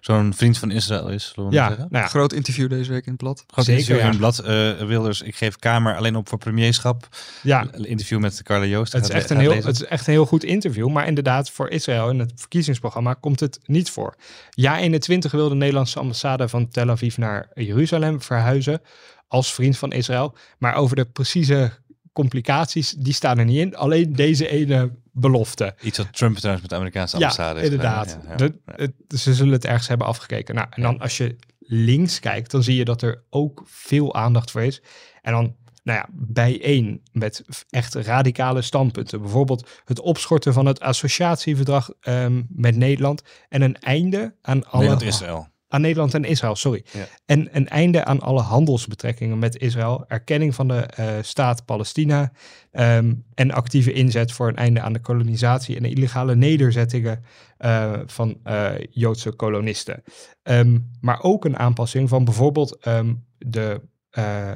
zo'n 0.00 0.34
vriend 0.34 0.58
van 0.58 0.70
Israël 0.70 1.08
is, 1.08 1.32
Ja, 1.50 1.68
zeggen. 1.68 1.86
nou 1.90 2.04
ja, 2.04 2.06
Groot 2.10 2.32
interview 2.32 2.68
deze 2.70 2.90
week 2.90 3.04
in 3.04 3.12
het 3.12 3.20
blad. 3.20 3.44
Groot 3.46 3.64
Zeker, 3.64 3.80
interview 3.80 4.04
in 4.04 4.10
het 4.10 4.18
blad. 4.18 4.38
eh, 4.38 4.86
Wilders, 4.86 5.22
ik 5.22 5.36
geef 5.36 5.56
Kamer 5.56 5.96
alleen 5.96 6.16
op 6.16 6.28
voor 6.28 6.38
premierschap. 6.38 7.08
ja 7.42 7.66
Een 7.72 7.84
interview 7.86 8.18
met 8.18 8.42
Carla 8.42 8.64
Joost. 8.64 8.92
het, 8.92 9.02
is 9.04 9.10
echt 9.10 9.30
een 9.30 9.38
heel, 9.38 9.50
lezen. 9.50 9.66
het 9.66 9.76
is 9.76 9.84
echt 9.84 10.06
een 10.06 10.12
heel 10.12 10.26
goed 10.26 10.44
interview. 10.44 10.88
Maar 10.88 11.06
inderdaad, 11.06 11.50
voor 11.50 11.68
Israël 11.68 12.10
in 12.10 12.18
het 12.18 12.32
verkiezingsprogramma 12.36 13.14
komt 13.14 13.40
het 13.40 13.58
niet 13.64 13.90
voor. 13.90 14.14
Ja, 14.50 14.78
21 14.78 15.30
wil 15.32 15.48
de 15.48 15.54
Nederlandse 15.54 15.98
ambassade 15.98 16.48
van 16.48 16.68
Tel 16.68 16.90
Aviv 16.90 17.16
naar 17.16 17.48
Jeruzalem 17.54 18.22
verhuizen 18.22 18.80
als 19.28 19.54
vriend 19.54 19.78
van 19.78 19.92
Israël. 19.92 20.34
Maar 20.58 20.74
over 20.74 20.96
de 20.96 21.04
precieze 21.04 21.70
complicaties, 22.12 22.90
die 22.98 23.12
staan 23.12 23.38
er 23.38 23.44
niet 23.44 23.58
in. 23.58 23.76
Alleen 23.76 24.12
deze 24.12 24.48
ene 24.48 24.90
belofte. 25.12 25.74
Iets 25.82 25.98
wat 25.98 26.12
Trump 26.12 26.36
trouwens 26.36 26.62
met 26.62 26.70
de 26.70 26.76
Amerikaanse 26.76 27.16
ambassade 27.16 27.62
inderdaad. 27.62 28.18
Ja, 28.22 28.30
ja. 28.30 28.36
De- 28.36 28.54
het- 28.66 29.20
ze 29.20 29.34
zullen 29.34 29.52
het 29.52 29.64
ergens 29.64 29.88
hebben 29.88 30.06
afgekeken. 30.06 30.54
Nou, 30.54 30.66
en 30.70 30.82
dan 30.82 30.98
als 30.98 31.16
je 31.16 31.36
links 31.58 32.20
kijkt, 32.20 32.50
dan 32.50 32.62
zie 32.62 32.76
je 32.76 32.84
dat 32.84 33.02
er 33.02 33.24
ook 33.30 33.62
veel 33.66 34.14
aandacht 34.14 34.50
voor 34.50 34.62
is. 34.62 34.82
En 35.22 35.32
dan, 35.32 35.56
nou 35.82 35.98
ja, 35.98 36.08
bijeen 36.12 37.02
met 37.12 37.44
echt 37.70 37.94
radicale 37.94 38.62
standpunten. 38.62 39.20
Bijvoorbeeld 39.20 39.68
het 39.84 40.00
opschorten 40.00 40.52
van 40.52 40.66
het 40.66 40.80
associatieverdrag 40.80 41.90
ehm, 42.00 42.42
met 42.48 42.76
Nederland. 42.76 43.22
En 43.48 43.62
een 43.62 43.76
einde 43.78 44.34
aan 44.42 44.64
alle... 44.66 44.82
Nederland-Israël. 44.82 45.48
Aan 45.72 45.80
Nederland 45.80 46.14
en 46.14 46.24
Israël, 46.24 46.56
sorry. 46.56 46.84
Ja. 46.92 47.06
En 47.26 47.48
een 47.56 47.68
einde 47.68 48.04
aan 48.04 48.20
alle 48.20 48.40
handelsbetrekkingen 48.40 49.38
met 49.38 49.58
Israël, 49.58 50.04
erkenning 50.08 50.54
van 50.54 50.68
de 50.68 50.74
eh, 50.74 51.06
staat 51.20 51.64
Palestina 51.64 52.32
ehm, 52.70 53.14
en 53.34 53.50
actieve 53.50 53.92
inzet 53.92 54.32
voor 54.32 54.48
een 54.48 54.56
einde 54.56 54.80
aan 54.80 54.92
de 54.92 55.00
kolonisatie 55.00 55.76
en 55.76 55.82
de 55.82 55.90
illegale 55.90 56.34
nederzettingen 56.34 57.24
eh, 57.56 57.92
van 58.06 58.38
eh, 58.42 58.70
Joodse 58.90 59.30
kolonisten. 59.30 60.02
Ehm, 60.42 60.78
maar 61.00 61.22
ook 61.22 61.44
een 61.44 61.58
aanpassing 61.58 62.08
van 62.08 62.24
bijvoorbeeld 62.24 62.76
ehm, 62.78 63.14
de, 63.38 63.80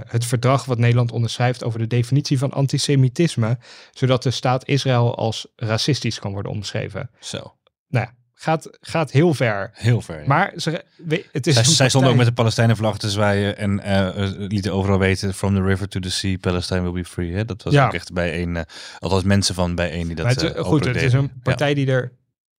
het 0.07 0.25
verdrag 0.25 0.65
wat 0.65 0.79
Nederland 0.79 1.13
onderschrijft 1.13 1.65
over 1.65 1.79
de 1.79 1.87
definitie 1.87 2.39
van 2.39 2.51
antisemitisme, 2.53 3.59
zodat 3.91 4.23
de 4.23 4.31
staat 4.31 4.69
Israël 4.69 5.17
als 5.17 5.53
racistisch 5.57 6.19
kan 6.19 6.33
worden 6.33 6.53
omschreven. 6.53 7.11
Zo, 7.21 7.55
Nou, 7.89 8.07
ja, 8.07 8.15
gaat, 8.39 8.69
gaat 8.81 9.11
heel 9.11 9.35
ver. 9.35 9.71
heel 9.73 10.01
ver. 10.01 10.21
ja. 10.21 10.27
Maar 10.27 10.53
ze, 10.57 10.85
het 11.33 11.47
is 11.47 11.55
zij, 11.55 11.65
een 11.65 11.71
zij 11.71 11.89
stonden 11.89 12.11
ook 12.11 12.17
met 12.17 12.27
de 12.27 12.33
Palestijnenvlag 12.33 12.99
te 12.99 13.11
zwaaien 13.11 13.57
en 13.59 13.81
eh, 13.81 14.31
lieten 14.49 14.73
overal 14.73 14.99
weten: 14.99 15.35
From 15.35 15.55
the 15.55 15.63
river 15.63 15.89
to 15.89 16.01
the 16.01 16.11
sea, 16.11 16.37
Palestine 16.41 16.83
will 16.83 16.93
be 16.93 17.05
free. 17.05 17.33
Hè? 17.35 17.45
Dat 17.45 17.63
was 17.63 17.73
Ja. 17.73 17.87
ook 17.87 17.95
echt 17.95 18.13
bij 18.13 18.43
een, 18.43 18.57
eh, 18.57 18.63
althans 18.99 19.23
mensen 19.23 19.55
van 19.55 19.75
bij 19.75 19.91
één 19.91 20.07
die 20.07 20.17
dat 20.17 20.27
het, 20.27 20.43
eh, 20.55 20.63
goed, 20.65 20.85
het 20.85 20.97
is 21.03 21.13
een 21.13 21.33
partij 21.43 21.75
die 21.75 21.87
er 21.87 22.13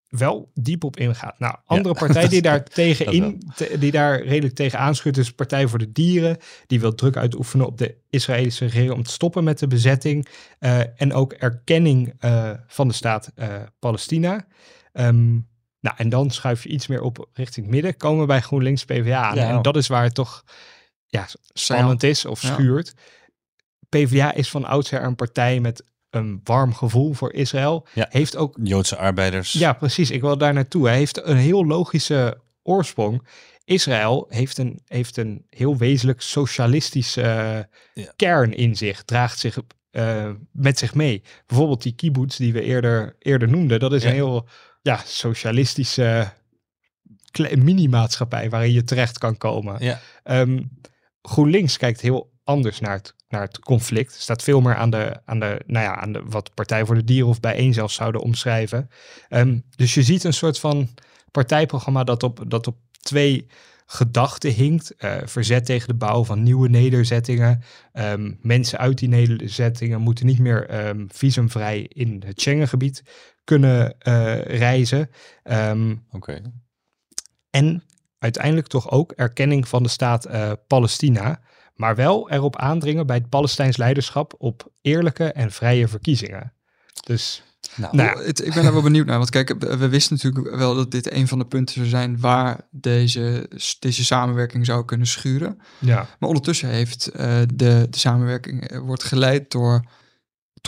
wel 0.08 0.50
diep 0.54 0.84
op 0.84 0.96
ingaat. 0.96 1.38
Nou, 1.38 1.54
andere 1.64 1.94
partij 1.94 2.28
die 2.28 2.42
daar 2.42 2.58
dat 2.64 2.74
tegenin, 2.74 3.42
te- 3.54 3.76
die 3.78 3.90
daar 3.90 4.22
redelijk 4.22 4.54
tegen 4.54 4.78
aanschudt, 4.78 5.16
is 5.16 5.32
Partij 5.32 5.66
voor 5.66 5.78
de 5.78 5.92
Dieren. 5.92 6.36
Die 6.66 6.80
wil 6.80 6.94
druk 6.94 7.16
uitoefenen 7.16 7.66
op 7.66 7.78
de 7.78 7.94
Israëlische 8.10 8.64
regering 8.64 8.92
om 8.92 9.02
te 9.02 9.10
stoppen 9.10 9.44
met 9.44 9.58
de 9.58 9.66
bezetting. 9.66 10.28
en 10.96 11.12
ook 11.12 11.32
erkenning 11.32 12.14
van 12.66 12.88
de 12.88 12.94
staat 12.94 13.32
Palestina. 13.78 14.46
Ehm, 14.92 15.36
nou, 15.80 15.96
en 15.98 16.08
dan 16.08 16.30
schuif 16.30 16.62
je 16.62 16.68
iets 16.68 16.86
meer 16.86 17.00
op 17.02 17.28
richting 17.32 17.66
het 17.66 17.74
midden. 17.74 17.96
Komen 17.96 18.20
we 18.20 18.26
bij 18.26 18.40
GroenLinks 18.40 18.84
PvdA 18.84 19.22
aan. 19.22 19.34
Ja. 19.34 19.48
En 19.48 19.62
dat 19.62 19.76
is 19.76 19.86
waar 19.86 20.02
het 20.02 20.14
toch 20.14 20.44
ja, 21.06 21.26
spannend 21.52 22.02
is 22.02 22.24
of 22.24 22.42
Ja. 22.42 22.52
schuurt. 22.52 22.94
PvdA 23.88 24.34
is 24.34 24.50
van 24.50 24.64
oudsher 24.64 25.02
een 25.02 25.14
partij 25.16 25.60
met 25.60 25.86
een 26.10 26.40
warm 26.44 26.74
gevoel 26.74 27.12
voor 27.12 27.32
Israël. 27.32 27.86
Ja. 27.94 28.06
Heeft 28.10 28.36
ook 28.36 28.56
Joodse 28.62 28.96
arbeiders. 28.96 29.52
ja, 29.52 29.72
precies. 29.72 30.10
Ik 30.10 30.20
wil 30.20 30.38
daar 30.38 30.52
naartoe. 30.52 30.86
Hij 30.86 30.96
heeft 30.96 31.26
een 31.26 31.36
heel 31.36 31.66
logische 31.66 32.40
oorsprong. 32.62 33.26
Israël 33.64 34.26
heeft 34.28 34.58
een, 34.58 34.80
heeft 34.86 35.16
een 35.16 35.46
heel 35.50 35.76
wezenlijk 35.76 36.20
socialistische 36.20 37.20
Ja. 37.94 38.12
kern 38.16 38.54
in 38.56 38.76
zich, 38.76 39.02
draagt 39.04 39.38
zich 39.38 39.58
eh, 39.90 40.30
met 40.52 40.78
zich 40.78 40.94
mee. 40.94 41.22
Bijvoorbeeld 41.46 41.82
die 41.82 41.94
kibbutz 41.94 42.36
die 42.36 42.52
we 42.52 42.62
eerder, 42.62 43.16
eerder 43.18 43.48
noemden, 43.48 43.80
dat 43.80 43.92
is 43.92 44.02
Ja. 44.02 44.08
een 44.08 44.14
heel 44.14 44.48
ja, 44.82 45.02
socialistische 45.04 46.32
mini-maatschappij 47.38 48.50
waarin 48.50 48.72
je 48.72 48.84
terecht 48.84 49.18
kan 49.18 49.36
komen. 49.36 49.84
Ja. 49.84 50.00
Ehm, 50.22 50.62
GroenLinks 51.22 51.76
kijkt 51.76 52.00
heel 52.00 52.30
anders 52.44 52.80
naar 52.80 52.96
het, 52.96 53.14
naar 53.28 53.42
het 53.42 53.58
conflict. 53.58 54.12
Staat 54.12 54.42
veel 54.42 54.60
meer 54.60 54.74
aan 54.74 54.90
de, 54.90 55.20
aan 55.24 55.40
de, 55.40 55.62
nou 55.66 55.84
ja, 55.84 55.96
aan 55.96 56.12
de 56.12 56.22
wat 56.24 56.54
Partij 56.54 56.84
voor 56.84 56.94
de 56.94 57.04
Dieren 57.04 57.28
of 57.28 57.40
bijeen 57.40 57.74
zelfs 57.74 57.94
zouden 57.94 58.20
omschrijven. 58.20 58.88
Ehm, 59.28 59.58
dus 59.76 59.94
je 59.94 60.02
ziet 60.02 60.24
een 60.24 60.32
soort 60.32 60.58
van 60.58 60.88
partijprogramma 61.30 62.04
dat 62.04 62.22
op, 62.22 62.44
dat 62.46 62.66
op 62.66 62.76
twee 63.00 63.46
gedachten 63.86 64.52
hinkt. 64.52 64.96
Eh, 64.96 65.16
verzet 65.24 65.64
tegen 65.64 65.88
de 65.88 65.94
bouw 65.94 66.24
van 66.24 66.42
nieuwe 66.42 66.68
nederzettingen. 66.68 67.62
Ehm, 67.92 68.32
mensen 68.40 68.78
uit 68.78 68.98
die 68.98 69.08
nederzettingen 69.08 70.00
moeten 70.00 70.26
niet 70.26 70.38
meer 70.38 70.66
visumvrij 71.08 71.86
in 71.88 72.22
het 72.26 72.40
Schengengebied 72.40 73.02
kunnen 73.48 73.98
eh, 74.00 74.40
reizen. 74.42 75.10
Ehm, 75.42 75.96
Oké. 76.10 76.40
en 77.50 77.82
uiteindelijk 78.18 78.66
toch 78.66 78.90
ook 78.90 79.12
erkenning 79.12 79.68
van 79.68 79.82
de 79.82 79.88
staat 79.88 80.24
eh, 80.24 80.52
Palestina. 80.66 81.40
Maar 81.74 81.94
wel 81.96 82.30
erop 82.30 82.56
aandringen 82.56 83.06
bij 83.06 83.16
het 83.16 83.28
Palestijns 83.28 83.76
leiderschap 83.76 84.34
op 84.38 84.72
eerlijke 84.80 85.24
en 85.32 85.50
vrije 85.50 85.88
verkiezingen. 85.88 86.52
Dus 87.04 87.42
Nou, 87.76 87.96
Nou 87.96 88.18
ja. 88.18 88.24
Het- 88.26 88.46
ik 88.46 88.54
ben 88.54 88.62
daar 88.62 88.72
wel 88.72 88.82
benieuwd 88.82 89.06
naar. 89.06 89.18
Want 89.18 89.30
kijk, 89.30 89.54
we 89.58 89.88
wisten 89.88 90.14
natuurlijk 90.16 90.56
wel 90.56 90.74
dat 90.74 90.90
dit 90.90 91.12
een 91.12 91.28
van 91.28 91.38
de 91.38 91.46
punten 91.46 91.74
zou 91.74 91.86
zijn 91.86 92.20
waar 92.20 92.60
deze, 92.70 93.50
deze 93.78 94.04
samenwerking 94.04 94.66
zou 94.66 94.84
kunnen 94.84 95.06
schuren. 95.06 95.58
ja, 95.78 96.06
Maar 96.18 96.28
ondertussen 96.28 96.68
heeft 96.68 97.06
eh, 97.08 97.38
de, 97.54 97.86
de 97.90 97.98
samenwerking 97.98 98.78
wordt 98.78 99.04
geleid 99.04 99.50
door 99.50 99.84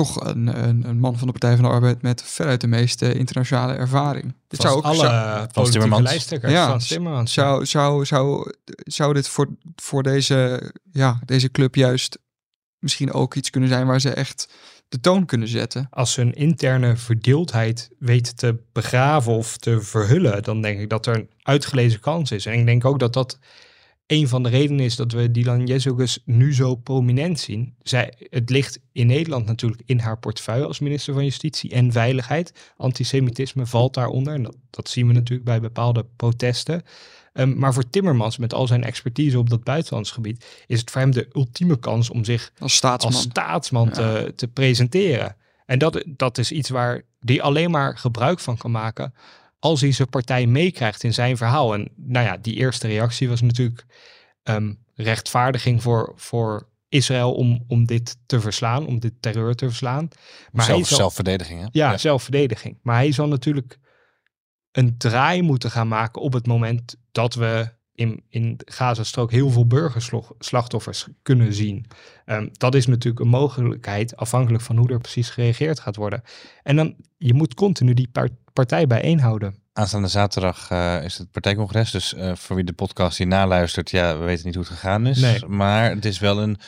toch 0.05 0.25
een, 0.25 0.65
een, 0.69 0.89
een 0.89 0.99
man 0.99 1.19
van 1.19 1.27
de 1.27 1.33
Partij 1.33 1.55
van 1.55 1.65
de 1.65 1.71
Arbeid 1.71 2.03
met 2.03 2.23
veruit 2.23 2.61
de 2.61 2.67
meeste 2.67 3.15
internationale 3.15 3.73
ervaring. 3.73 4.35
Dit 4.49 4.61
zou 4.61 4.77
ook 4.77 4.85
alle 4.85 4.97
zou, 4.97 5.13
eh, 5.13 5.43
politieke 5.53 6.03
lijsttrekkers. 6.03 6.53
Ja, 6.53 6.67
Frans 6.67 6.87
Timmermans. 6.87 7.33
zou, 7.33 7.67
zou, 7.67 8.05
zou, 8.05 8.53
zou 8.85 9.15
dit 9.15 9.29
voor, 9.29 9.49
voor 9.77 10.03
deze, 10.03 10.71
ja, 10.93 11.21
deze 11.25 11.51
club 11.51 11.75
juist 11.75 12.19
misschien 12.79 13.13
ook 13.13 13.35
iets 13.35 13.51
kunnen 13.51 13.69
zijn 13.69 13.87
waar 13.87 14.01
ze 14.01 14.11
echt 14.11 14.53
de 14.89 15.01
toon 15.01 15.27
kunnen 15.27 15.49
zetten. 15.49 15.87
Als 15.91 16.13
ze 16.13 16.21
een 16.21 16.35
interne 16.35 16.97
verdeeldheid 16.97 17.91
weten 17.99 18.37
te 18.37 18.63
begraven 18.73 19.33
of 19.33 19.57
te 19.57 19.81
verhullen, 19.81 20.43
dan 20.43 20.63
denk 20.63 20.81
ik 20.81 20.89
dat 20.89 21.07
er 21.07 21.17
een 21.17 21.31
uitgelezen 21.43 22.01
kans 22.01 22.31
is. 22.31 22.47
En 22.47 22.59
ik 22.59 22.67
denk 22.67 22.85
ook 22.85 22.99
dat 22.99 23.13
dat 23.13 23.39
een 24.11 24.29
van 24.29 24.43
de 24.43 24.49
redenen 24.49 24.85
is 24.85 24.97
dat 24.97 25.13
we 25.13 25.31
Dylan 25.31 25.67
Jezogus 25.67 26.19
nu 26.25 26.55
zo 26.55 26.75
prominent 26.75 27.41
zien. 27.41 27.75
Zij, 27.83 28.13
het 28.31 28.51
ligt 28.51 28.81
in 28.93 29.07
Nederland 29.07 29.47
natuurlijk 29.47 29.83
in 29.87 29.99
haar 29.99 30.19
portefeuille 30.19 30.67
als 30.67 30.79
minister 30.79 31.15
van 31.15 31.25
Justitie 31.25 31.71
en 31.71 31.93
Veiligheid. 31.93 32.53
Antisemitisme 32.77 33.67
valt 33.67 33.95
daaronder 33.95 34.35
en 34.35 34.43
dat, 34.43 34.57
dat 34.71 34.89
zien 34.89 35.07
we 35.07 35.13
natuurlijk 35.13 35.45
bij 35.45 35.61
bepaalde 35.61 36.07
protesten. 36.17 36.83
Ehm, 37.33 37.59
maar 37.59 37.73
voor 37.75 37.91
Timmermans, 37.91 38.37
met 38.39 38.55
al 38.55 38.67
zijn 38.67 38.85
expertise 38.85 39.39
op 39.39 39.51
dat 39.51 39.65
buitenlandsgebied, 39.65 40.45
is 40.67 40.81
het 40.81 40.91
voor 40.91 41.01
hem 41.01 41.11
de 41.11 41.29
ultieme 41.33 41.79
kans 41.79 42.11
om 42.11 42.25
zich 42.25 42.53
Als 42.59 42.75
staatsman. 42.75 43.13
als 43.15 43.23
staatsman 43.23 43.87
Ja. 43.87 43.93
te, 43.93 44.33
te 44.37 44.49
presenteren. 44.49 45.37
En 45.67 45.79
dat, 45.79 46.05
dat 46.07 46.39
is 46.39 46.53
iets 46.53 46.69
waar 46.69 47.03
die 47.21 47.43
alleen 47.43 47.71
maar 47.71 47.99
gebruik 47.99 48.41
van 48.41 48.57
kan 48.57 48.71
maken 48.71 49.15
als 49.61 49.81
hij 49.81 49.93
zijn 49.93 50.09
partij 50.09 50.47
meekrijgt 50.47 51.03
in 51.03 51.15
zijn 51.15 51.37
verhaal. 51.37 51.75
En 51.75 51.89
nou 51.97 52.27
ja, 52.27 52.37
die 52.37 52.55
eerste 52.55 52.87
reactie 52.87 53.29
was 53.29 53.41
natuurlijk 53.41 53.85
ehm, 54.43 54.73
rechtvaardiging 54.95 55.83
voor, 55.83 56.13
voor 56.17 56.69
Israël 56.89 57.35
om, 57.35 57.65
om 57.69 57.87
dit 57.87 58.17
te 58.27 58.41
verslaan, 58.41 58.87
om 58.87 58.99
dit 58.99 59.13
terreur 59.21 59.55
te 59.55 59.67
verslaan. 59.67 60.09
Maar 60.53 60.67
hij 60.67 60.75
zelf, 60.75 60.89
zal, 60.89 60.97
zelfverdediging, 60.97 61.61
hè? 61.61 61.67
ja, 61.73 61.99
zelfverdediging. 61.99 62.79
Maar 62.83 62.97
hij 62.97 63.13
zal 63.13 63.29
natuurlijk 63.29 63.79
een 64.73 64.99
draai 64.99 65.43
moeten 65.43 65.71
gaan 65.71 65.89
maken 65.89 66.23
op 66.23 66.33
het 66.33 66.47
moment 66.47 66.97
dat 67.13 67.35
we 67.35 67.73
in, 68.01 68.23
in 68.29 68.57
de 68.57 68.73
Gazastrook 68.73 69.31
heel 69.31 69.51
veel 69.51 69.67
burgerslachtoffers 69.67 71.07
kunnen 71.23 71.55
zien. 71.55 71.87
Ehm, 72.25 72.49
dat 72.53 72.75
is 72.75 72.87
natuurlijk 72.87 73.25
een 73.25 73.29
mogelijkheid, 73.29 74.17
afhankelijk 74.17 74.63
van 74.63 74.77
hoe 74.77 74.91
er 74.91 75.01
precies 75.01 75.31
gereageerd 75.31 75.81
gaat 75.81 75.97
worden. 75.97 76.23
En 76.63 76.77
dan, 76.77 76.97
je 77.17 77.35
moet 77.35 77.55
continu 77.55 77.95
die 77.95 78.09
partij 78.53 78.87
bijeenhouden. 78.87 79.55
Aanstaande 79.73 80.09
zaterdag 80.09 80.71
eh, 80.71 81.05
is 81.05 81.19
het 81.19 81.31
partijcongres. 81.31 81.91
Dus 81.91 82.15
eh, 82.15 82.35
voor 82.35 82.57
wie 82.57 82.65
de 82.65 82.73
podcast 82.73 83.19
hier 83.19 83.27
naluistert, 83.27 83.91
ja, 83.91 84.19
we 84.19 84.25
weten 84.25 84.47
niet 84.47 84.55
hoe 84.55 84.65
het 84.65 84.73
gegaan 84.73 85.07
is. 85.07 85.21
Nee. 85.21 85.47
Maar 85.47 85.91
het 85.91 86.05
is 86.05 86.19
wel 86.19 86.43
een 86.43 86.59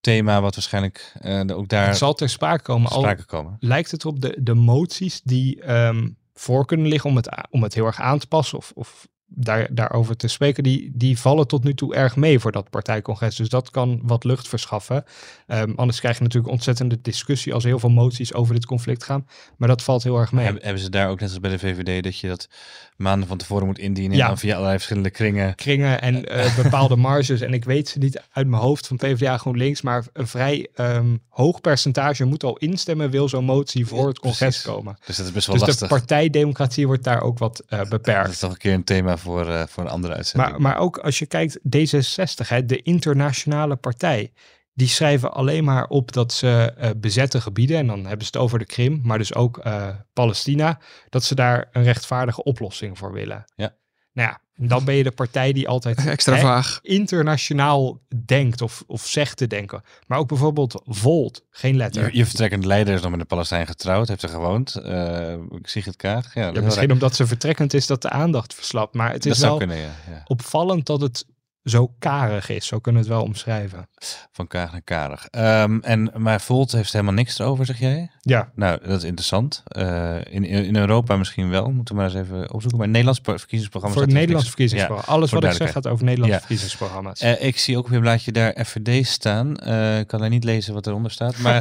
thema 0.00 0.40
wat 0.40 0.54
waarschijnlijk 0.54 1.12
eh, 1.20 1.42
ook 1.50 1.68
daar 1.68 1.86
Het 1.86 1.96
zal 1.96 2.14
ter 2.14 2.28
sprake 2.28 2.62
komen. 2.62 2.90
Al 2.90 3.00
sprake 3.00 3.24
komen. 3.24 3.56
lijkt 3.60 3.90
het 3.90 4.04
op 4.04 4.20
de, 4.20 4.36
de 4.40 4.54
moties 4.54 5.20
die 5.22 5.62
ehm, 5.62 6.08
voor 6.34 6.66
kunnen 6.66 6.86
liggen 6.86 7.10
om 7.10 7.16
het, 7.16 7.46
om 7.50 7.62
het 7.62 7.74
heel 7.74 7.86
erg 7.86 8.00
aan 8.00 8.18
te 8.18 8.26
passen 8.26 8.58
of, 8.58 8.72
of 8.74 9.08
daar, 9.30 9.68
daarover 9.74 10.16
te 10.16 10.28
spreken, 10.28 10.62
die, 10.62 10.90
die 10.94 11.18
vallen 11.18 11.46
tot 11.46 11.64
nu 11.64 11.74
toe 11.74 11.94
erg 11.94 12.16
mee 12.16 12.38
voor 12.38 12.52
dat 12.52 12.70
partijcongres. 12.70 13.36
Dus 13.36 13.48
dat 13.48 13.70
kan 13.70 14.00
wat 14.02 14.24
lucht 14.24 14.48
verschaffen. 14.48 15.04
Ehm, 15.46 15.72
anders 15.76 16.00
krijg 16.00 16.16
je 16.16 16.22
natuurlijk 16.22 16.52
ontzettende 16.52 16.98
discussie 17.02 17.54
als 17.54 17.64
heel 17.64 17.78
veel 17.78 17.90
moties 17.90 18.34
over 18.34 18.54
dit 18.54 18.66
conflict 18.66 19.04
gaan. 19.04 19.26
Maar 19.56 19.68
dat 19.68 19.82
valt 19.82 20.02
heel 20.02 20.18
erg 20.18 20.32
mee. 20.32 20.44
Hebben, 20.44 20.62
hebben 20.62 20.82
ze 20.82 20.90
daar 20.90 21.08
ook 21.08 21.20
net 21.20 21.28
als 21.28 21.40
bij 21.40 21.50
de 21.50 21.58
VVD 21.58 22.02
dat 22.04 22.18
je 22.18 22.28
dat 22.28 22.48
maanden 22.96 23.28
van 23.28 23.36
tevoren 23.38 23.66
moet 23.66 23.78
indienen 23.78 24.16
Ja. 24.16 24.22
en 24.22 24.28
dan 24.28 24.38
via 24.38 24.52
allerlei 24.52 24.74
verschillende 24.76 25.10
kringen. 25.10 25.54
kringen 25.54 26.00
en 26.00 26.24
eh, 26.24 26.56
bepaalde 26.56 26.96
marges. 27.08 27.40
En 27.40 27.52
ik 27.52 27.64
weet 27.64 27.88
ze 27.88 27.98
niet 27.98 28.22
uit 28.32 28.46
mijn 28.46 28.62
hoofd 28.62 28.86
van 28.86 28.96
PvdA 28.96 29.36
GroenLinks, 29.38 29.82
maar 29.82 30.04
een 30.12 30.26
vrij 30.26 30.68
ehm, 30.74 31.16
hoog 31.28 31.60
percentage 31.60 32.24
moet 32.24 32.44
al 32.44 32.56
instemmen, 32.56 33.10
wil 33.10 33.28
zo'n 33.28 33.44
motie 33.44 33.86
voor 33.86 34.08
het 34.08 34.18
congres 34.18 34.38
precies. 34.38 34.62
komen. 34.62 34.98
Dus 35.06 35.16
dat 35.16 35.26
is 35.26 35.32
best 35.32 35.46
wel 35.46 35.58
Dus 35.58 35.76
de 35.76 35.86
partijdemocratie 35.86 36.86
wordt 36.86 37.04
daar 37.04 37.20
ook 37.22 37.38
wat 37.38 37.62
eh, 37.68 37.78
Dat 37.78 37.88
beperkt. 37.88 38.30
is 38.30 38.38
toch 38.38 38.50
een 38.50 38.56
keer 38.58 38.72
een 38.74 38.84
thema 38.84 39.16
voor, 39.18 39.48
eh, 39.48 39.66
voor 39.66 39.82
een 39.82 39.90
andere 39.90 40.14
uitzending. 40.14 40.50
Maar, 40.50 40.60
maar 40.60 40.78
ook 40.78 40.98
als 40.98 41.18
je 41.18 41.26
kijkt, 41.26 41.58
D66, 41.58 42.48
hè, 42.48 42.64
de 42.64 42.82
internationale 42.82 43.76
partij, 43.76 44.32
die 44.78 44.88
schrijven 44.88 45.32
alleen 45.32 45.64
maar 45.64 45.86
op 45.86 46.12
dat 46.12 46.32
ze 46.32 46.72
eh, 46.76 46.90
bezette 46.96 47.40
gebieden, 47.40 47.76
en 47.76 47.86
dan 47.86 48.06
hebben 48.06 48.26
ze 48.26 48.32
het 48.32 48.42
over 48.42 48.58
de 48.58 48.64
Krim, 48.64 49.00
maar 49.02 49.18
dus 49.18 49.34
ook 49.34 49.58
eh, 49.58 49.88
Palestina, 50.12 50.78
dat 51.08 51.24
ze 51.24 51.34
daar 51.34 51.68
een 51.72 51.82
rechtvaardige 51.82 52.42
oplossing 52.42 52.98
voor 52.98 53.12
willen. 53.12 53.44
Ja. 53.54 53.76
Nou 54.12 54.28
ja, 54.28 54.40
dan 54.58 54.84
ben 54.84 54.94
je 54.94 55.02
de 55.02 55.10
partij 55.10 55.52
die 55.52 55.68
altijd 55.68 56.06
Extra 56.06 56.34
hè, 56.34 56.40
vaag. 56.40 56.78
internationaal 56.82 58.00
denkt 58.24 58.62
of, 58.62 58.84
of 58.86 59.06
zegt 59.06 59.36
te 59.36 59.46
denken. 59.46 59.82
Maar 60.06 60.18
ook 60.18 60.28
bijvoorbeeld 60.28 60.82
Volt, 60.86 61.44
geen 61.50 61.76
letter. 61.76 62.04
Je, 62.04 62.16
je 62.16 62.26
vertrekkend 62.26 62.64
leider 62.64 62.94
is 62.94 63.00
nog 63.00 63.10
met 63.10 63.20
een 63.20 63.26
Palestijn 63.26 63.66
getrouwd, 63.66 64.08
heeft 64.08 64.22
er 64.22 64.28
gewoond. 64.28 64.80
Uh, 64.84 65.34
Sigrid 65.62 65.96
Kaag. 65.96 66.34
Ja, 66.34 66.44
dat 66.44 66.54
Ja, 66.54 66.58
is 66.58 66.64
misschien 66.64 66.92
omdat 66.92 67.16
ze 67.16 67.26
vertrekkend 67.26 67.74
is 67.74 67.86
dat 67.86 68.02
de 68.02 68.10
aandacht 68.10 68.54
verslapt. 68.54 68.94
Maar 68.94 69.12
het 69.12 69.22
dat 69.22 69.32
is 69.32 69.38
zou 69.38 69.50
wel 69.50 69.58
kunnen, 69.58 69.76
ja. 69.76 69.94
ja. 70.10 70.22
opvallend 70.24 70.86
dat 70.86 71.00
het 71.00 71.26
zo 71.68 71.92
karig 71.98 72.48
is. 72.48 72.66
Zo 72.66 72.78
kunnen 72.78 73.02
we 73.02 73.08
het 73.08 73.16
wel 73.16 73.26
omschrijven. 73.26 73.88
Van 74.32 74.46
Kaag 74.46 74.72
naar 74.72 74.82
Karig. 74.82 75.26
Ehm, 75.30 75.78
en, 75.82 76.10
maar 76.16 76.40
Volt 76.40 76.72
heeft 76.72 76.92
helemaal 76.92 77.14
niks 77.14 77.38
erover, 77.38 77.66
zeg 77.66 77.78
jij? 77.78 78.10
Ja, 78.20 78.50
Nou, 78.54 78.78
dat 78.86 78.98
is 78.98 79.04
interessant. 79.04 79.62
Eh, 79.66 80.16
in, 80.30 80.44
in 80.44 80.76
Europa 80.76 81.16
misschien 81.16 81.50
wel. 81.50 81.70
Moeten 81.70 81.94
we 81.94 82.00
maar 82.00 82.10
eens 82.10 82.20
even 82.20 82.36
opzoeken. 82.40 82.70
Maar 82.70 82.80
het 82.80 82.88
Nederlands 82.88 83.20
pro- 83.20 83.36
verkiezingsprogramma... 83.36 83.96
voor 83.96 84.06
het 84.06 84.12
staat 84.16 84.22
er 84.22 84.28
Nederlandse 84.28 84.60
niks- 84.60 84.72
verkiezingsprogramma. 84.72 85.12
Alles 85.18 85.30
wat 85.30 85.44
ik 85.44 85.52
zeg 85.66 85.72
gaat 85.72 85.86
over 85.86 86.04
Nederlandse 86.04 86.34
Ja. 86.38 86.46
verkiezingsprogramma's. 86.46 87.20
Eh, 87.20 87.46
ik 87.46 87.58
zie 87.58 87.76
ook 87.78 87.84
op 87.86 87.92
je 87.92 88.00
blaadje 88.00 88.32
daar 88.32 88.56
FVD 88.64 89.06
staan. 89.06 89.56
Eh, 89.56 89.98
ik 89.98 90.06
kan 90.06 90.20
daar 90.20 90.28
niet 90.28 90.44
lezen 90.44 90.74
wat 90.74 90.86
eronder 90.86 91.10
staat. 91.10 91.38
Maar 91.48 91.56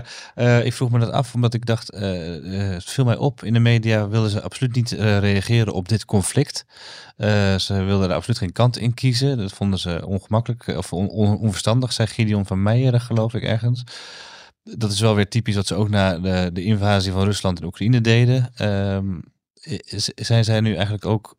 ik 0.63 0.73
vroeg 0.73 0.91
me 0.91 0.99
dat 0.99 1.11
af 1.11 1.33
omdat 1.33 1.53
ik 1.53 1.65
dacht, 1.65 1.93
het 1.95 2.83
viel 2.83 3.05
mij 3.05 3.17
op. 3.17 3.43
In 3.43 3.53
de 3.53 3.59
media 3.59 4.07
wilden 4.07 4.29
ze 4.31 4.41
absoluut 4.41 4.75
niet 4.75 4.91
reageren 5.19 5.73
op 5.73 5.89
dit 5.89 6.05
conflict. 6.05 6.65
Ze 7.57 7.83
wilden 7.85 8.09
er 8.09 8.15
absoluut 8.15 8.37
geen 8.39 8.51
kant 8.51 8.77
in 8.77 8.93
kiezen. 8.93 9.37
Dat 9.37 9.51
vonden 9.53 9.79
ze 9.79 9.96
ongemakkelijk 10.05 10.67
eh, 10.67 10.77
of 10.77 10.93
on- 10.93 11.09
on- 11.09 11.37
onverstandig, 11.39 11.93
zei 11.93 12.07
Gideon 12.07 12.45
van 12.45 12.63
Meijeren 12.63 13.01
geloof 13.01 13.33
ik 13.33 13.43
ergens. 13.43 13.83
Dat 14.63 14.91
is 14.91 14.99
wel 14.99 15.15
weer 15.15 15.29
typisch 15.29 15.55
wat 15.55 15.67
ze 15.67 15.75
ook 15.75 15.89
na 15.89 16.17
de, 16.19 16.49
de 16.53 16.63
invasie 16.63 17.11
van 17.11 17.23
Rusland 17.23 17.59
en 17.59 17.65
Oekraïne 17.65 18.01
deden. 18.01 18.51
Is- 19.83 20.05
zijn 20.15 20.43
zij 20.43 20.59
nu 20.61 20.73
eigenlijk 20.73 21.05
ook 21.05 21.35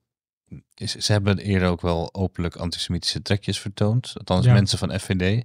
is, 0.74 0.94
ze 0.94 1.12
hebben 1.12 1.38
eerder 1.38 1.68
ook 1.68 1.80
wel 1.80 2.14
openlijk 2.14 2.56
antisemitische 2.56 3.22
trekjes 3.22 3.58
vertoond. 3.60 4.12
Althans, 4.14 4.44
Ja. 4.46 4.52
mensen 4.52 4.78
van 4.78 4.98
FVD. 5.00 5.44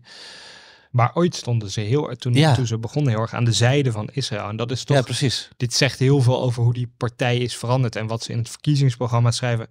Maar 0.91 1.11
ooit 1.15 1.35
stonden 1.35 1.71
ze 1.71 1.79
heel, 1.81 2.15
toen, 2.15 2.33
Ja. 2.33 2.55
toen 2.55 2.67
ze 2.67 2.77
begonnen 2.77 3.11
heel 3.11 3.21
erg 3.21 3.33
aan 3.33 3.43
de 3.43 3.51
zijde 3.51 3.91
van 3.91 4.09
Israël. 4.11 4.49
En 4.49 4.55
dat 4.55 4.71
is 4.71 4.83
toch, 4.83 4.97
Ja, 4.97 5.03
precies. 5.03 5.49
dit 5.57 5.73
zegt 5.73 5.99
heel 5.99 6.21
veel 6.21 6.41
over 6.41 6.63
hoe 6.63 6.73
die 6.73 6.93
partij 6.97 7.37
is 7.37 7.57
veranderd. 7.57 7.95
En 7.95 8.07
wat 8.07 8.23
ze 8.23 8.31
in 8.31 8.37
het 8.37 8.49
verkiezingsprogramma 8.49 9.31
schrijven, 9.31 9.67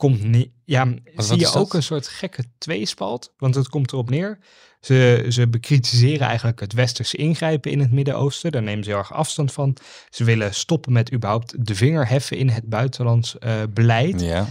komt 0.00 0.22
niet. 0.24 0.50
Ja, 0.64 0.94
zie 1.16 1.38
je 1.38 1.54
ook 1.54 1.74
een 1.74 1.82
soort 1.82 2.08
gekke 2.08 2.44
tweespalt. 2.58 3.32
Want 3.36 3.54
het 3.54 3.68
komt 3.68 3.92
erop 3.92 4.10
neer. 4.10 4.38
Ze, 4.80 5.26
ze 5.28 5.48
bekritiseren 5.48 6.26
eigenlijk 6.26 6.60
het 6.60 6.72
westerse 6.72 7.16
ingrijpen 7.16 7.70
in 7.70 7.80
het 7.80 7.92
Midden-Oosten. 7.92 8.52
Daar 8.52 8.62
nemen 8.62 8.84
ze 8.84 8.90
heel 8.90 8.98
erg 8.98 9.12
afstand 9.12 9.52
van. 9.52 9.76
Ze 10.10 10.24
willen 10.24 10.54
stoppen 10.54 10.92
met 10.92 11.12
überhaupt 11.12 11.66
de 11.66 11.74
vinger 11.74 12.08
heffen 12.08 12.36
in 12.36 12.48
het 12.48 12.64
buitenlands 12.68 13.38
eh, 13.38 13.62
beleid. 13.70 14.20
Ja. 14.20 14.46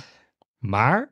Maar 0.57 1.11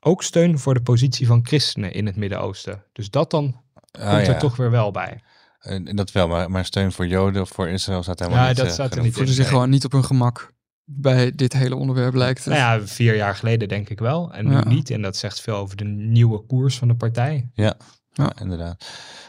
ook 0.00 0.22
steun 0.22 0.58
voor 0.58 0.74
de 0.74 0.82
positie 0.82 1.26
van 1.26 1.46
christenen 1.46 1.92
in 1.92 2.06
het 2.06 2.16
Midden-Oosten. 2.16 2.84
Dus 2.92 3.10
dat 3.10 3.30
dan 3.30 3.64
Ah, 3.90 4.10
komt 4.14 4.26
ja. 4.26 4.32
er 4.32 4.38
toch 4.38 4.56
weer 4.56 4.70
wel 4.70 4.90
bij. 4.90 5.20
En 5.58 5.88
en 5.88 5.96
dat 5.96 6.12
wel, 6.12 6.28
maar, 6.28 6.50
maar 6.50 6.64
steun 6.64 6.92
voor 6.92 7.06
Joden 7.06 7.42
of 7.42 7.48
voor 7.48 7.68
Israël 7.68 8.02
staat 8.02 8.18
helemaal 8.18 8.40
Ja, 8.42 8.48
niet. 8.48 8.56
dat 8.56 8.66
eh, 8.66 8.72
staat 8.72 8.94
er 8.94 9.02
niet. 9.02 9.14
Voelen 9.14 9.34
zich 9.34 9.48
gewoon 9.48 9.70
niet 9.70 9.84
op 9.84 9.92
hun 9.92 10.04
gemak 10.04 10.52
bij 10.88 11.32
dit 11.34 11.52
hele 11.52 11.74
onderwerp 11.76 12.14
lijkt 12.14 12.44
het. 12.44 12.54
Nou 12.54 12.80
ja, 12.80 12.86
vier 12.86 13.16
jaar 13.16 13.34
geleden 13.34 13.68
denk 13.68 13.88
ik 13.88 13.98
wel. 13.98 14.32
En 14.34 14.46
nu 14.46 14.52
Ja. 14.52 14.68
niet. 14.68 14.90
En 14.90 15.02
dat 15.02 15.16
zegt 15.16 15.40
veel 15.40 15.56
over 15.56 15.76
de 15.76 15.84
nieuwe 15.84 16.46
koers 16.46 16.76
van 16.78 16.88
de 16.88 16.94
partij. 16.94 17.50
Ja, 17.54 17.76
Ja. 18.24 18.32
inderdaad. 18.40 18.84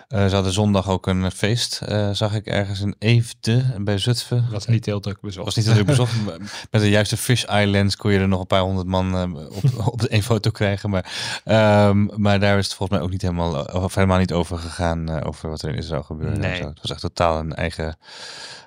Eh, 0.07 0.27
ze 0.27 0.33
hadden 0.35 0.53
zondag 0.53 0.89
ook 0.89 1.07
een 1.07 1.31
feest, 1.31 1.81
eh, 1.81 2.09
zag 2.11 2.33
ik 2.33 2.45
ergens 2.45 2.79
in 2.81 2.95
Eefde 2.99 3.63
bij 3.79 3.97
Zutphen. 3.97 4.41
Dat 4.43 4.51
was 4.51 4.65
niet 4.67 4.85
heel 4.85 4.99
druk 4.99 5.21
bezocht. 5.21 5.45
was 5.45 5.55
niet 5.55 5.65
heel 5.65 5.73
druk 5.73 5.85
bezocht. 5.85 6.13
Met 6.71 6.81
de 6.81 6.89
juiste 6.89 7.17
fish 7.17 7.43
islands 7.43 7.95
kon 7.95 8.11
je 8.11 8.19
er 8.19 8.27
nog 8.27 8.39
een 8.39 8.47
paar 8.47 8.61
honderd 8.61 8.87
man 8.87 9.15
eh, 9.15 9.45
op, 9.55 9.63
op 9.93 10.03
één 10.03 10.23
foto 10.23 10.51
krijgen. 10.51 10.89
Maar, 10.89 11.41
ehm, 11.43 12.21
maar 12.21 12.39
daar 12.39 12.57
is 12.57 12.65
het 12.65 12.73
volgens 12.73 12.97
mij 12.97 13.07
ook 13.07 13.13
niet 13.13 13.21
helemaal, 13.21 13.63
of 13.63 13.95
helemaal 13.95 14.17
niet 14.19 14.33
over 14.33 14.57
gegaan, 14.57 15.23
over 15.23 15.49
wat 15.49 15.61
er 15.61 15.69
in 15.69 15.75
Israël 15.77 16.03
gebeurde. 16.03 16.39
Nee. 16.39 16.55
zo. 16.61 16.67
Het 16.67 16.81
was 16.81 16.91
echt 16.91 17.01
totaal 17.01 17.39
een 17.39 17.53
eigen, 17.55 17.97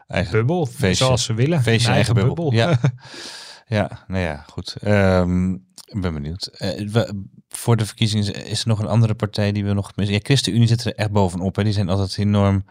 eigen 0.07 0.33
bubbel, 0.33 0.67
Feestje. 0.67 1.05
zoals 1.05 1.25
ze 1.25 1.35
willen. 1.35 1.63
feestje, 1.63 1.89
Een 1.89 1.95
eigen 1.95 2.15
bubbel. 2.15 2.53
Ja. 2.53 2.79
ja, 3.67 4.05
nou 4.07 4.23
ja, 4.23 4.45
goed. 4.47 4.77
Ehm, 4.81 5.53
ik 5.85 6.01
ben 6.01 6.13
benieuwd. 6.15 6.51
We- 6.93 7.25
voor 7.57 7.77
de 7.77 7.87
verkiezingen 7.87 8.45
is 8.47 8.61
er 8.63 8.69
nog 8.69 8.79
een 8.79 8.87
andere 8.89 9.15
partij 9.15 9.53
die 9.53 9.65
we 9.65 9.73
nog 9.73 9.93
missen. 9.97 10.15
Ja, 10.15 10.21
ChristenUnie 10.23 10.67
zit 10.69 10.85
er 10.85 10.95
echt 10.95 11.11
bovenop. 11.11 11.57
Hè. 11.57 11.65
Die 11.65 11.73
zijn 11.73 11.89
altijd 11.89 12.19
enorm 12.19 12.65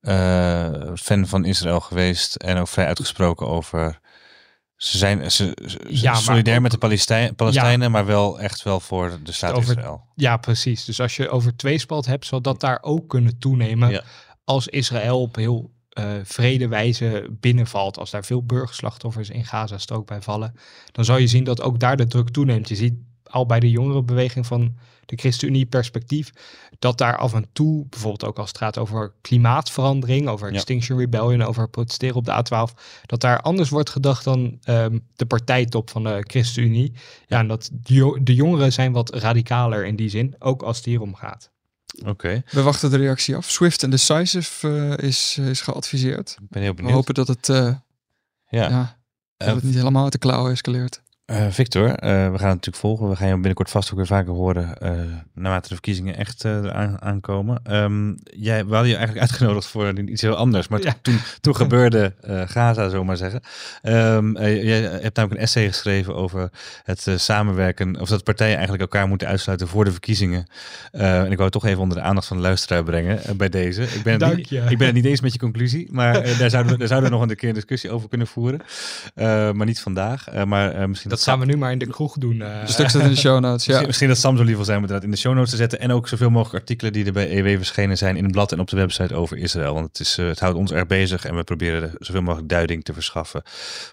eh, 0.00 0.70
fan 0.94 1.26
van 1.26 1.44
Israël 1.44 1.80
geweest 1.80 2.34
en 2.34 2.56
ook 2.58 2.68
vrij 2.68 2.86
uitgesproken 2.86 3.46
over. 3.48 3.98
Ze 4.76 4.98
zijn 4.98 5.30
ze, 5.30 5.56
ze- 5.66 5.84
Ja, 5.88 6.14
solidair 6.14 6.56
ook- 6.56 6.62
met 6.62 6.70
de 6.70 6.78
Palestijn, 6.78 7.34
Palestijnen, 7.34 7.90
maar 7.90 8.06
wel 8.06 8.40
echt 8.40 8.62
wel 8.62 8.80
voor 8.80 9.18
de 9.22 9.32
staat 9.32 9.52
over- 9.52 9.76
Israël. 9.76 10.02
Ja, 10.14 10.36
precies. 10.36 10.84
Dus 10.84 11.00
als 11.00 11.16
je 11.16 11.28
over 11.28 11.56
tweespalt 11.56 12.06
hebt, 12.06 12.26
zal 12.26 12.40
dat 12.40 12.60
daar 12.60 12.78
ook 12.82 13.08
kunnen 13.08 13.38
toenemen. 13.38 13.90
Ja. 13.90 14.02
Als 14.44 14.68
Israël 14.68 15.20
op 15.20 15.36
heel 15.36 15.72
eh, 15.88 16.12
vrede 16.24 16.68
wijze 16.68 17.26
binnenvalt. 17.30 17.98
Als 17.98 18.10
daar 18.10 18.24
veel 18.24 18.42
burgerslachtoffers 18.44 19.30
in 19.30 19.44
Gazastrook 19.44 20.06
bij 20.06 20.22
vallen. 20.22 20.54
Dan 20.92 21.04
zal 21.04 21.16
je 21.16 21.26
zien 21.26 21.44
dat 21.44 21.60
ook 21.62 21.78
daar 21.80 21.96
de 21.96 22.06
druk 22.06 22.28
toeneemt. 22.28 22.68
Je 22.68 22.74
ziet 22.76 22.94
al 23.34 23.46
bij 23.46 23.60
de 23.60 23.70
jongerenbeweging 23.70 24.46
van 24.46 24.74
de 25.06 25.16
ChristenUnie 25.16 25.66
perspectief. 25.66 26.30
Dat 26.78 26.98
daar 26.98 27.16
af 27.16 27.34
en 27.34 27.46
toe, 27.52 27.86
bijvoorbeeld 27.88 28.24
ook 28.24 28.38
als 28.38 28.48
het 28.48 28.58
gaat 28.58 28.78
over 28.78 29.12
klimaatverandering. 29.20 30.28
Over 30.28 30.48
Ja. 30.48 30.54
Extinction 30.54 30.98
Rebellion, 30.98 31.42
over 31.42 31.68
protesteren 31.68 32.16
op 32.16 32.24
de 32.24 32.32
A12. 32.44 32.74
Dat 33.06 33.20
daar 33.20 33.40
anders 33.40 33.68
wordt 33.68 33.90
gedacht 33.90 34.24
dan 34.24 34.58
ehm, 34.62 34.98
de 35.16 35.26
partijtop 35.26 35.90
van 35.90 36.02
de 36.04 36.24
ChristenUnie. 36.26 36.92
Ja, 37.26 37.38
en 37.38 37.48
dat 37.48 37.70
de, 37.72 37.94
jo- 37.94 38.22
de 38.22 38.34
jongeren 38.34 38.72
zijn 38.72 38.92
wat 38.92 39.14
radicaler 39.14 39.86
in 39.86 39.96
die 39.96 40.08
zin. 40.08 40.34
Ook 40.38 40.62
als 40.62 40.76
het 40.76 40.86
hier 40.86 41.00
om 41.00 41.14
gaat. 41.14 41.50
Oké, 42.06 42.42
We 42.50 42.62
wachten 42.62 42.90
de 42.90 42.96
reactie 42.96 43.36
af. 43.36 43.50
Swift 43.50 43.82
en 43.82 43.90
Decisive 43.90 44.68
eh, 44.98 45.08
is, 45.08 45.38
is 45.38 45.60
geadviseerd. 45.60 46.30
ik 46.42 46.48
ben 46.48 46.62
heel 46.62 46.70
We 46.70 46.76
benieuwd. 46.76 46.94
hopen 46.94 47.14
dat 47.14 47.28
het, 47.28 47.48
eh, 47.48 47.56
ja. 48.48 48.68
ja, 48.68 48.98
Eh, 49.36 49.46
dat 49.46 49.56
het 49.56 49.64
niet 49.64 49.74
helemaal 49.74 50.02
uit 50.02 50.12
de 50.12 50.18
klauwen 50.18 50.52
escaleert. 50.52 51.02
Eh, 51.24 51.46
Victor, 51.50 51.88
eh, 51.88 52.10
we 52.10 52.16
gaan 52.16 52.30
het 52.30 52.40
natuurlijk 52.40 52.76
volgen. 52.76 53.08
We 53.08 53.16
gaan 53.16 53.26
je 53.28 53.32
binnenkort 53.34 53.70
vast 53.70 53.90
ook 53.90 53.96
weer 53.96 54.06
vaker 54.06 54.32
horen 54.32 54.78
eh 54.78 54.90
naarmate 55.34 55.68
de 55.68 55.74
verkiezingen 55.74 56.16
echt 56.16 56.44
eraan 56.44 57.02
aankomen. 57.02 57.60
Ehm, 57.64 58.12
jij, 58.24 58.66
we 58.66 58.72
hadden 58.72 58.88
je 58.90 58.96
eigenlijk 58.96 59.20
uitgenodigd 59.20 59.66
voor 59.66 59.98
iets 59.98 60.22
heel 60.22 60.34
anders, 60.34 60.68
maar 60.68 60.82
Ja. 60.82 60.94
toen, 61.02 61.18
toen 61.40 61.56
gebeurde 61.56 62.14
Gaza, 62.46 62.88
zomaar 62.88 63.16
zeggen. 63.16 63.40
Ehm, 63.82 64.36
eh, 64.36 64.64
jij 64.64 64.80
hebt 64.80 65.16
namelijk 65.16 65.30
een 65.40 65.46
essay 65.46 65.66
geschreven 65.66 66.14
over 66.14 66.50
het 66.82 67.06
samenwerken, 67.16 68.00
of 68.00 68.08
dat 68.08 68.24
partijen 68.24 68.56
eigenlijk 68.56 68.82
elkaar 68.82 69.08
moeten 69.08 69.28
uitsluiten 69.28 69.68
voor 69.68 69.84
de 69.84 69.92
verkiezingen. 69.92 70.46
En 70.92 71.22
ik 71.22 71.28
wou 71.30 71.42
het 71.42 71.52
toch 71.52 71.66
even 71.66 71.82
onder 71.82 71.96
de 71.96 72.02
aandacht 72.02 72.26
van 72.26 72.36
de 72.36 72.42
luisteraar 72.42 72.84
brengen 72.84 73.36
bij 73.36 73.48
deze. 73.48 73.82
Ik 73.82 74.02
ben, 74.02 74.18
Dank 74.18 74.36
niet, 74.36 74.48
je. 74.48 74.60
ik 74.68 74.78
ben 74.78 74.86
het 74.86 74.96
niet 74.96 75.04
eens 75.04 75.20
met 75.20 75.32
je 75.32 75.38
conclusie, 75.38 75.88
maar 75.92 76.12
daar, 76.38 76.50
zouden 76.50 76.72
we, 76.72 76.78
daar 76.78 76.88
zouden 76.88 77.10
we 77.10 77.16
nog 77.16 77.28
een 77.28 77.36
keer 77.36 77.48
een 77.48 77.54
discussie 77.54 77.90
over 77.90 78.08
kunnen 78.08 78.26
voeren. 78.26 78.60
Maar 79.56 79.66
niet 79.66 79.80
vandaag. 79.80 80.44
Maar 80.44 80.88
misschien 80.88 81.10
Dat 81.14 81.22
gaan 81.22 81.38
we 81.38 81.46
nu 81.46 81.56
maar 81.56 81.72
in 81.72 81.78
de 81.78 81.86
kroeg 81.86 82.16
doen. 82.18 82.40
eh. 82.42 82.60
Een 82.60 82.68
stuk 82.68 82.88
staat 82.88 83.02
in 83.02 83.08
de 83.08 83.16
show 83.16 83.40
notes. 83.40 83.64
Ja. 83.64 83.68
Misschien, 83.68 83.86
misschien 83.86 84.08
dat 84.08 84.18
Sam 84.18 84.36
zo 84.36 84.42
lief 84.42 84.54
wil 84.56 84.64
zijn 84.64 84.76
om 84.76 84.82
het 84.82 84.92
inderdaad 84.92 85.04
in 85.04 85.10
de 85.10 85.16
show 85.28 85.34
notes 85.34 85.50
te 85.50 85.56
zetten. 85.56 85.80
En 85.80 85.92
ook 85.92 86.08
zoveel 86.08 86.30
mogelijk 86.30 86.58
artikelen 86.60 86.92
die 86.92 87.04
er 87.04 87.12
bij 87.12 87.36
EW 87.38 87.56
verschenen 87.56 87.96
zijn 87.98 88.16
in 88.16 88.22
het 88.22 88.32
blad 88.32 88.52
en 88.52 88.60
op 88.60 88.68
de 88.68 88.76
website 88.76 89.14
over 89.14 89.36
Israël. 89.38 89.74
Want 89.74 89.86
het, 89.86 90.00
is, 90.00 90.18
eh, 90.18 90.26
het 90.26 90.40
houdt 90.40 90.56
ons 90.56 90.72
erg 90.72 90.86
bezig 90.86 91.24
en 91.24 91.36
we 91.36 91.44
proberen 91.44 91.82
er 91.82 91.90
zoveel 91.98 92.22
mogelijk 92.22 92.48
duiding 92.48 92.84
te 92.84 92.92
verschaffen 92.92 93.42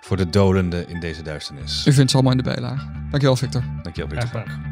voor 0.01 0.17
de 0.17 0.30
dolenden 0.30 0.89
in 0.89 0.99
deze 0.99 1.22
duisternis. 1.22 1.86
U 1.88 1.93
vindt 1.93 2.09
ze 2.11 2.15
allemaal 2.17 2.38
in 2.38 2.43
de 2.43 2.49
bijlage. 2.53 2.86
Dankjewel 3.09 3.36
Victor. 3.36 3.63
Dankjewel, 3.84 4.09
Graag 4.17 4.24
Victor. 4.24 4.41
gedaan. 4.41 4.69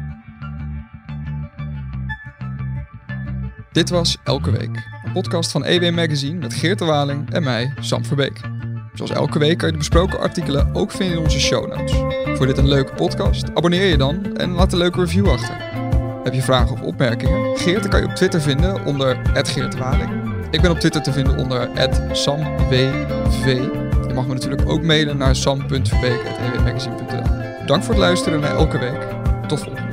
Dit 3.72 3.90
was 3.90 4.16
Elke 4.24 4.50
Week. 4.50 4.88
Een 5.04 5.12
podcast 5.12 5.50
van 5.50 5.64
EW 5.64 5.94
Magazine 5.94 6.38
met 6.38 6.54
Geert 6.54 6.78
de 6.78 6.84
Waling 6.84 7.32
en 7.32 7.42
mij, 7.42 7.72
Sam 7.80 8.04
Verbeek. 8.04 8.40
Zoals 9.06 9.14
elke 9.14 9.38
week 9.38 9.58
kan 9.58 9.66
je 9.66 9.72
de 9.72 9.78
besproken 9.78 10.20
artikelen 10.20 10.70
ook 10.72 10.90
vinden 10.90 11.16
in 11.16 11.22
onze 11.22 11.40
show 11.40 11.68
notes. 11.68 11.92
Voor 12.36 12.46
dit 12.46 12.58
een 12.58 12.68
leuke 12.68 12.94
podcast, 12.94 13.54
abonneer 13.54 13.86
je 13.86 13.96
dan 13.96 14.36
en 14.36 14.50
laat 14.50 14.72
een 14.72 14.78
leuke 14.78 15.00
review 15.00 15.28
achter. 15.28 15.56
Heb 16.24 16.34
je 16.34 16.42
vragen 16.42 16.72
of 16.72 16.82
opmerkingen? 16.82 17.56
Geert 17.56 17.88
kan 17.88 18.00
je 18.00 18.06
op 18.06 18.14
Twitter 18.14 18.40
vinden 18.40 18.84
onder 18.84 19.18
Geert 19.32 19.72
de 19.72 19.78
Waling. 19.78 20.10
Ik 20.50 20.60
ben 20.60 20.70
op 20.70 20.78
Twitter 20.78 21.02
te 21.02 21.12
vinden 21.12 21.38
onder 21.38 21.68
SamWV. 22.12 23.46
Je 24.08 24.14
mag 24.14 24.26
me 24.26 24.34
natuurlijk 24.34 24.68
ook 24.68 24.82
mailen 24.82 25.16
naar 25.16 25.36
sam.verbeek.ewmagazine.nl 25.36 27.66
Dank 27.66 27.82
voor 27.82 27.94
het 27.94 28.02
luisteren 28.02 28.40
naar 28.40 28.56
Elke 28.56 28.78
Week. 28.78 29.06
Tot 29.48 29.60
volgende. 29.60 29.89